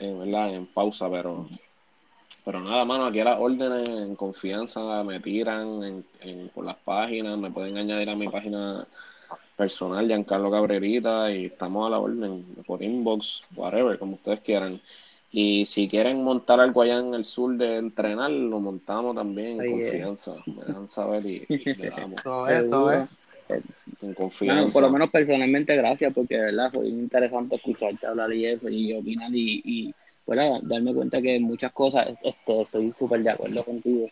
[0.00, 0.54] en, ¿verdad?
[0.54, 1.48] en pausa, pero
[2.44, 6.76] pero nada, mano, aquí a las órdenes en confianza me tiran en, en- por las
[6.76, 8.86] páginas, me pueden añadir a mi página
[9.56, 14.78] personal, Giancarlo Cabrerita, y estamos a la orden, por inbox, whatever, como ustedes quieran.
[15.36, 19.72] Y si quieren montar algo allá en el sur de entrenar, lo montamos también en
[19.72, 20.36] confianza.
[20.46, 23.08] Me dejan saber y, y le damos Eso es, eso es.
[24.00, 24.72] en confianza.
[24.72, 28.92] por lo menos personalmente, gracias, porque de verdad fue interesante escucharte hablar y eso, y
[28.92, 29.94] opinar y, y
[30.24, 34.08] bueno, darme cuenta que muchas cosas este, estoy súper de acuerdo contigo.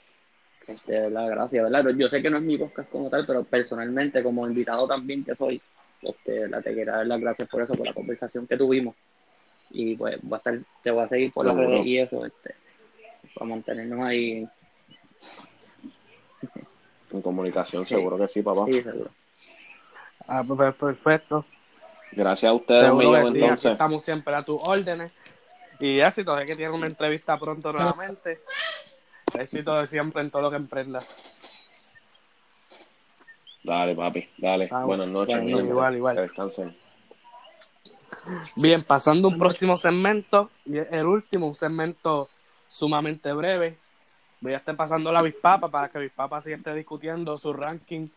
[0.67, 1.95] Este, de verdad, gracias, ¿verdad?
[1.97, 5.37] Yo sé que no es mi podcast como tal, pero personalmente, como invitado también que
[5.37, 5.63] soy,
[6.03, 6.65] este, ¿verdad?
[6.65, 8.97] te quiero dar las gracias por eso, por la conversación que tuvimos.
[9.73, 12.55] Y pues voy a estar, te voy a seguir por las redes y eso, este,
[13.35, 14.47] para mantenernos ahí.
[17.11, 18.67] En comunicación, seguro que sí, papá.
[18.67, 19.11] Sí, seguro.
[20.27, 21.45] Ah, pues, pues, perfecto.
[22.13, 23.73] Gracias a ustedes, que sí, aquí entonces.
[23.73, 25.11] estamos siempre a tus órdenes.
[25.81, 28.41] Y éxito, es que tiene una entrevista pronto nuevamente.
[29.39, 31.03] Éxito de siempre en todo lo que emprenda.
[33.65, 34.69] Dale, papi, dale.
[34.71, 36.17] Ah, Buenas noches, bueno, igual, igual.
[36.17, 36.77] Que descansen.
[38.57, 42.29] Bien, pasando a un próximo segmento, y es el último, un segmento
[42.69, 43.79] sumamente breve.
[44.41, 48.09] Voy a estar pasando la Bispapa para que Bispapa siga esté discutiendo su ranking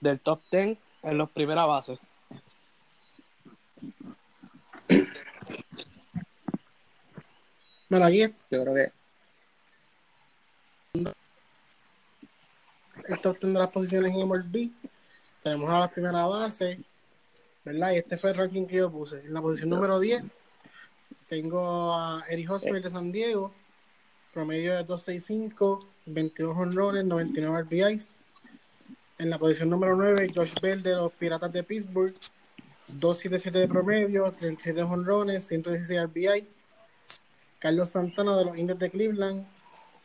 [0.00, 1.98] del top 10 en los primeras bases.
[7.88, 8.92] Bueno, aquí Yo creo que
[13.08, 14.70] el top 10 de las posiciones en MLB.
[15.42, 16.78] Tenemos a la primera base,
[17.64, 17.92] ¿verdad?
[17.92, 19.20] Y este fue el ranking que yo puse.
[19.20, 20.24] En la posición número 10
[21.28, 23.54] tengo a Eric Hosmer de San Diego,
[24.34, 28.16] promedio de 265, 22 honrones, 99 RBIs.
[29.18, 32.14] En la posición número 9, Josh Bell de los Piratas de Pittsburgh,
[32.88, 36.48] 277 de promedio, 37 honrones, 116 RBI.
[37.58, 39.46] Carlos Santana de los Indios de Cleveland,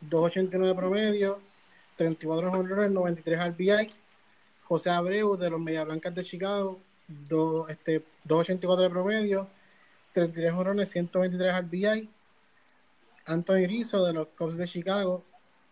[0.02, 1.40] 289 de promedio,
[1.96, 3.88] 34 honrones, 93 RBI.
[4.62, 9.48] José Abreu de los Media Blancas de Chicago, do- este, 284 de promedio,
[10.12, 12.08] 33 honrones, 123 RBI.
[13.26, 15.22] Anthony Rizzo de los Cubs de Chicago,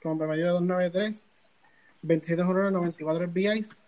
[0.03, 1.27] con promedio de 293,
[2.03, 3.81] 27 honrones, 94 RBIs.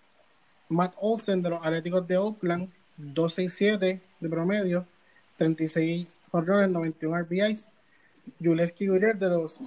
[0.70, 4.86] Matt Olsen de los Atléticos de Oakland, 267 de promedio,
[5.36, 7.68] 36 honrones, 91 RBIs.
[8.42, 9.60] Juleski Gurriel de los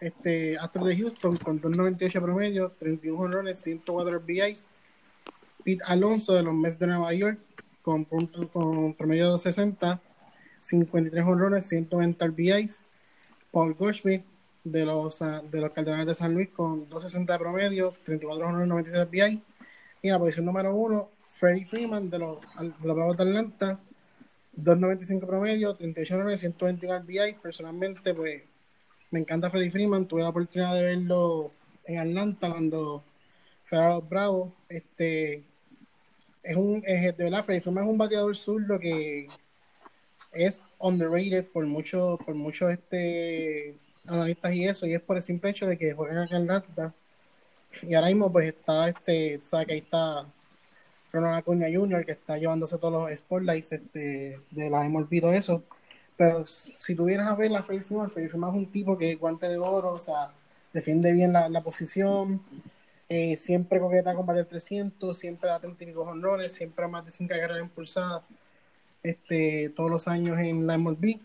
[0.00, 4.68] este, Astros de Houston con 298 promedio, 31 honrones, 104 RBIs.
[5.64, 7.38] Pete Alonso de los Mets de Nueva York
[7.82, 10.00] con, punto, con promedio de 60,
[10.60, 12.84] 53 honrones, 120 RBIs.
[13.50, 14.24] Paul Goldschmidt
[14.64, 18.68] de los, ah, de los Cardenales de San Luis con 260 de promedio, 34 honrones,
[18.68, 19.42] 96 RBI.
[20.02, 23.80] Y en la posición número 1, Freddie Freeman de los, de los Bravos de Atlanta,
[24.56, 27.34] 2.95 promedio, 38 honrones, 121 RBI.
[27.42, 28.42] Personalmente, pues
[29.10, 30.06] me encanta Freddie Freeman.
[30.06, 31.52] Tuve la oportunidad de verlo
[31.84, 33.04] en Atlanta cuando
[33.64, 34.52] fue a los Bravos.
[34.68, 35.44] Este,
[36.44, 39.28] es un, es, de verdad, Freddie Freeman es un bateador zurdo que
[40.32, 43.76] es underrated por muchos por muchos este,
[44.06, 46.94] analistas y eso, y es por el simple hecho de que juegan acá en Atlanta.
[47.82, 50.26] Y ahora mismo, pues está, este, sabes que ahí está
[51.12, 55.64] Ronald Acuña Jr., que está llevándose todos los spotlights este, de la MLB todo eso.
[56.16, 59.48] Pero si tuvieras a ver la Freddie Freeman, Freddie Freeman es un tipo que guante
[59.48, 60.32] de oro, o sea,
[60.72, 62.40] defiende bien la, la posición,
[63.08, 67.10] eh, siempre coqueta con bater 300, siempre da 30 y pico honrones, siempre más de
[67.10, 68.22] 5 carreras impulsadas
[69.02, 71.18] este, todos los años en la MLB.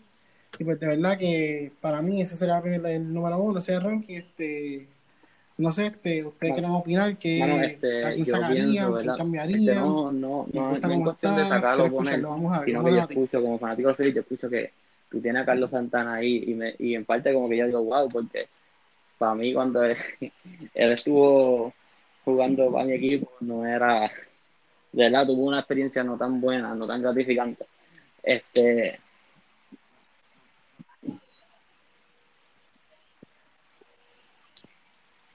[0.58, 4.16] Y pues de verdad que para mí ese será el, el número uno, ese ranking.
[4.16, 4.88] Este,
[5.56, 9.14] no sé, este, ustedes Bueno, quieren opinar que Mano, este, a quién sacarían, pienso, quién
[9.16, 9.60] cambiarían.
[9.60, 13.00] Este, no, no, no, no es cuestión de sacarlo o poner, a sino que yo
[13.00, 14.72] a escucho como fanático de yo escucho que
[15.10, 17.82] tú tienes a Carlos Santana ahí y, me, y en parte como que yo digo,
[17.84, 18.48] wow, porque
[19.20, 19.98] para mí cuando él,
[20.74, 21.74] estuvo
[22.24, 24.10] jugando para mi equipo no era,
[24.92, 27.66] de verdad, tuvo una experiencia no tan buena, no tan gratificante.
[28.22, 28.98] Este,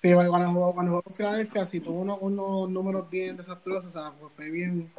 [0.02, 4.12] Sí, cuando jugó, cuando jugó Filadelfia, sí tuvo unos, unos números bien desastrosos, o sea,
[4.36, 4.92] fue bien,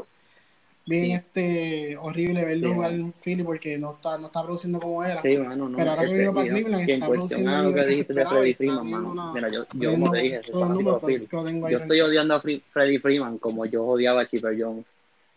[0.87, 1.13] bien Sí.
[1.13, 5.21] este, horrible verlo Sí, jugar en Philly porque no está, no está produciendo como era.
[5.21, 5.77] Sí, mano, no.
[5.77, 8.55] Pero ahora que este, vino para Cleveland, está produciendo lo que dijiste de esperaba y
[8.55, 9.13] Freddie está Freeman, mano.
[9.13, 11.27] una- Mira, yo, yo como te dije, números, ahí
[11.71, 14.85] Yo estoy odiando a Fre- Freddie Freeman como yo odiaba a Chipper Jones.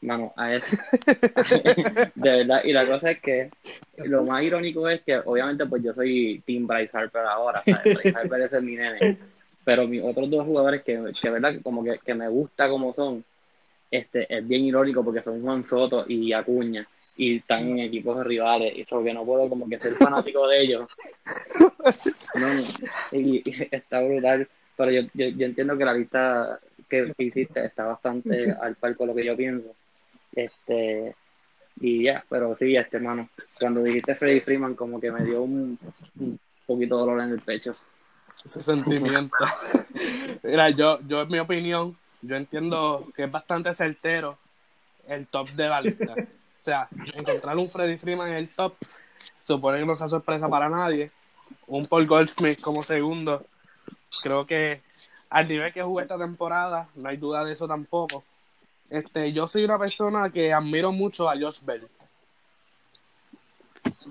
[0.01, 0.77] Mano, a ese.
[2.15, 2.61] de verdad.
[2.63, 3.49] Y la cosa es que
[4.07, 7.61] lo más irónico es que, obviamente, pues yo soy Team Bryce Harper ahora.
[7.65, 7.95] ¿sabes?
[7.97, 9.17] Bryce Harper es mi nene.
[9.65, 13.23] Pero mis otros dos jugadores que, que verdad, como que, que me gusta como son,
[13.91, 16.87] este, es bien irónico porque son Juan Soto y Acuña.
[17.17, 18.73] Y están en equipos rivales.
[18.77, 20.89] Y eso que no puedo como que ser fanático de ellos.
[22.35, 22.47] No.
[23.11, 24.47] Y, y está brutal.
[24.77, 29.15] Pero yo, yo, entiendo que la lista que, hiciste está bastante al par con lo
[29.15, 29.75] que yo pienso.
[30.33, 31.15] Este,
[31.81, 33.29] y ya, pero sí, este hermano,
[33.59, 35.77] cuando dijiste Freddie Freeman, como que me dio un,
[36.19, 37.73] un poquito de dolor en el pecho.
[38.45, 39.35] ese sentimiento.
[40.43, 44.37] Mira, yo, yo en mi opinión, yo entiendo que es bastante certero
[45.07, 46.13] el top de la lista.
[46.13, 48.73] O sea, encontrar un Freddy Freeman en el top
[49.39, 51.11] supone que no sea sorpresa para nadie.
[51.67, 53.45] Un Paul Goldschmidt como segundo,
[54.21, 54.81] creo que
[55.29, 58.23] al nivel que jugué esta temporada, no hay duda de eso tampoco.
[58.89, 61.87] Este, yo soy una persona que admiro mucho a Josh Bell.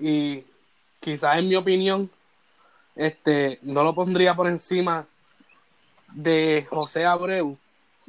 [0.01, 0.44] Y
[1.01, 2.10] quizás en mi opinión,
[2.94, 5.06] este, no lo pondría por encima
[6.12, 7.59] de José Abreu,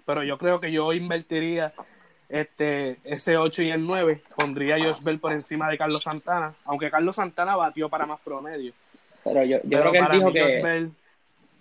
[0.10, 1.72] pero yo creo que yo invertiría
[2.30, 6.56] este, ese 8 y el 9, pondría a Josh Bell por encima de Carlos Santana,
[6.66, 8.74] aunque Carlos Santana batió para más promedio.
[9.24, 10.92] Pero yo, yo Pero creo que él para dijo Josh que, Bell,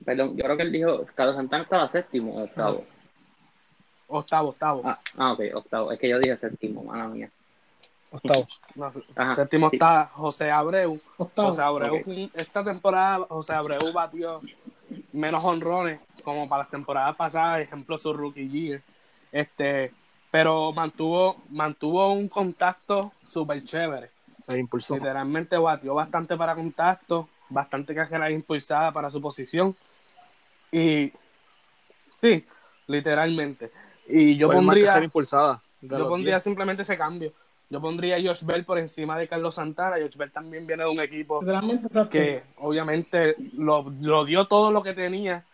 [0.02, 2.84] perdón, yo creo que él dijo, Carlos Santana estaba séptimo o octavo.
[4.06, 4.80] octavo, octavo.
[4.82, 5.92] Ah, ah, ok, octavo.
[5.92, 7.30] Es que yo dije séptimo, mala mía.
[8.10, 8.46] Octavo.
[8.76, 9.76] No, Ajá, séptimo sí.
[9.76, 10.98] está José Abreu.
[11.18, 11.48] Octavo.
[11.48, 14.40] José Abreu, esta temporada, José Abreu batió
[15.12, 18.82] menos honrones como para las temporadas pasadas, ejemplo su rookie year.
[19.32, 19.92] Este,
[20.30, 24.10] pero mantuvo, mantuvo un contacto súper chévere.
[24.46, 24.94] La impulsó.
[24.94, 29.76] Literalmente batió bastante para contacto, bastante carrera impulsada para su posición.
[30.72, 31.12] Y
[32.14, 32.46] sí,
[32.86, 33.70] literalmente.
[34.06, 35.62] Y yo Fue pondría, impulsada.
[35.82, 36.42] yo pondría 10.
[36.42, 37.32] simplemente ese cambio.
[37.70, 39.96] Yo pondría a Josh Bell por encima de Carlos Santana.
[40.00, 41.40] Josh Bell también viene de un equipo
[42.10, 45.44] que obviamente lo, lo dio todo lo que tenía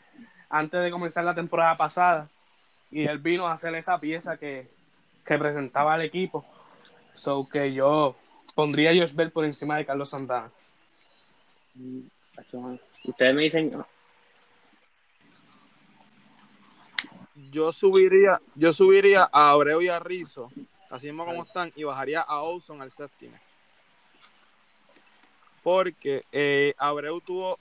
[0.48, 2.28] antes de comenzar la temporada pasada
[2.90, 4.68] y él vino a hacer esa pieza que,
[5.24, 6.44] que presentaba al equipo.
[7.16, 8.14] So que yo
[8.54, 10.50] pondría a Josh Bell por encima de Carlos Santana.
[13.04, 13.84] Ustedes me dicen,
[17.50, 20.50] Yo subiría, yo subiría a Abreu y a Rizzo,
[20.90, 23.36] así mismo como están, y bajaría a Olson al séptimo.
[25.62, 27.58] Porque eh, Abreu tuvo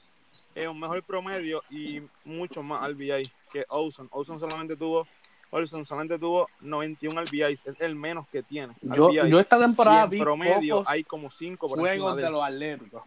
[0.56, 4.08] eh, un mejor promedio y mucho más RBI que Olson.
[4.12, 5.08] Olson solamente tuvo,
[5.52, 8.74] Olson solamente tuvo 91 RBIs, es el menos que tiene.
[8.82, 12.44] Yo, yo esta temporada vi promedio pocos hay como 5 por encima juegos de los
[12.44, 13.04] Atléticos,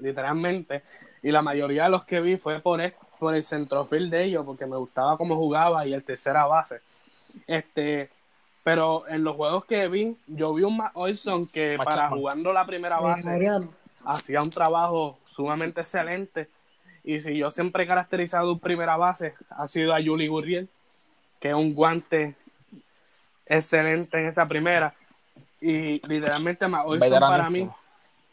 [0.00, 0.82] literalmente.
[1.22, 4.46] Y la mayoría de los que vi fue por el, por el centrofield de ellos,
[4.46, 6.80] porque me gustaba cómo jugaba y el tercera base.
[7.46, 8.10] Este,
[8.66, 12.66] pero en los juegos que vi, yo vi un Matt Olson que para jugando la
[12.66, 13.60] primera base
[14.04, 16.48] hacía un trabajo sumamente excelente.
[17.04, 20.68] Y si yo siempre he caracterizado un primera base, ha sido a Yuli Gurriel,
[21.38, 22.34] que es un guante
[23.46, 24.92] excelente en esa primera.
[25.60, 27.70] Y literalmente Matt Olson para mí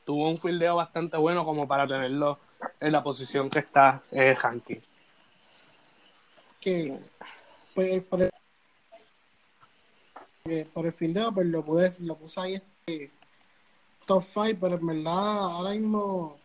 [0.04, 2.40] tuvo un fildeo bastante bueno como para tenerlo
[2.80, 4.82] en la posición que está eh, Hanky.
[6.60, 6.98] que
[7.76, 8.04] pues,
[10.44, 13.12] por el, que por el fildeo pues lo pude, lo puse ahí este
[14.06, 16.38] top 5, pero en verdad ahora mismo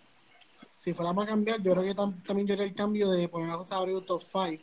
[0.74, 3.50] si fuera para cambiar, yo creo que tam- también yo haría el cambio de poner
[3.50, 4.62] a José Abreu top 5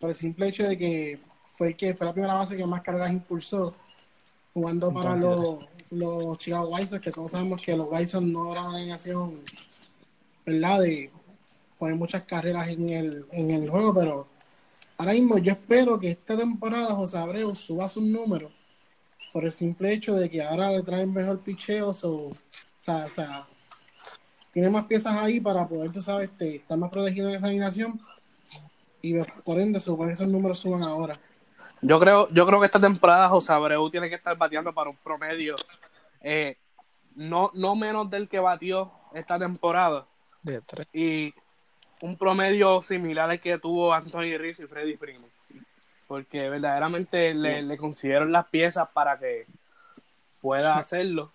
[0.00, 1.20] por el simple hecho de que
[1.50, 3.74] fue el que fue la primera base que más carreras impulsó
[4.54, 5.58] jugando para los,
[5.90, 9.42] los Chicago White Sox, que todos sabemos que los White Sox no eran una alineación
[10.46, 10.80] ¿verdad?
[10.80, 11.10] de
[11.78, 14.26] poner muchas carreras en el, en el juego, pero
[14.96, 18.52] ahora mismo yo espero que esta temporada José Abreu suba sus números
[19.32, 22.30] por el simple hecho de que ahora le traen mejor picheo, so, o
[22.78, 23.46] sea, o sea,
[24.52, 28.00] tiene más piezas ahí para poder, tú sabes, este, estar más protegido en esa alineación
[29.02, 31.18] y por ende supone que esos números suban ahora.
[31.82, 34.96] Yo creo, yo creo que esta temporada José Abreu tiene que estar bateando para un
[34.96, 35.56] promedio
[36.20, 36.56] eh,
[37.16, 40.06] no, no menos del que batió esta temporada
[40.42, 40.88] De tres.
[40.92, 41.34] y
[42.04, 45.30] un promedio similar al que tuvo Anthony Rizzo y Freddy Freeman.
[46.06, 49.46] Porque verdaderamente le, le consiguieron las piezas para que
[50.42, 51.32] pueda hacerlo.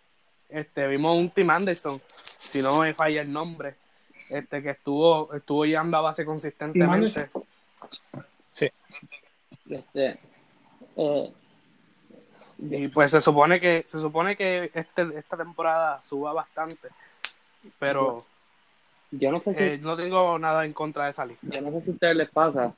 [0.48, 2.00] Este, vimos un Tim Anderson,
[2.38, 3.78] si no me falla el nombre,
[4.30, 7.32] este que estuvo, estuvo llegando a base consistentemente.
[9.70, 10.20] este,
[10.98, 11.34] eh,
[12.60, 16.90] Y pues se supone que, se supone que este, esta temporada suba bastante.
[17.80, 18.24] Pero
[19.12, 21.46] yo no sé si, eh, no tengo nada en contra de esa lista.
[21.50, 22.74] yo no sé si a ustedes les pasa,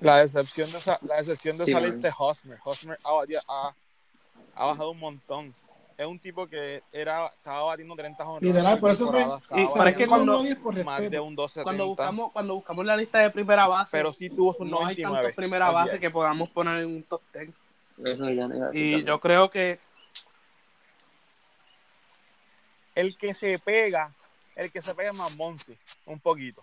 [0.00, 2.00] La decepción de, sa- la decepción de Sí, salir man.
[2.02, 2.58] de Hosmer.
[2.64, 3.10] Hosmer ha,
[3.48, 3.74] ha-
[4.54, 5.54] ha bajado un montón.
[5.96, 9.22] Es un tipo que era estaba batiendo 30 jonrones Literal, por eso fue-
[9.62, 12.94] y- pero es que cuando- por más de un 12 Cuando buscamos, cuando buscamos la
[12.98, 15.16] lista de primera base, pero sí tuvo sus no hay 99.
[15.22, 17.48] tantos primera base que podamos poner en un top 10.
[18.04, 19.06] eso ya no iba a decir Y también.
[19.06, 19.78] yo creo que
[22.96, 24.12] El que se pega,
[24.56, 26.62] el que se pega es más Monsi, un poquito.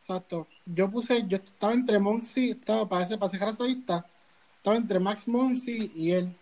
[0.00, 0.46] Exacto.
[0.64, 5.26] Yo puse, yo estaba entre Monsi, estaba para, ese, para cerrar esa estaba entre Max
[5.26, 6.32] Monsi y él.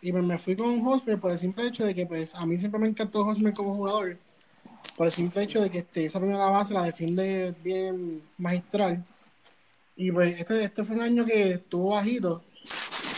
[0.00, 2.56] Y me, me fui con Hosmer por el simple hecho de que pues a mí
[2.56, 4.16] siempre me encantó Hosmer como jugador.
[4.96, 9.04] Por el simple hecho de que este, esa primera base la defiende bien magistral.
[9.94, 12.42] Y pues este, este fue un año que estuvo bajito.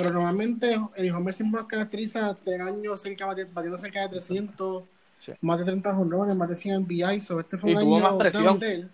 [0.01, 4.85] Pero normalmente el Homer siempre nos caracteriza tener años cerca, bati- batiendo cerca de 300,
[5.18, 5.32] Sí.
[5.43, 7.20] más de 30 jonrones, más de 100 BI.
[7.20, 8.59] So, este fue un año más presión.
[8.59, 8.90] de él.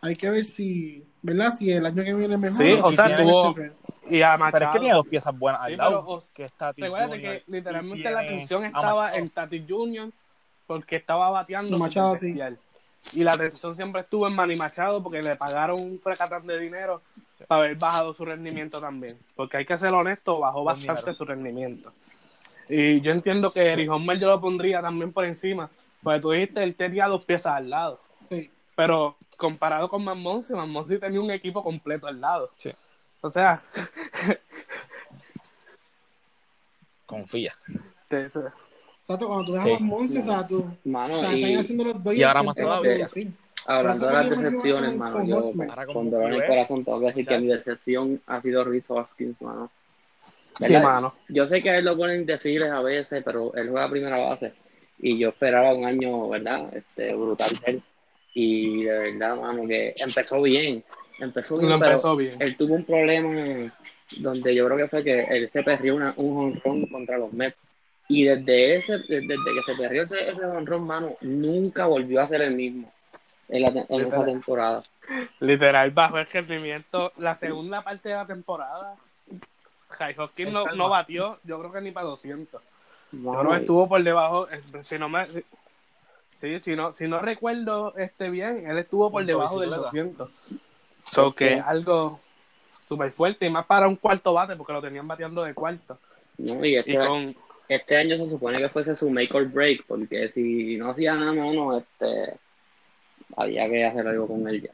[0.00, 1.52] Hay que ver si, ¿verdad?
[1.52, 2.58] Si el año que viene mejor.
[2.64, 3.72] Sí, o o si sea, tuvo- este
[4.10, 4.72] y a Pero es Machado.
[4.72, 6.22] que tiene dos piezas buenas Sí, al lado.
[6.36, 10.10] pero, que Recuerda Junior, que literalmente la atención estaba en Tatis Junior
[10.66, 12.34] porque estaba bateando Y Machado, sí.
[13.14, 17.02] Y la atención siempre estuvo en Manny Machado porque le pagaron un fracatán de dinero
[17.46, 19.16] para haber bajado su rendimiento también.
[19.36, 21.92] Porque hay que ser honesto, bajó Buen bastante su rendimiento.
[22.68, 25.68] Y yo entiendo que Eric Homer yo lo pondría también por encima.
[26.02, 28.00] Porque tú dijiste, él tenía dos piezas al lado.
[28.28, 28.50] Sí.
[28.74, 32.50] Pero comparado con Manmonsi, Manmonsi tenía un equipo completo al lado.
[32.58, 32.70] Sí.
[33.20, 33.62] O sea,
[37.06, 37.52] Confía.
[38.10, 39.68] Exacto, cuando tú ves Sí.
[39.70, 40.66] a los Monsi, o sea, tú.
[40.84, 42.94] Mano, o sea, y- están haciendo los dos y ahora más todavía.
[42.96, 43.32] producir.
[43.66, 47.38] Hablando de las decepciones, mano, yo dolor en el QB, corazón tengo que decir que
[47.38, 49.70] mi decepción ha sido Rizzo Hoskins, mano.
[50.58, 51.14] Sí, mano.
[51.28, 54.52] Yo sé que a él lo ponen deciles a veces, pero él juega primera base.
[54.98, 56.74] Y yo esperaba un año, ¿verdad?
[56.74, 57.82] Este, brutal de él.
[58.34, 60.82] Y de verdad, mano, que empezó bien.
[61.20, 62.36] Empezó bien, pero empezó bien.
[62.40, 63.72] él tuvo un problema
[64.18, 67.68] donde yo creo que fue que él se perdió una, un jonrón contra los Mets.
[68.08, 72.42] Y desde ese, desde que se perdió ese, ese jonrón, mano, nunca volvió a ser
[72.42, 72.92] el mismo
[73.48, 74.24] en, la, en esa Literal.
[74.24, 74.82] temporada.
[75.40, 77.12] Literal, bajo el rendimiento.
[77.18, 78.96] La segunda parte de la temporada,
[79.88, 82.62] Jai Hopkins no, no batió, yo creo que ni para 200.
[83.12, 85.26] Yo creo que estuvo por debajo, eh, si no me...
[86.36, 90.24] Sí, si no, si no recuerdo este bien, él estuvo por debajo del bicicleta.
[90.24, 90.30] 200.
[91.12, 92.18] So que algo
[92.80, 95.98] súper fuerte y más para un cuarto bate porque lo tenían bateando de cuarto.
[96.38, 96.64] ¿no?
[96.64, 97.36] Y este, Y con,
[97.68, 101.32] este año se supone que fuese su make or break, porque si no hacía nada,
[101.32, 102.34] mano, este,
[103.36, 104.70] había que hacer algo con él ya.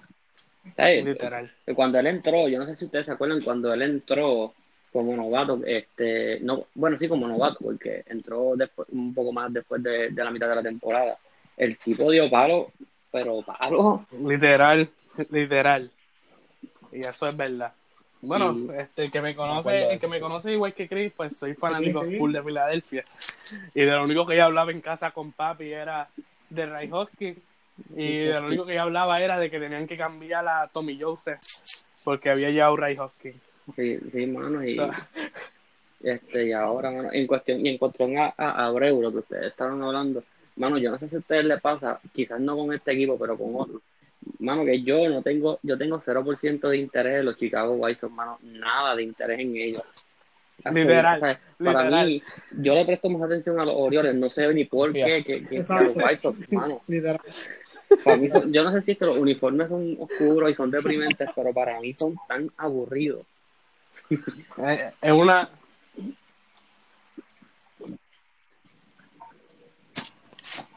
[0.77, 1.05] ¿Sabes?
[1.05, 1.51] literal.
[1.65, 4.53] Que Cuando él entró, yo no sé si ustedes se acuerdan, cuando él entró
[4.93, 9.83] como novato, este, no, bueno, sí, como novato, porque entró después, un poco más después
[9.83, 11.17] de, de la mitad de la temporada.
[11.57, 12.73] El tipo dio palo,
[13.11, 14.07] pero palo.
[14.27, 14.89] Literal,
[15.31, 15.91] literal.
[16.93, 17.73] Y eso es verdad.
[18.21, 21.37] Bueno, Y- este, el que me conoce, el que me conoce igual que Chris, pues
[21.37, 22.19] soy fanático Sí, sí.
[22.19, 23.05] full de Filadelfia.
[23.75, 26.09] Y de lo único que yo hablaba en casa con papi era
[26.51, 27.39] de Ray Hoskins.
[27.97, 31.01] Y de lo único que yo hablaba era de que tenían que cambiar a Tommy
[31.01, 31.41] Joseph
[32.09, 33.37] porque había llegado Ray Hoskins.
[33.77, 34.81] Sí, sí, mano, y,
[36.03, 39.49] este, y ahora, mano, en cuestión, y en cuestión a, a Abreu, lo que ustedes
[39.49, 40.25] estaban hablando,
[40.57, 43.37] mano, yo no sé si a ustedes les pasa, quizás no con este equipo, pero
[43.37, 43.83] con otro.
[44.39, 48.15] Mano, que yo no tengo, yo tengo 0% de interés en los Chicago White Sox,
[48.15, 49.85] mano, nada de interés en ellos.
[50.73, 52.07] Literal, O sea, Para literal.
[52.07, 52.23] mí,
[52.63, 55.83] yo le presto más atención a los Orioles, no sé ni por qué, que, a
[55.83, 55.95] los.
[55.95, 56.81] White Sox, mano.
[56.89, 57.21] Literal.
[58.05, 60.71] Para mí son- yo no sé si es que los uniformes son oscuros y son
[60.71, 63.23] deprimentes, pero para mí son tan aburridos.
[64.11, 65.49] Eh, Es una.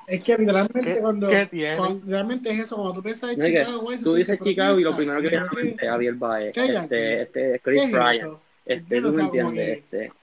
[0.07, 1.77] Es que literalmente ¿Qué- cuando, qué tiene?
[1.77, 4.83] cuando- Literalmente es eso, cuando tú piensas en No, Chicago, güey, tú dices Chicago y
[4.83, 7.81] lo ¿qué- primero que viene a la mente es Javier Baez, este, este, ¿Qué Chris
[7.83, 8.41] es Bryant, eso?
[8.65, 9.73] este, tú me entiendes, que-
[10.05, 10.13] este,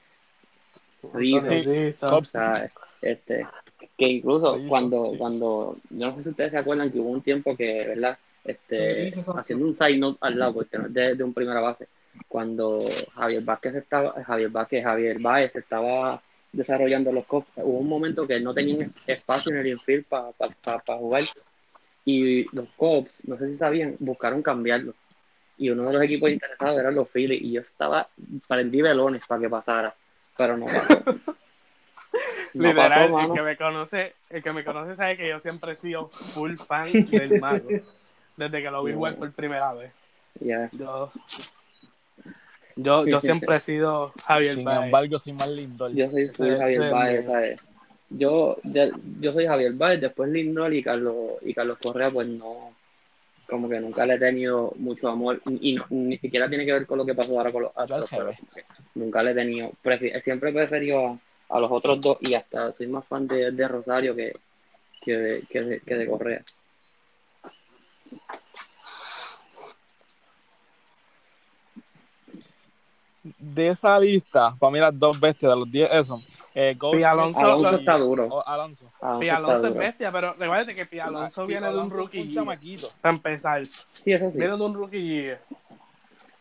[1.15, 2.71] Rizzo, Sí, sí, o sea,
[3.01, 3.47] este,
[3.97, 5.19] que incluso cuando, sí.
[5.19, 8.19] cuando, yo no sé si ustedes se acuerdan que hubo un tiempo que, ¿verdad?
[8.45, 11.89] Este, haciendo un side note al lado, porque no es de, de un primera base,
[12.27, 12.79] cuando
[13.15, 16.23] Javier Vázquez estaba, Javier Vázquez, Javier Baez estaba
[16.53, 21.25] desarrollando los Cubs, hubo un momento que no tenían espacio en el infield para jugar
[22.05, 24.95] y los Cubs, no sé si sabían, buscaron cambiarlo.
[25.59, 28.09] Y uno de los equipos interesados eran los Phillies y yo estaba,
[28.47, 29.95] prendí velones para que pasara,
[30.35, 31.03] pero no pasó.
[32.55, 35.73] No Literal, pasó, el que me conoce, el que me conoce sabe que yo siempre
[35.73, 37.69] he sido full fan del mago.
[38.37, 39.93] Desde que lo vi jugar por primera vez.
[40.41, 40.69] Ya.
[40.73, 41.11] Yo,
[42.77, 44.85] yo, yo siempre he sido Javier Sin Baez.
[44.85, 45.93] embargo, sin más Lindor.
[45.93, 47.31] Yo soy full Javier Baez, mío.
[47.33, 47.61] ¿sabes?
[48.11, 52.73] Yo, yo soy Javier Baez, después Lindor y Carlos, y Carlos Correa, pues no,
[53.49, 56.87] como que nunca le he tenido mucho amor, y no- ni siquiera tiene que ver
[56.87, 58.09] con lo que pasó ahora con los Astros,
[58.95, 61.19] nunca le he tenido, prefi- siempre he preferido a,
[61.49, 64.33] a los otros dos, y hasta soy más fan de, de Rosario que,
[65.01, 66.45] que, de, que, de, que de Correa.
[73.39, 76.23] De esa lista, para mí las dos bestias de los 10, eso.
[76.55, 78.27] Eh, Goldschmidt Alonso- Alonso y- está duro.
[78.31, 78.91] o Alonso.
[79.01, 79.75] Alonso Pi está Alonso es duro.
[79.75, 82.89] bestia, pero recuérdate que Pi Alonso viene de un rookie un chamaquito.
[83.01, 83.67] para empezar.
[83.67, 84.39] Sí, eso sí.
[84.39, 85.31] Viene de un rookie.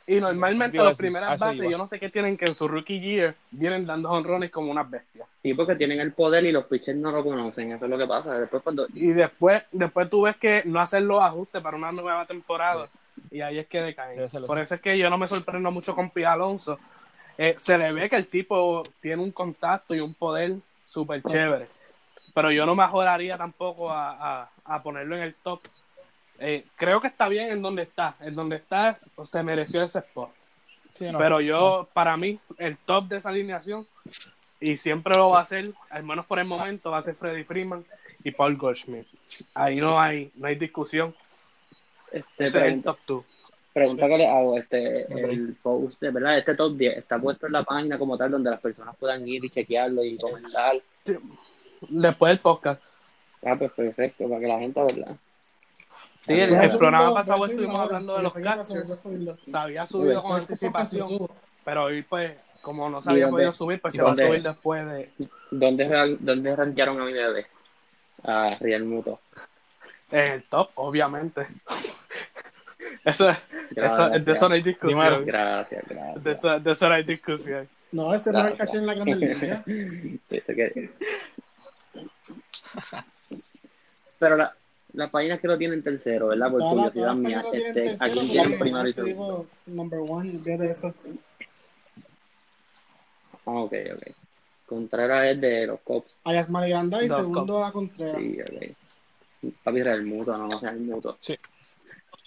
[0.09, 1.71] Y normalmente las primeras bases, iba.
[1.71, 4.89] yo no sé qué tienen que en su rookie year vienen dando honrones como unas
[4.89, 5.27] bestias.
[5.43, 8.07] Sí, porque tienen el poder y los pitchers no lo conocen, eso es lo que
[8.07, 8.39] pasa.
[8.39, 12.25] Después cuando Y después, después tú ves que no hacen los ajustes para una nueva
[12.25, 12.87] temporada.
[13.31, 14.21] Y ahí es que decaen.
[14.45, 16.79] Por eso es que yo no me sorprendo mucho con Pi Alonso.
[17.37, 20.55] Eh, se le ve que el tipo tiene un contacto y un poder
[20.85, 21.67] súper chévere.
[22.33, 25.59] Pero yo no mejoraría tampoco a, a, a ponerlo en el top.
[26.39, 28.15] Eh, creo que está bien en donde está.
[28.19, 30.31] En donde está se mereció ese spot.
[30.93, 31.17] Sí, no.
[31.17, 33.85] Pero yo, para mí, el top de esa alineación,
[34.59, 37.43] y siempre lo va a hacer, al menos por el momento, va a ser Freddy
[37.43, 37.85] Freeman
[38.23, 39.05] y Paul Goldschmidt.
[39.53, 41.15] Ahí no hay, no hay discusión.
[42.11, 43.25] este, Ese es el pregunta, top 2.
[43.73, 47.53] pregunta que le hago, este, el post, de verdad, este top 10 está puesto en
[47.53, 50.81] la página como tal donde las personas puedan ir y chequearlo y comentar.
[51.89, 52.81] Después del podcast.
[53.45, 55.15] Ah, pues perfecto, para que la gente, ¿verdad?
[56.27, 59.37] Sí, el, el programa pasado estuvimos hablando de los subirlo.
[59.45, 61.27] Se había subido con anticipación,
[61.63, 64.43] pero hoy, pues, como no se ¿Y había podido subir, pues se va a subir
[64.43, 65.11] después de.
[65.51, 67.47] ¿Dónde, ran- ¿Dónde rankearon a mi bebé?
[68.23, 69.19] A Riel Muto.
[70.11, 71.47] En el top, obviamente.
[73.03, 73.39] Eso, eso,
[73.71, 74.99] Gracias, de eso no hay discusión.
[74.99, 75.25] Primero.
[75.25, 76.25] Gracias, De gracias.
[76.37, 77.69] eso, de eso no hay discusión.
[77.91, 79.63] No, ese no es el caché en la Grande Liga.
[80.29, 80.53] Eso
[84.19, 84.53] Pero la,
[84.97, 86.49] las páginas que lo tienen tercero, ¿verdad?
[86.49, 89.47] Por curiosidad mía, este, aquí pero tienen primero y segundo.
[89.67, 90.93] number one, fíjate eso.
[93.45, 94.03] Ah, ok, ok.
[94.65, 96.17] Contreras es de los Cops.
[96.23, 98.17] A Yasmani Granda y segundo a Contreras.
[98.17, 99.53] Sí, ok.
[99.63, 101.15] Papi era el muto, no, no sea el muto.
[101.19, 101.37] Sí.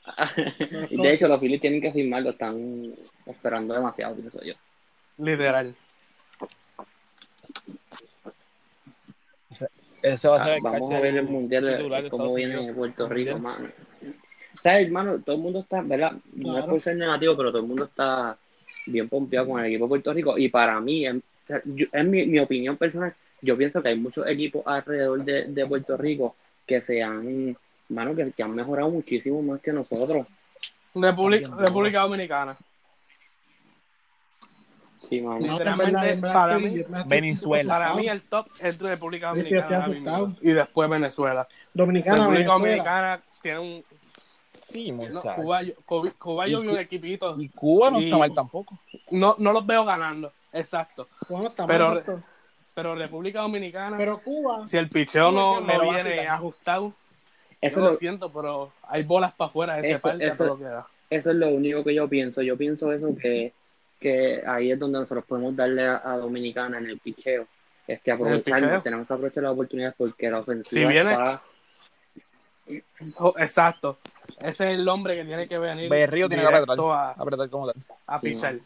[0.91, 2.95] y de hecho, los Phillies tienen que firmarlo, están
[3.27, 4.55] esperando demasiado, pienso yo.
[5.19, 5.75] Literal.
[10.03, 12.77] Ese va a ser Ah, el vamos a ver el mundial, cómo viene Unidos.
[12.77, 13.69] Puerto Rico, mano.
[14.63, 15.19] ¿Sabes, hermano?
[15.25, 16.13] Todo el mundo está, ¿verdad?
[16.35, 18.37] No es por ser negativo, pero todo el mundo está
[18.87, 20.39] bien pompeado con el equipo de Puerto Rico.
[20.39, 21.23] Y para mí, en,
[21.65, 25.67] yo- en mi, mi opinión personal, yo pienso que hay muchos equipos alrededor de, de
[25.67, 26.37] Puerto Rico
[26.67, 27.57] que se han,
[27.89, 30.27] mano, que, que han mejorado muchísimo más que nosotros.
[31.59, 32.57] República Dominicana.
[35.09, 35.41] Sí, mano.
[35.41, 37.73] No, en Literalmente, verdad, en verdad para mí- Venezuela.
[37.79, 39.93] Para mí el top es República Dominicana.
[40.41, 41.49] Y después Venezuela.
[41.75, 42.55] Dominicana, República Venezuela.
[42.55, 43.85] Dominicana tiene un...
[44.61, 45.35] Sí, no, muchachos.
[46.19, 47.41] Cuba, yo Y vi un equipito.
[47.41, 48.79] Y Cuba no Y- está mal tampoco.
[49.11, 50.33] No, no los veo ganando.
[50.53, 51.09] Exacto.
[51.27, 52.23] Cuba no está Pero- mal, exacto.
[52.73, 56.93] Pero República Dominicana, Pero Cuba, si el picheo no, Pero no viene ajustado,
[57.61, 60.45] Eso, lo lo- siento, pero hay bolas para afuera de ese Eso- parque a eso-
[60.45, 60.87] todo lo que da.
[61.11, 62.43] eso es lo único que yo pienso.
[62.43, 63.53] Yo pienso eso que,
[64.01, 67.47] que ahí es donde nosotros podemos darle a, a Dominicana en el picheo.
[67.87, 71.43] Este, aprovechar, tenemos que aprovechar las oportunidades porque la ofensiva Si viene- está
[73.17, 73.99] Oh, exacto.
[74.39, 76.79] Ese es el hombre que tiene que venir Berrío tiene que apretar.
[76.79, 77.83] a, Apretar como tal.
[78.07, 78.59] a pichar.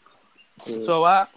[0.62, 1.30] sí, Eso va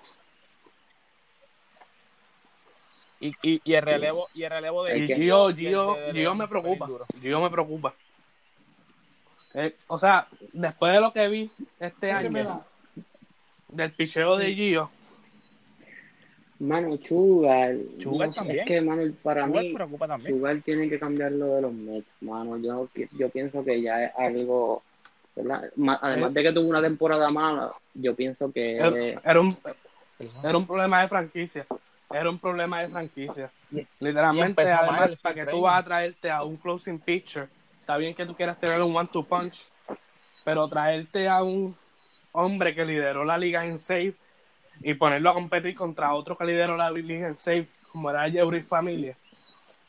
[3.19, 6.35] Y, y, y el relevo, y el relevo de Gio, el Gio, de- de Gio
[6.35, 6.87] me preocupa.
[7.21, 7.93] Gio me preocupa.
[9.55, 11.49] Eh, o sea, después de lo que vi
[11.79, 12.63] este año.
[13.69, 14.89] Del picheo de Gio,
[16.59, 18.59] Mano, no sé, también.
[18.59, 20.35] Es que, mano, para Chugar mí, preocupa también.
[20.35, 22.57] Chugar tiene que cambiar lo de los Mets, mano.
[22.57, 24.81] Yo, yo pienso que ya es algo.
[25.35, 26.33] Además Eh.
[26.33, 28.77] de que tuvo una temporada mala, yo pienso que.
[28.77, 29.55] era, era un,
[30.43, 31.67] era un problema de franquicia.
[32.09, 33.51] Era un problema de franquicia.
[33.99, 37.49] Literalmente, además, para que tú vas a traerte a un closing pitcher,
[37.81, 39.67] está bien que tú quieras tener un one-two punch,
[40.43, 41.75] pero traerte a un
[42.31, 44.13] hombre que lideró la liga en save
[44.81, 48.61] y ponerlo a competir contra otro que lideró la liga en save, como era Jeffrey
[48.61, 49.15] Familia.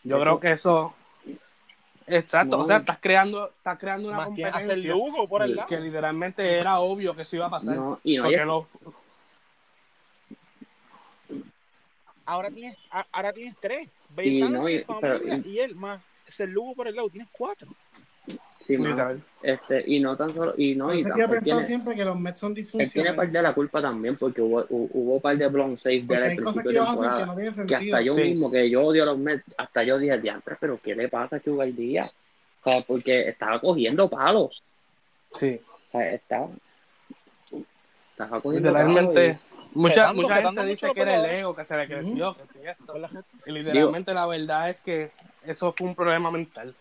[0.05, 0.95] Yo creo que eso.
[2.07, 2.63] Exacto, No.
[2.63, 5.69] o sea, estás creando, estás creando una competencia Lugo por el lado.
[5.69, 7.77] que literalmente era obvio que eso iba a pasar.
[7.77, 8.67] No, y no, porque y- los-
[12.25, 12.77] Ahora tienes,
[13.13, 13.89] ahora tienes tres.
[14.23, 16.01] Y no, y- familia, pero- y él más
[16.39, 17.09] el Lugo por el lado.
[17.09, 17.69] Tienes cuatro.
[18.69, 19.21] Sí, mano.
[19.43, 20.55] Este, y no tan solo.
[20.57, 23.17] Y no, y que he pensado tiene, siempre que los Mets son él tiene disfuncionales.
[23.17, 26.63] parte de la culpa también, porque hubo, hu- hubo par de blown saves de cosas
[26.63, 28.23] principio que de que no que hasta yo Sí.
[28.23, 31.37] mismo, que yo odio a los Mets, hasta yo dije, diantre, pero ¿qué le pasa
[31.37, 32.13] a Chugar Díaz?
[32.63, 34.63] O sea, porque estaba cogiendo palos.
[35.33, 35.61] Sí.
[35.89, 36.49] O sea, estaba,
[38.13, 38.89] estaba cogiendo palos.
[38.89, 39.39] Literalmente,
[39.75, 42.43] mucha, Petando, mucha petando gente dice que era el ego, que se le creció, que
[42.53, 42.99] sí esto.
[42.99, 43.11] La.
[43.47, 45.11] Y literalmente la verdad es que
[45.47, 46.75] eso fue un problema mental.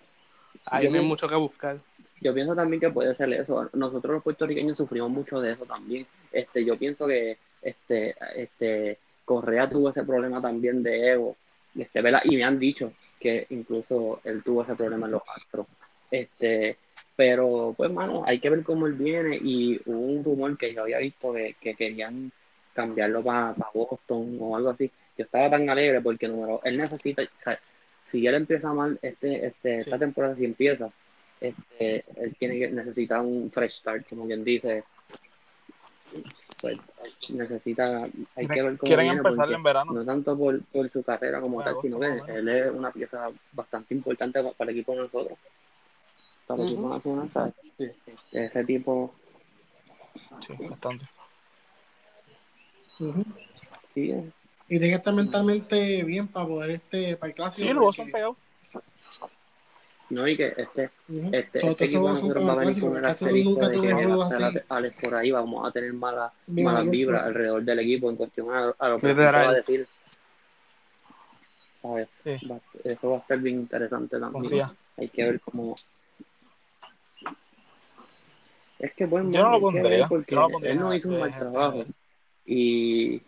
[0.69, 1.77] Ahí no hay mucho que buscar.
[2.19, 3.69] Yo pienso también que puede ser eso.
[3.73, 6.05] Nosotros los puertorriqueños sufrimos mucho de eso también.
[6.31, 11.35] Este, yo pienso que este, este, Correa tuvo ese problema también de ego.
[11.77, 12.21] Este, ¿verdad?
[12.23, 15.67] Y me han dicho que incluso él tuvo ese problema en los Astros.
[16.09, 16.77] Este,
[17.15, 19.37] pero pues mano, hay que ver cómo él viene.
[19.39, 22.31] Y hubo un rumor que yo había visto que, que querían
[22.73, 24.89] cambiarlo para Boston o algo así.
[25.17, 27.59] Yo estaba tan alegre porque número, él necesita, o sea,
[28.07, 29.99] si él empieza mal este, este, esta Sí.
[29.99, 30.89] temporada, si empieza,
[31.41, 34.83] este, él tiene que necesita un fresh start, como quien dice.
[36.61, 36.79] Pues
[37.29, 39.93] necesita, hay que ver cómo Quieren viene, porque en verano.
[39.93, 43.29] no tanto por, por su carrera como Bueno, tal, sino que él es una pieza
[43.51, 45.37] bastante importante pa- para el equipo de nosotros.
[46.47, 47.53] Para el equipo nacional.
[47.77, 47.95] Este,
[48.31, 49.13] Ese tipo,
[50.45, 51.05] Sí, bastante.
[52.99, 53.23] Ujú.
[53.93, 54.31] sí, eh,
[54.67, 57.67] Y tiene que estar mentalmente bien para poder este para el clásico.
[57.69, 58.37] Sí, porque- son pegados.
[60.09, 62.83] no, y que este, este, Todos este esos equipo nosotros para va a el venir
[62.83, 63.87] con el asterisco de que
[64.39, 68.15] la- Alex por ahí vamos a tener malas Bien malas vibras alrededor del equipo en
[68.17, 69.87] cuestión a, a lo que va a decir.
[72.23, 72.47] Sí.
[72.47, 74.41] Va- eso va a estar bien interesante también.
[74.43, 74.71] Confía.
[74.97, 75.75] Hay que ver cómo.
[78.79, 80.93] Es que bueno, Yo no lo ver pondría, porque yo no lo pondría él no
[80.93, 81.85] hizo un mal trabajo.
[82.45, 83.21] Y,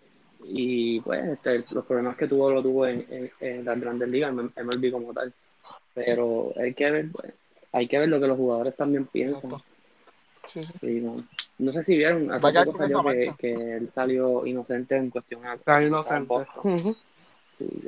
[0.46, 4.32] y pues este, los problemas que tuvo lo tuvo en, en, en las grandes ligas,
[4.32, 5.34] en MLB como tal.
[5.94, 7.34] Pero hay que ver, pues,
[7.72, 9.52] hay que ver lo que los jugadores también piensan.
[10.48, 11.02] Sí, sí.
[11.02, 11.18] No.
[11.60, 15.10] No sé si vieron, hace Va a quedar poco salió que, él salió inocente en
[15.10, 16.34] cuestión a Está a inocente.
[17.58, 17.82] Sí,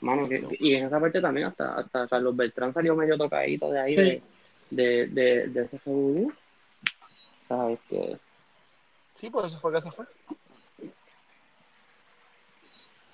[0.00, 3.80] Mano, que, y en esa parte también hasta, hasta Carlos Beltrán salió medio tocadito de
[3.80, 4.22] ahí de,
[4.70, 6.32] de, de, de ese revolú.
[7.48, 7.80] ¿Sabes?
[7.88, 8.18] Que,
[9.18, 10.04] Sí, por eso fue que se fue.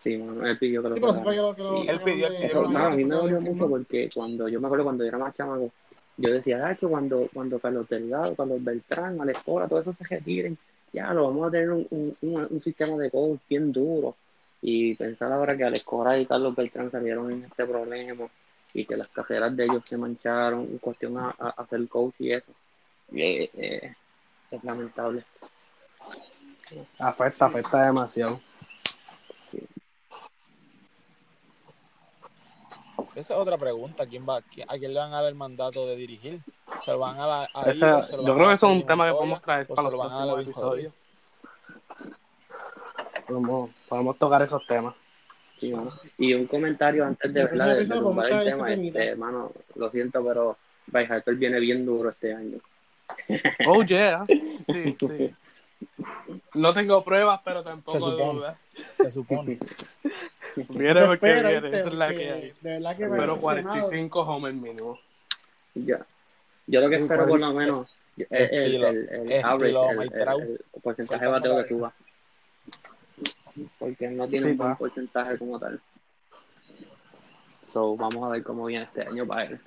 [0.05, 2.77] Sí, mano, él pidió que lo Sí, pero que que Él pidió- él Eso, que
[2.77, 5.35] a mí me que dolió mucho porque cuando yo me acuerdo cuando yo era más
[5.35, 5.73] chamaco,
[6.17, 10.57] yo decía, Dacho, cuando, cuando Carlos Delgado, Carlos Beltrán, Alex Cora, todos esos se retiren,
[10.93, 14.15] ya lo vamos a tener un, un, un, un sistema de coach bien duro.
[14.63, 18.29] Y pensar ahora que Alex Cora y Carlos Beltrán salieron en este problema
[18.73, 22.15] y que las carreras de ellos se mancharon en cuestión a, a, a hacer coach
[22.21, 22.53] y eso.
[23.13, 23.95] Eh, eh,
[24.53, 25.25] es lamentable.
[26.99, 28.41] Afecta, afecta demasiado.
[33.15, 34.07] Esa es otra pregunta.
[34.07, 36.41] ¿Quién va, quién- ¿A quién le van a dar el mandato de dirigir?
[36.85, 37.79] ¿Se lo van a dar a Ese-?
[37.79, 39.75] ¿Se lo yo van creo a que eso es un tema que podemos traer ¿O
[39.75, 40.93] para se lo los van a dar a próximos episodios.
[43.27, 44.95] Podemos, podemos tocar esos temas.
[45.59, 45.93] Sí, mano.
[46.19, 47.67] Y un comentario antes de, La ¿verdad?
[47.77, 52.11] de, de tumbar el tema, este, mano, lo siento, pero Bryce Harper viene bien duro
[52.11, 52.59] este año.
[53.67, 54.27] Oh, yeah.
[54.67, 55.35] Sí, sí.
[56.55, 58.57] No tengo pruebas, pero tampoco dudas.
[58.97, 59.59] Se supone.
[60.69, 61.69] Viene porque espera, viene.
[61.69, 62.53] es la que hay.
[62.61, 63.41] De verdad que Pero ha funcionado.
[63.41, 64.99] 45 homers mínimo.
[65.75, 66.07] Ya.
[66.67, 69.77] Yo lo que espero por lo menos es el, el, el average,
[70.45, 71.93] el, porcentaje de bateo que suba.
[73.79, 75.81] Porque no tiene Sí, un buen porcentaje como tal.
[77.73, 79.61] So, vamos a ver cómo viene este año para él.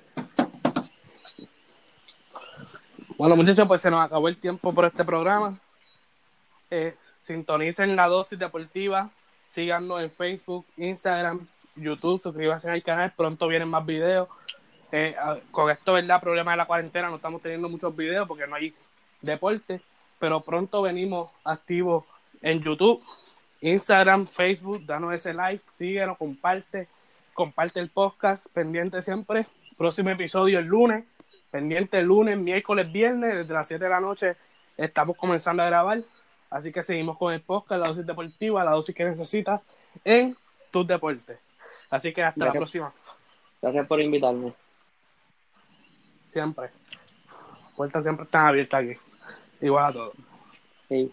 [3.18, 5.58] Bueno, muchachos, pues se nos acabó el tiempo por este programa.
[6.70, 6.94] Eh,
[7.28, 9.10] sintonicen la dosis deportiva.
[9.52, 11.46] Síganos en Facebook, Instagram,
[11.76, 12.20] YouTube.
[12.20, 13.12] Suscríbanse al canal.
[13.16, 14.28] Pronto vienen más videos.
[14.90, 16.20] Eh, a- con esto, ¿verdad?
[16.20, 17.08] Problema de la cuarentena.
[17.08, 18.74] No estamos teniendo muchos videos porque no hay
[19.22, 19.80] deporte.
[20.18, 22.04] Pero pronto venimos activos
[22.42, 23.02] en YouTube,
[23.60, 24.84] Instagram, Facebook.
[24.84, 25.62] Danos ese like.
[25.70, 26.88] Síguenos, comparte.
[27.34, 28.46] Comparte el podcast.
[28.52, 29.46] Pendiente siempre.
[29.76, 31.04] Próximo episodio el lunes
[31.50, 34.36] pendiente el lunes, miércoles, viernes, desde las 7 de la noche
[34.76, 36.02] estamos comenzando a grabar.
[36.50, 39.60] Así que seguimos con el podcast, la dosis deportiva, la dosis que necesitas
[40.04, 40.36] en
[40.70, 41.38] tus deportes.
[41.90, 42.92] Así que hasta la próxima,
[43.60, 44.52] Gracias por invitarme.
[46.26, 46.70] siempre.
[47.76, 48.96] Puertas siempre están abiertas aquí.
[49.60, 50.14] Igual a todos.
[50.88, 51.12] Sí.